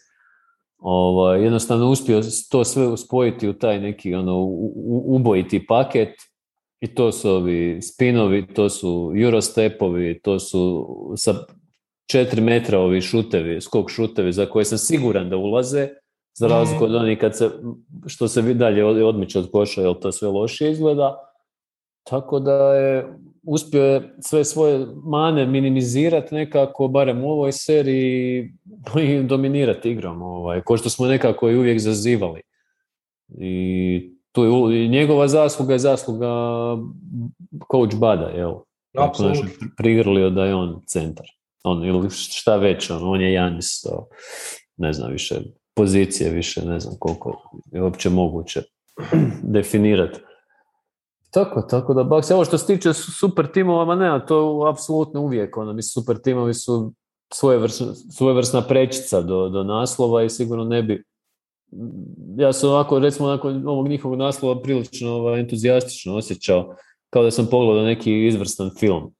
Ovaj, 0.78 1.42
jednostavno 1.42 1.90
uspio 1.90 2.20
to 2.50 2.64
sve 2.64 2.96
spojiti 2.96 3.48
u 3.48 3.52
taj 3.52 3.80
neki 3.80 4.14
ono, 4.14 4.38
u- 4.38 5.04
ubojiti 5.06 5.66
paket 5.66 6.14
i 6.80 6.94
to 6.94 7.12
su 7.12 7.30
ovi 7.30 7.82
spinovi, 7.82 8.46
to 8.54 8.68
su 8.68 9.12
eurostepovi, 9.16 10.20
to 10.22 10.38
su 10.38 10.86
sa 11.16 11.34
4 12.12 12.40
metra 12.40 12.78
ovi 12.78 13.00
šutevi, 13.00 13.60
skok 13.60 13.90
šutevi 13.90 14.32
za 14.32 14.46
koje 14.46 14.64
sam 14.64 14.78
siguran 14.78 15.30
da 15.30 15.36
ulaze, 15.36 15.88
za 16.38 16.46
razliku 16.46 16.84
od 16.84 16.94
onih 16.94 17.18
kad 17.18 17.36
se, 17.36 17.50
što 18.06 18.28
se 18.28 18.42
dalje 18.42 18.84
od- 18.84 19.02
odmiče 19.02 19.38
od 19.38 19.50
koša, 19.50 19.82
jer 19.82 19.94
to 20.00 20.12
sve 20.12 20.28
lošije 20.28 20.70
izgleda. 20.70 21.30
Tako 22.04 22.40
da 22.40 22.74
je 22.74 23.06
uspio 23.46 23.82
je 23.82 24.14
sve 24.20 24.44
svoje 24.44 24.86
mane 25.04 25.46
minimizirati 25.46 26.34
nekako, 26.34 26.88
barem 26.88 27.24
u 27.24 27.30
ovoj 27.30 27.52
seriji, 27.52 28.52
i 29.02 29.22
dominirati 29.22 29.90
igrom, 29.90 30.22
ovaj, 30.22 30.60
ko 30.60 30.76
što 30.76 30.88
smo 30.90 31.06
nekako 31.06 31.50
i 31.50 31.56
uvijek 31.56 31.80
zazivali. 31.80 32.40
I 33.38 34.13
tu 34.34 34.70
je 34.70 34.88
njegova 34.88 35.28
zasluga 35.28 35.72
je 35.72 35.78
zasluga 35.78 36.28
coach 37.72 37.96
Bada, 37.96 38.26
jel? 38.26 38.50
Je 38.92 39.04
Apsolutno. 39.04 39.48
prigrlio 39.76 40.30
da 40.30 40.44
je 40.44 40.54
on 40.54 40.82
centar. 40.86 41.26
On, 41.64 41.84
ili 41.84 42.10
šta 42.10 42.56
već, 42.56 42.90
on, 42.90 43.00
on 43.02 43.20
je 43.20 43.32
Janis, 43.32 43.80
to, 43.82 44.08
ne 44.76 44.92
znam 44.92 45.12
više, 45.12 45.34
pozicije 45.74 46.30
više, 46.30 46.64
ne 46.66 46.80
znam 46.80 46.94
koliko 46.98 47.50
je 47.72 47.82
uopće 47.82 48.10
moguće 48.10 48.62
definirati. 49.56 50.20
Tako, 51.30 51.62
tako 51.62 51.94
da 51.94 52.04
Bucks, 52.04 52.30
evo 52.30 52.44
što 52.44 52.58
se 52.58 52.66
tiče 52.66 52.92
su- 52.92 53.12
super 53.12 53.46
timova, 53.52 53.84
ma 53.84 53.94
ne, 53.94 54.26
to 54.26 54.66
apsolutno 54.72 55.20
uvijek, 55.20 55.56
ono, 55.56 55.72
mislim, 55.72 56.02
super 56.02 56.22
timovi 56.22 56.54
su 56.54 56.92
svojevrsna, 57.32 57.86
svojevrsna 57.94 58.62
prečica 58.62 59.20
do, 59.20 59.48
do 59.48 59.64
naslova 59.64 60.22
i 60.22 60.30
sigurno 60.30 60.64
ne 60.64 60.82
bi 60.82 61.04
ja 62.36 62.52
sam 62.52 62.70
ovako, 62.70 62.98
recimo, 62.98 63.28
nakon 63.28 63.68
ovog 63.68 63.88
njihovog 63.88 64.18
naslova 64.18 64.62
prilično 64.62 65.10
ovaj, 65.10 65.40
entuzijastično 65.40 66.16
osjećao, 66.16 66.76
kao 67.10 67.22
da 67.22 67.30
sam 67.30 67.46
pogledao 67.50 67.84
neki 67.84 68.26
izvrstan 68.26 68.70
film. 68.78 69.14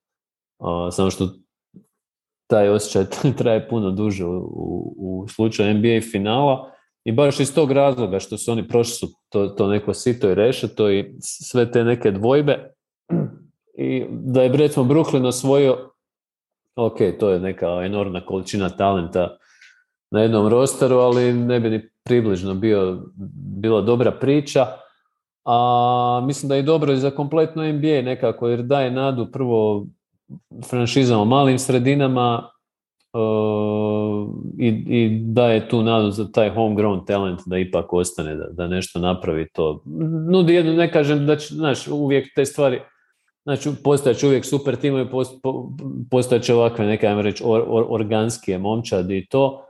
A, 0.59 0.91
samo 0.93 1.11
što 1.11 1.29
taj 2.47 2.69
osjećaj 2.69 3.05
traje 3.39 3.69
puno 3.69 3.91
duže 3.91 4.25
u, 4.25 4.95
u, 4.97 5.27
slučaju 5.29 5.75
NBA 5.75 6.01
finala 6.13 6.71
i 7.05 7.13
baš 7.13 7.41
iz 7.41 7.55
tog 7.55 7.73
razloga 7.73 8.19
što 8.19 8.39
su 8.39 8.53
oni 8.53 8.69
prošli 8.69 8.95
su 8.95 9.09
to, 9.29 9.49
to 9.49 9.69
neko 9.69 9.95
sito 9.95 10.31
i 10.31 10.35
rešeto 10.35 10.91
i 10.91 11.15
sve 11.21 11.71
te 11.71 11.85
neke 11.85 12.11
dvojbe 12.11 12.73
i 13.79 14.05
da 14.11 14.43
je 14.43 14.49
recimo 14.49 14.85
Brooklyn 14.85 15.27
osvojio 15.27 15.91
ok, 16.77 16.99
to 17.21 17.31
je 17.31 17.41
neka 17.41 17.83
enormna 17.85 18.27
količina 18.27 18.69
talenta 18.71 19.37
na 20.15 20.21
jednom 20.21 20.49
rosteru, 20.49 20.97
ali 20.97 21.33
ne 21.33 21.61
bi 21.61 21.71
ni 21.71 21.89
približno 22.05 22.55
bio, 22.55 22.99
bila 23.63 23.81
dobra 23.81 24.11
priča. 24.11 24.67
A 25.45 26.21
mislim 26.27 26.49
da 26.49 26.55
je 26.55 26.63
dobro 26.63 26.93
i 26.93 26.97
za 26.97 27.11
kompletno 27.11 27.73
NBA 27.73 28.03
nekako, 28.03 28.49
jer 28.49 28.63
daje 28.63 28.91
nadu 28.91 29.27
prvo 29.33 29.87
franšizama 30.69 31.23
u 31.23 31.25
malim 31.25 31.59
sredinama 31.59 32.51
uh, 33.13 34.29
i, 34.59 34.69
i 34.69 35.19
daje 35.25 35.69
tu 35.69 35.83
nadu 35.83 36.11
za 36.11 36.33
taj 36.33 36.51
homegrown 36.51 37.07
talent 37.07 37.41
da 37.47 37.59
ipak 37.59 37.93
ostane, 37.93 38.35
da, 38.35 38.47
da 38.51 38.67
nešto 38.67 38.99
napravi 38.99 39.49
to. 39.53 39.83
Nudi 40.31 40.55
jednu, 40.55 40.73
ne 40.73 40.93
kažem 40.93 41.27
da 41.27 41.37
će, 41.37 41.55
znaš, 41.55 41.89
uvijek 41.89 42.35
te 42.35 42.45
stvari, 42.45 42.81
znači 43.45 43.71
postojat 43.85 44.19
će 44.19 44.27
uvijek 44.27 44.45
super 44.45 44.77
timovi, 44.77 45.11
post, 45.11 45.43
po, 45.43 45.71
postojat 46.11 46.45
će 46.45 46.55
ovakve 46.55 46.87
neke, 46.87 47.07
ajmo 47.07 47.23
reći, 47.23 47.43
or, 47.47 47.65
or, 47.67 47.87
organskije 47.89 48.59
momčadi 48.59 49.19
i 49.19 49.27
to. 49.27 49.64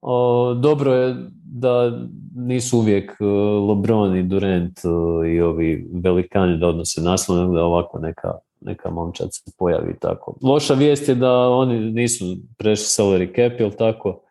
O, 0.00 0.54
dobro 0.54 0.94
je 0.94 1.16
da 1.44 1.92
nisu 2.34 2.78
uvijek 2.78 3.16
uh, 3.20 3.68
LeBron 3.68 4.16
i 4.16 4.22
Durant 4.22 4.80
uh, 4.84 5.28
i 5.28 5.40
ovi 5.40 5.88
velikani 6.04 6.58
da 6.58 6.68
odnose 6.68 7.00
naslov, 7.00 7.38
nego 7.38 7.54
da 7.54 7.64
ovako 7.64 7.98
neka, 7.98 8.32
neka 8.60 8.90
momčad 8.90 9.28
se 9.32 9.52
pojavi 9.58 9.98
tako. 10.00 10.36
Loša 10.42 10.74
vijest 10.74 11.08
je 11.08 11.14
da 11.14 11.48
oni 11.48 11.92
nisu 11.92 12.24
prešli 12.58 12.84
salary 12.84 13.28
cap, 13.36 13.60
jel 13.60 13.70
tako? 13.70 14.22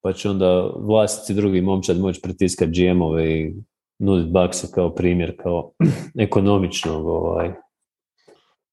Pa 0.00 0.12
će 0.12 0.30
onda 0.30 0.70
vlasnici 0.76 1.34
drugi 1.34 1.60
momčad 1.60 1.98
moći 1.98 2.20
pritiskati 2.22 2.70
GM-ove 2.70 3.40
i 3.40 3.54
nuditi 3.98 4.30
bakse 4.30 4.68
kao 4.74 4.94
primjer, 4.94 5.36
kao 5.42 5.72
ekonomičnog 6.26 7.06
ovaj, 7.06 7.52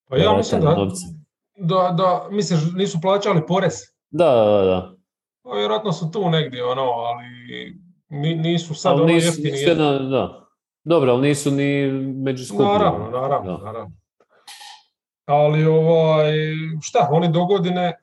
Pa 0.10 0.18
ja 0.18 0.38
mislim 0.38 0.62
da, 0.62 0.88
da, 1.58 1.96
da, 1.98 2.28
misliš, 2.32 2.60
nisu 2.76 3.02
plaćali 3.02 3.42
porez. 3.48 3.74
Da, 4.10 4.26
da, 4.26 4.66
da. 4.66 4.95
Pa 5.46 5.52
vjerojatno 5.52 5.92
su 5.92 6.12
tu 6.12 6.30
negdje, 6.30 6.66
ono, 6.66 6.82
ali 6.82 7.26
ni- 8.10 8.36
nisu 8.36 8.76
sad 8.76 8.92
Ali 8.92 9.02
ono 9.02 9.14
nisu, 9.14 9.28
jeftini. 9.28 9.58
sve 9.58 9.76
na- 9.76 10.00
da. 10.00 10.46
Dobro, 10.84 11.12
ali 11.12 11.28
nisu 11.28 11.52
ni 11.52 11.88
među 12.16 12.46
skupinama. 12.46 12.74
Naravno, 12.74 13.10
naravno, 13.12 13.58
Da. 13.58 13.64
naravno. 13.64 13.92
Ali 15.26 15.66
ovaj, 15.66 16.32
šta, 16.82 17.08
oni 17.12 17.32
do 17.32 17.46
godine 17.46 17.94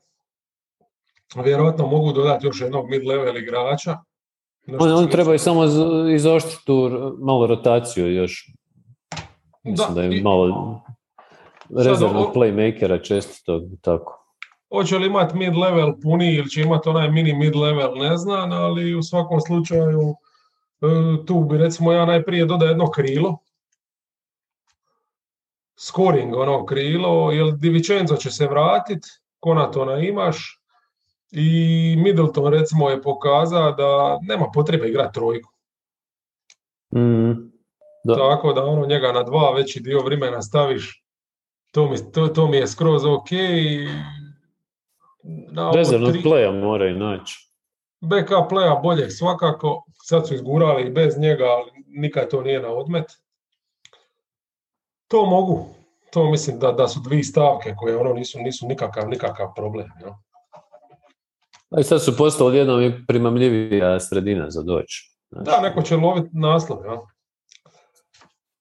vjerojatno 1.35 1.87
mogu 1.87 2.11
dodati 2.11 2.47
još 2.47 2.61
jednog 2.61 2.89
mid-level 2.89 3.37
igrača. 3.37 3.97
Nešto 4.65 4.95
On, 4.95 5.07
trebaju 5.07 5.39
samo 5.39 5.63
izoštriti 6.09 6.65
tu 6.65 6.89
malo 7.19 7.47
rotaciju 7.47 8.13
još. 8.13 8.51
Mislim 9.63 9.87
da, 9.87 9.93
Da, 9.93 10.01
je 10.03 10.17
i- 10.17 10.21
malo 10.21 10.81
rezervnog 11.77 12.33
playmakera 12.35 13.03
često 13.03 13.61
tako. 13.81 14.22
Hoće 14.73 14.97
li 14.97 15.07
imati 15.07 15.37
mid-level 15.37 16.01
puni 16.01 16.35
ili 16.35 16.49
će 16.49 16.61
imati 16.61 16.89
onaj 16.89 17.11
mini 17.11 17.33
mid-level, 17.33 17.97
ne 17.97 18.17
znam, 18.17 18.51
ali 18.51 18.95
u 18.95 19.03
svakom 19.03 19.41
slučaju 19.41 20.01
e, 20.81 21.25
tu 21.25 21.39
bi 21.39 21.57
recimo 21.57 21.91
ja 21.91 22.05
najprije 22.05 22.45
dodao 22.45 22.67
jedno 22.67 22.91
krilo. 22.91 23.37
Scoring 25.79 26.35
ono 26.35 26.65
krilo, 26.65 27.31
jer 27.31 27.53
Di 27.53 27.69
Vincenzo 27.69 28.15
će 28.15 28.31
se 28.31 28.47
vratit, 28.47 29.03
Konatona 29.39 29.97
imaš 29.97 30.63
I 31.31 31.95
Middleton 31.97 32.53
recimo 32.53 32.89
je 32.89 33.01
pokazao 33.01 33.71
da 33.71 34.19
nema 34.21 34.51
potrebe 34.53 34.87
igrati 34.87 35.13
trojku. 35.13 35.51
Mm, 36.95 37.31
da. 38.03 38.15
Tako 38.15 38.53
da 38.53 38.65
ono 38.65 38.85
njega 38.85 39.11
na 39.11 39.23
dva 39.23 39.51
veći 39.51 39.79
dio 39.79 40.03
vremena 40.03 40.41
staviš, 40.41 41.03
to 41.71 41.89
mi, 41.89 42.11
to, 42.11 42.27
to 42.27 42.47
mi 42.47 42.57
je 42.57 42.67
skroz 42.67 43.05
ok. 43.05 43.31
I 43.31 43.87
ovo 45.57 45.71
Rezervnog 45.73 46.11
tri- 46.11 46.21
playa 46.21 46.51
moraju 46.53 46.97
naći. 46.97 47.49
backup 48.01 48.51
playa 48.51 48.81
boljeg 48.81 49.11
svakako, 49.11 49.83
sad 50.03 50.27
su 50.27 50.33
izgurali 50.33 50.83
i 50.83 50.91
bez 50.91 51.17
njega, 51.17 51.43
ali 51.45 51.71
nikad 51.87 52.29
to 52.29 52.41
nije 52.41 52.61
na 52.61 52.67
odmet. 52.69 53.05
To 55.07 55.25
mogu, 55.25 55.65
to 56.11 56.31
mislim 56.31 56.59
da, 56.59 56.71
da 56.71 56.87
su 56.87 56.99
dvije 56.99 57.23
stavke 57.23 57.73
koje 57.77 57.97
ono 57.97 58.13
nisu, 58.13 58.39
nisu 58.39 58.67
nikakav, 58.67 59.09
nikakav 59.09 59.53
problem. 59.55 59.87
Jel? 60.01 60.11
A 61.71 61.79
i 61.79 61.83
sad 61.83 62.03
su 62.03 62.17
postali 62.17 62.57
jednom 62.57 62.81
i 62.81 63.05
primamljivija 63.07 63.99
sredina 63.99 64.49
za 64.49 64.61
doći. 64.61 65.11
Znači, 65.31 65.45
Da, 65.45 65.61
neko 65.61 65.81
će 65.81 65.95
loviti 65.97 66.29
naslov. 66.33 66.85
Jel? 66.85 66.97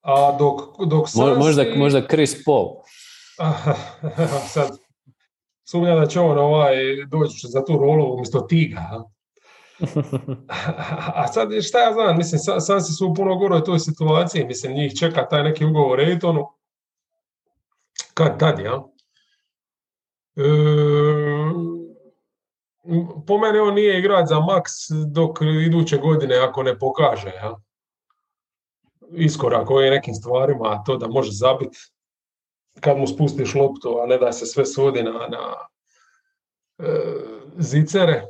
A 0.02 0.36
dok, 0.38 0.60
dok 0.80 1.06
mo- 1.06 1.38
možda, 1.38 1.64
možda 1.76 2.06
Chris 2.06 2.44
Paul. 2.44 2.68
sad, 4.54 4.78
sumnjam 5.64 6.00
da 6.00 6.06
će 6.06 6.20
on 6.20 6.38
ovaj, 6.38 6.76
doći 7.06 7.46
za 7.48 7.64
tu 7.64 7.72
rolu 7.72 8.14
umjesto 8.14 8.40
Tiga. 8.40 8.80
A 11.14 11.26
sad, 11.28 11.48
šta 11.62 11.78
ja 11.78 11.92
znam, 11.92 12.16
mislim, 12.16 12.38
Sa- 12.38 12.60
Sansi 12.60 12.92
su 12.92 13.06
u 13.08 13.14
puno 13.14 13.36
goroj 13.36 13.64
toj 13.64 13.78
situaciji, 13.78 14.44
mislim, 14.44 14.72
njih 14.72 14.98
čeka 14.98 15.28
taj 15.28 15.42
neki 15.42 15.64
ugovor 15.64 16.00
Ejtonu. 16.00 16.46
Kad 18.14 18.38
tad, 18.38 18.58
jel? 18.58 18.78
E, 20.36 20.42
po 23.26 23.38
meni 23.38 23.58
on 23.58 23.74
nije 23.74 23.98
igrač 23.98 24.28
za 24.28 24.40
maks 24.40 24.72
dok 25.12 25.38
iduće 25.66 25.98
godine 25.98 26.36
ako 26.36 26.62
ne 26.62 26.78
pokaže, 26.78 27.28
jel? 27.28 27.54
Iskorak 29.14 29.70
ovim 29.70 29.90
nekim 29.90 30.14
stvarima, 30.14 30.82
to 30.86 30.96
da 30.96 31.08
može 31.08 31.32
zabiti 31.32 31.78
kad 32.80 32.98
mu 32.98 33.06
spustiš 33.06 33.54
loptu, 33.54 33.98
a 34.02 34.06
ne 34.06 34.18
da 34.18 34.32
se 34.32 34.46
sve 34.46 34.66
svodi 34.66 35.02
na, 35.02 35.12
na 35.12 35.54
e, 36.78 37.14
zicere. 37.58 38.22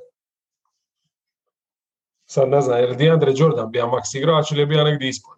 Sad 2.26 2.48
ne 2.48 2.60
znam, 2.60 2.78
je 2.78 2.86
li 2.86 2.96
DeAndre 2.96 3.32
Jordan 3.36 3.70
bija 3.70 3.86
maks 3.86 4.14
igrač 4.14 4.50
ili 4.50 4.60
je 4.60 4.66
bija 4.66 4.84
negdje 4.84 5.08
ispod? 5.08 5.36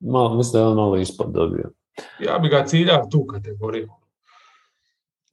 Malo, 0.00 0.34
mislim 0.34 0.52
da 0.52 0.58
je 0.58 0.66
on 0.66 0.76
malo 0.76 0.96
ispod 0.96 1.30
dobio. 1.30 1.70
Ja 2.20 2.38
bi 2.38 2.48
ga 2.48 2.64
ciljao 2.66 3.08
tu 3.10 3.26
kategoriju. 3.26 3.88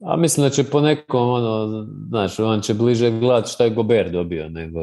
A 0.04 0.16
mislim 0.16 0.46
da 0.46 0.50
će 0.50 0.64
po 0.64 0.80
nekom, 0.80 1.28
ono, 1.30 1.86
znaš, 2.08 2.38
on 2.40 2.60
će 2.60 2.74
bliže 2.74 3.10
gledat 3.10 3.48
šta 3.48 3.64
je 3.64 3.70
Gobert 3.70 4.12
dobio 4.12 4.48
nego 4.48 4.80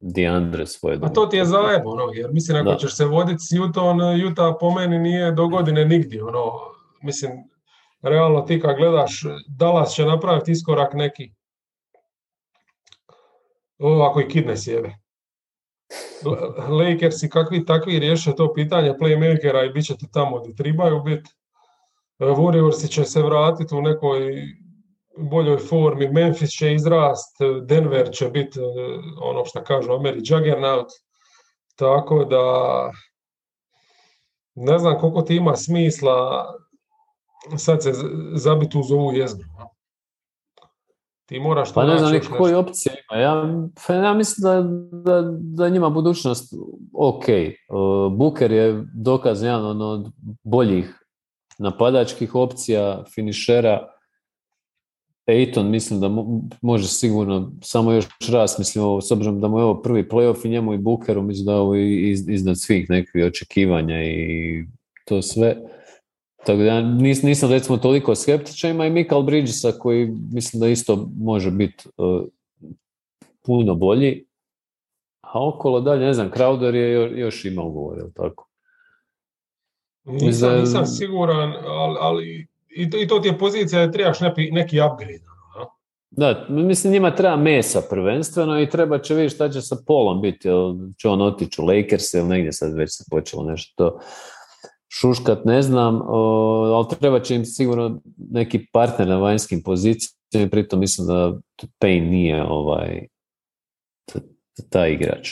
Diandre 0.00 0.66
svoje 0.66 0.96
A 0.96 0.98
dobio. 0.98 1.14
to 1.14 1.26
ti 1.26 1.36
je 1.36 1.44
zajeb, 1.44 1.82
ono, 1.84 2.04
jer 2.12 2.32
mislim 2.32 2.56
ako 2.56 2.70
Da. 2.70 2.76
ćeš 2.76 2.96
se 2.96 3.04
voditi 3.04 3.38
s 3.38 3.52
Utah, 3.68 3.84
Utah 4.30 4.54
po 4.60 4.70
meni 4.70 4.98
nije 4.98 5.32
do 5.32 5.48
godine 5.48 5.84
nigdje, 5.84 6.24
ono, 6.24 6.71
mislim, 7.02 7.32
realno 8.02 8.40
ti 8.40 8.60
kad 8.60 8.76
gledaš, 8.76 9.22
Dallas 9.48 9.94
će 9.94 10.04
napraviti 10.04 10.52
iskorak 10.52 10.94
neki. 10.94 11.32
O, 13.78 14.02
ako 14.02 14.20
i 14.20 14.28
kidne 14.28 14.56
sjebe. 14.56 14.90
L- 16.24 16.76
Lakersi 16.78 17.28
kakvi 17.28 17.64
takvi 17.64 17.98
riješe 17.98 18.34
to 18.36 18.54
pitanje 18.54 18.94
playmakera 19.00 19.66
i 19.66 19.72
bit 19.72 19.86
će 19.86 19.96
ti 19.96 20.06
tamo 20.12 20.40
gdje 20.40 20.54
trebaju 20.54 21.02
biti. 21.02 21.30
Warriorsi 22.18 22.88
će 22.90 23.04
se 23.04 23.22
vratiti 23.22 23.74
u 23.74 23.82
nekoj 23.82 24.42
boljoj 25.16 25.58
formi, 25.58 26.08
Memphis 26.08 26.50
će 26.50 26.74
izrast, 26.74 27.36
Denver 27.66 28.10
će 28.12 28.28
biti 28.28 28.60
eh, 28.60 28.62
ono 29.22 29.44
što 29.44 29.64
kažu 29.64 29.92
Ameri 29.92 30.20
Juggernaut, 30.24 30.88
tako 31.76 32.24
da 32.24 32.42
ne 34.54 34.78
znam 34.78 34.98
koliko 34.98 35.22
ti 35.22 35.36
ima 35.36 35.56
smisla 35.56 36.46
sad 37.56 37.82
se 37.82 37.92
zabiti 38.34 38.78
uz 38.78 38.92
ovu 38.92 39.12
jezgru. 39.12 39.48
Ti 41.26 41.40
moraš 41.40 41.68
tu 41.68 41.74
Pa 41.74 41.84
ne 41.84 41.98
znam 41.98 42.14
još 42.14 42.28
koje 42.28 42.56
opcije 42.56 42.94
ima. 43.10 43.20
Ja, 43.20 43.44
ja 43.94 44.14
mislim 44.14 44.42
da, 44.42 44.62
da, 45.12 45.22
da 45.40 45.68
njima 45.68 45.90
budućnost 45.90 46.54
ok. 46.92 47.24
Uh, 47.24 48.12
Booker 48.12 48.52
je 48.52 48.84
dokaz 48.94 49.42
jedan 49.42 49.82
od 49.82 50.12
boljih 50.42 51.04
napadačkih 51.58 52.34
opcija, 52.34 53.04
finišera. 53.14 53.88
Aiton 55.26 55.70
mislim 55.70 56.00
da 56.00 56.08
mo- 56.08 56.42
može 56.62 56.88
sigurno 56.88 57.52
samo 57.62 57.92
još 57.92 58.06
rast, 58.32 58.58
mislim, 58.58 58.84
ovo, 58.84 59.00
s 59.00 59.10
obzirom 59.10 59.40
da 59.40 59.48
mu 59.48 59.58
je 59.58 59.64
ovo 59.64 59.82
prvi 59.82 60.08
playoff 60.08 60.46
i 60.46 60.48
njemu 60.48 60.74
i 60.74 60.78
Bookeru, 60.78 61.22
mislim 61.22 61.46
da 61.46 61.52
je 61.52 61.58
ovo 61.58 61.74
iznad 62.28 62.60
svih 62.60 62.90
nekih 62.90 63.24
očekivanja 63.26 64.04
i 64.04 64.64
to 65.04 65.22
sve. 65.22 65.56
Tako 66.46 66.62
da 66.62 66.80
nis, 66.80 67.22
nisam 67.22 67.50
recimo 67.50 67.78
toliko 67.78 68.14
skeptičan, 68.14 68.70
ima 68.70 68.86
i 68.86 68.90
Michael 68.90 69.22
Bridgesa 69.22 69.72
koji 69.72 70.06
mislim 70.32 70.60
da 70.60 70.68
isto 70.68 71.08
može 71.16 71.50
biti 71.50 71.88
uh, 71.96 72.22
puno 73.42 73.74
bolji. 73.74 74.24
A 75.20 75.48
okolo 75.48 75.80
dalje, 75.80 76.06
ne 76.06 76.14
znam, 76.14 76.30
Crowder 76.30 76.74
je 76.74 76.92
jo- 76.92 77.16
još 77.16 77.44
ima 77.44 77.62
ugovor, 77.62 77.98
je 77.98 78.04
li 78.04 78.12
tako? 78.14 78.48
Nisam, 80.04 80.32
Za- 80.50 80.56
nisam 80.56 80.86
siguran, 80.86 81.52
ali, 81.66 81.96
ali 82.00 82.46
i, 82.76 82.90
to, 82.90 83.02
i 83.02 83.06
to 83.08 83.18
ti 83.18 83.28
je 83.28 83.38
pozicija 83.38 83.86
da 83.86 83.92
trebaš 83.92 84.20
neki, 84.20 84.50
neki 84.50 84.80
upgrade. 84.80 85.20
ono, 85.56 85.64
a? 85.66 85.68
Da, 86.10 86.46
mislim 86.48 86.92
njima 86.92 87.14
treba 87.14 87.36
mesa 87.36 87.82
prvenstveno 87.90 88.60
i 88.60 88.68
treba 88.70 88.98
će 88.98 89.14
vidjeti 89.14 89.34
šta 89.34 89.48
će 89.48 89.60
sa 89.60 89.76
Polom 89.86 90.20
biti, 90.22 90.48
jel 90.48 90.74
će 90.98 91.08
on 91.08 91.22
otići 91.22 91.60
u 91.60 91.64
Lakers 91.64 92.14
ili 92.14 92.28
negdje 92.28 92.52
sad 92.52 92.74
već 92.74 92.96
se 92.96 93.04
počelo 93.10 93.44
nešto 93.44 93.72
to 93.76 94.00
šuškat, 95.00 95.44
ne 95.44 95.62
znam, 95.62 96.02
ali 96.74 96.86
treba 97.00 97.20
će 97.20 97.34
im 97.34 97.44
sigurno 97.44 98.00
neki 98.30 98.66
partner 98.72 99.08
na 99.08 99.18
vanjskim 99.18 99.62
pozicijama, 99.62 100.50
pritom 100.50 100.80
mislim 100.80 101.06
da 101.06 101.38
Payne 101.80 102.10
nije 102.10 102.44
ovaj 102.44 103.06
taj 104.70 104.92
igrač. 104.92 105.28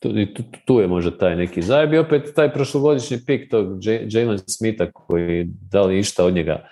Tu, 0.00 0.12
tu, 0.34 0.42
tu 0.64 0.80
je 0.80 0.88
možda 0.88 1.18
taj 1.18 1.36
neki 1.36 1.62
zajeb 1.62 1.92
i 1.92 1.98
opet 1.98 2.32
taj 2.34 2.52
prošlogodišnji 2.52 3.18
pik 3.26 3.50
tog 3.50 3.66
Jalen 4.10 4.38
Smitha 4.46 4.90
koji 4.92 5.44
da 5.70 5.82
li 5.82 5.98
išta 5.98 6.24
od 6.24 6.34
njega 6.34 6.66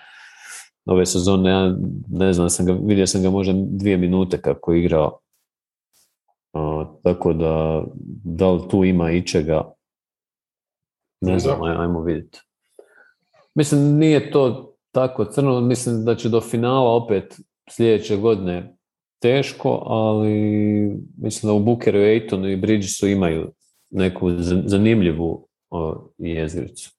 ove 0.85 1.05
sezone, 1.05 1.49
ja 1.49 1.75
ne 2.09 2.33
znam, 2.33 2.49
sam 2.49 2.65
ga, 2.65 2.77
vidio 2.83 3.07
sam 3.07 3.21
ga 3.21 3.29
možda 3.29 3.53
dvije 3.55 3.97
minute 3.97 4.41
kako 4.41 4.73
je 4.73 4.79
igrao. 4.79 5.19
A, 6.53 6.85
tako 7.03 7.33
da, 7.33 7.83
da 8.23 8.51
li 8.51 8.61
tu 8.69 8.83
ima 8.83 9.11
ičega, 9.11 9.73
ne 11.23 11.39
znam, 11.39 11.63
ajmo 11.63 12.01
vidjeti. 12.01 12.41
Mislim, 13.55 13.97
nije 13.97 14.31
to 14.31 14.73
tako 14.91 15.25
crno, 15.25 15.61
mislim 15.61 16.05
da 16.05 16.15
će 16.15 16.29
do 16.29 16.41
finala 16.41 16.95
opet 16.95 17.39
sljedeće 17.69 18.17
godine 18.17 18.75
teško, 19.21 19.83
ali 19.85 20.29
mislim 21.17 21.49
da 21.49 21.53
u 21.53 21.59
Bookeru, 21.59 21.99
Aitonu 21.99 22.49
i 22.49 22.55
Bridgesu 22.57 23.07
imaju 23.07 23.51
neku 23.89 24.29
za- 24.37 24.63
zanimljivu 24.65 25.47
jezgricu. 26.17 26.91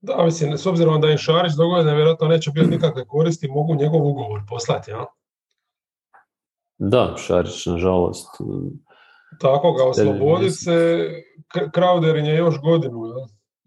Da, 0.00 0.24
mislim, 0.24 0.58
s 0.58 0.66
obzirom 0.66 1.00
da 1.00 1.10
im 1.10 1.18
Šarić 1.18 1.52
dogodine 1.52 1.94
vjerojatno 1.94 2.28
neće 2.28 2.50
biti 2.50 2.70
nikakve 2.70 3.04
koristi, 3.04 3.48
mogu 3.48 3.74
njegov 3.74 4.06
ugovor 4.06 4.40
poslati, 4.48 4.90
ja? 4.90 5.06
Da, 6.78 7.14
Šarić, 7.16 7.66
nažalost, 7.66 8.28
Tako 9.40 9.72
ga 9.72 9.84
osloboditi 9.84 10.44
mislim. 10.44 10.74
se, 10.74 11.08
K- 11.48 11.70
Crowder 11.74 12.14
je 12.16 12.36
još 12.36 12.60
godinu, 12.60 13.06
ja? 13.06 13.26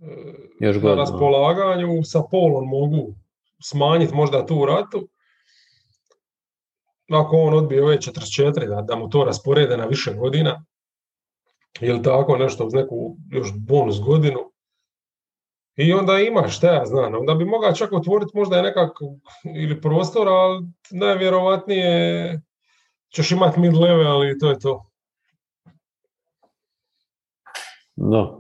E, 0.10 0.34
Još 0.60 0.76
na 0.76 0.82
godinu. 0.82 0.95
raspolaganju, 0.95 2.03
sa 2.03 2.22
polom 2.32 2.70
mogu 2.70 3.16
smanjiti 3.64 4.16
možda 4.16 4.45
tu 4.45 4.66
ratu. 4.66 5.07
Ako 7.12 7.38
on 7.38 7.53
odbije 7.53 7.84
ove 7.84 7.97
44, 7.97 8.68
da, 8.68 8.82
da 8.82 8.95
mu 8.95 9.10
to 9.10 9.24
rasporede 9.24 9.78
na 9.78 9.86
više 9.86 10.14
godina, 10.14 10.66
ili 11.82 12.03
tako 12.03 12.38
nešto 12.38 12.66
uz 12.66 12.74
neku 12.74 13.16
još 13.32 13.51
bonus 13.57 13.99
godinu. 14.01 14.39
I 15.76 15.93
onda 15.93 16.20
imaš, 16.20 16.57
šta 16.57 16.74
ja 16.74 16.86
znam, 16.86 17.16
onda 17.16 17.34
bi 17.34 17.45
mogao 17.45 17.74
čak 17.74 17.93
otvoriti 17.93 18.32
možda 18.38 18.60
i 18.60 18.62
nekak 18.62 18.91
ili 19.55 19.82
prostor, 19.82 20.28
ali 20.28 20.66
najvjerovatnije 20.91 22.41
ćeš 23.16 23.32
imati 23.32 23.60
mid 23.60 23.74
level 23.74 24.24
i 24.30 24.39
to 24.39 24.49
je 24.49 24.60
to. 24.60 24.89
Da. 28.00 28.39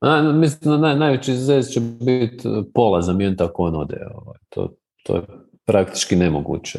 Na, 0.00 0.32
mislim 0.32 0.70
da 0.70 0.78
naj, 0.78 0.96
najveći 0.96 1.32
zez 1.32 1.68
će 1.68 1.80
biti 1.80 2.48
pola 2.74 3.02
zamijeniti 3.02 3.42
ako 3.42 3.62
on 3.62 3.76
ode. 3.76 4.06
Ovaj. 4.14 4.38
To, 4.48 4.76
to 5.02 5.16
je 5.16 5.22
praktički 5.64 6.16
nemoguće. 6.16 6.78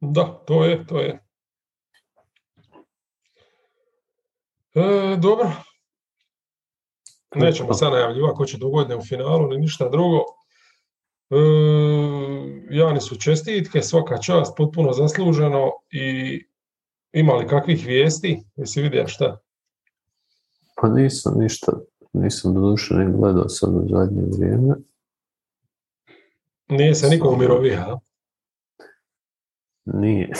Da, 0.00 0.42
to 0.46 0.64
je, 0.64 0.86
to 0.86 1.00
je. 1.00 1.24
E, 4.74 5.16
dobro. 5.22 5.52
Nećemo 7.34 7.74
sad 7.74 7.92
najavljivati 7.92 8.36
ko 8.36 8.44
će 8.44 8.58
dogodne 8.58 8.96
u 8.96 9.02
finalu, 9.02 9.48
ni 9.48 9.58
ništa 9.58 9.88
drugo. 9.88 10.24
Jani 12.70 13.00
su 13.00 13.20
čestitke, 13.20 13.82
svaka 13.82 14.18
čast, 14.18 14.54
potpuno 14.56 14.92
zasluženo 14.92 15.70
i 15.90 16.40
imali 17.12 17.46
kakvih 17.48 17.86
vijesti? 17.86 18.42
Jesi 18.56 18.82
vidio 18.82 19.08
šta? 19.08 19.38
Pa 20.84 20.88
nisam 20.88 21.34
ništa, 21.38 21.72
nisam 22.12 22.54
do 22.54 22.60
duše 22.60 22.94
ne 22.94 23.12
gledao 23.12 23.48
sad 23.48 23.70
u 23.74 23.88
zadnje 23.88 24.22
vrijeme. 24.38 24.74
Nije 26.68 26.94
se 26.94 27.08
niko 27.08 27.28
umirovio, 27.28 27.78
a? 27.78 27.98
Nije. 29.84 30.32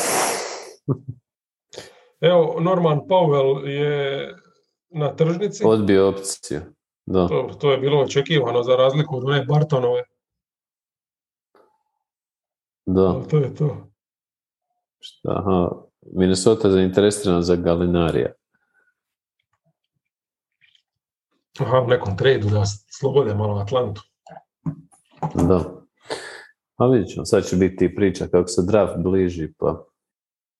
Evo, 2.30 2.56
Norman 2.60 3.00
Powell 3.08 3.66
je 3.66 4.34
na 4.90 5.16
tržnici. 5.16 5.64
Odbio 5.66 6.08
opciju. 6.08 6.60
Da. 7.06 7.28
To, 7.28 7.50
to 7.60 7.72
je 7.72 7.78
bilo 7.78 8.02
očekivano 8.02 8.62
za 8.62 8.76
razliku 8.76 9.16
od 9.16 9.24
one 9.24 9.44
Bartonove. 9.44 10.02
Da. 12.86 13.22
To 13.30 13.36
je 13.36 13.54
to. 13.54 13.86
Šta, 14.98 15.30
aha. 15.30 15.70
Minnesota 16.12 16.68
je 16.68 16.72
zainteresirana 16.72 17.42
za 17.42 17.56
Galinarija. 17.56 18.32
Aha, 21.60 21.80
u 21.80 21.86
nekom 21.86 22.16
tradu 22.16 22.48
da 22.48 22.62
slobode 22.98 23.34
malo 23.34 23.60
Atlantu. 23.60 24.02
Da. 25.34 25.84
A 26.76 26.86
vidjet 26.86 27.08
ćemo, 27.08 27.24
sad 27.24 27.44
će 27.44 27.56
biti 27.56 27.94
priča 27.94 28.26
kako 28.26 28.48
se 28.48 28.62
draft 28.62 28.94
bliži, 28.98 29.52
pa 29.58 29.84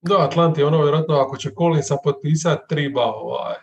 Da, 0.01 0.19
Atlanti, 0.19 0.63
ono 0.63 0.83
vjerojatno 0.83 1.15
ako 1.15 1.37
će 1.37 1.51
Collinsa 1.59 1.97
potpisati, 2.05 2.63
triba 2.69 3.05
ovaj, 3.05 3.55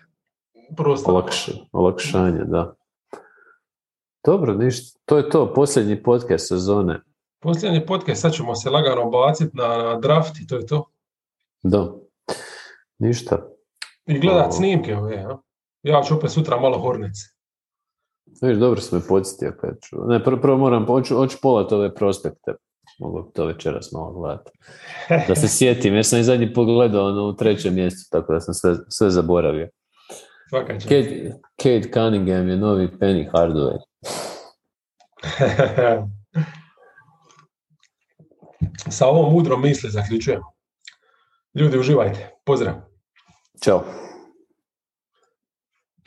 prostor. 0.77 1.13
olakš, 1.13 1.49
olakšanje, 1.71 2.43
da. 2.43 2.75
Dobro, 4.25 4.53
ništa. 4.53 4.99
To 5.05 5.17
je 5.17 5.29
to, 5.29 5.53
posljednji 5.53 6.03
podcast 6.03 6.47
sezone. 6.47 7.01
Posljednji 7.39 7.85
podcast, 7.85 8.21
sad 8.21 8.33
ćemo 8.33 8.55
se 8.55 8.69
lagano 8.69 9.09
baciti 9.09 9.57
na 9.57 9.99
draft 9.99 10.39
i 10.39 10.47
to 10.47 10.55
je 10.55 10.65
to. 10.65 10.91
Da. 11.63 11.93
Ništa. 12.97 13.47
I 14.05 14.19
gledat 14.19 14.53
snimke 14.53 14.97
ove, 14.97 15.15
a? 15.15 15.37
Ja 15.83 16.01
ću 16.01 16.15
opet 16.15 16.31
sutra 16.31 16.59
malo 16.59 16.79
Hornice. 16.79 17.21
Viš, 18.41 18.57
dobro 18.57 18.81
si 18.81 18.95
me 18.95 19.01
podsjetio. 19.07 19.53
Ne, 20.07 20.23
prvo, 20.23 20.41
prvo 20.41 20.57
moram, 20.57 20.85
hoću, 20.85 21.15
hoću 21.15 21.37
polat 21.41 21.71
ove 21.71 21.95
prospekte. 21.95 22.53
Mogu 22.99 23.31
to 23.35 23.45
večeras 23.45 23.91
malo 23.91 24.11
gledati. 24.11 24.51
Da 25.27 25.35
se 25.35 25.47
sjetim, 25.47 25.93
jer 25.93 26.05
sam 26.05 26.19
i 26.19 26.23
zadnji 26.23 26.53
pogledao 26.53 27.07
ono, 27.07 27.23
u 27.23 27.35
trećem 27.35 27.73
mjestu, 27.73 28.09
tako 28.11 28.33
da 28.33 28.39
sam 28.39 28.53
sve, 28.53 28.75
sve 28.89 29.09
zaboravio. 29.09 29.69
Kate, 30.49 31.31
Kate 31.57 31.91
Cunningham 31.93 32.49
je 32.49 32.57
novi 32.57 32.87
Penny 32.99 33.31
Hardaway. 33.31 33.77
Sa 38.89 39.07
ovom 39.07 39.33
mudrom 39.33 39.61
misli 39.61 39.89
zaključujemo. 39.89 40.43
Ljudi, 41.53 41.79
uživajte. 41.79 42.29
Pozdrav. 42.45 42.73
Ćao. 43.63 43.83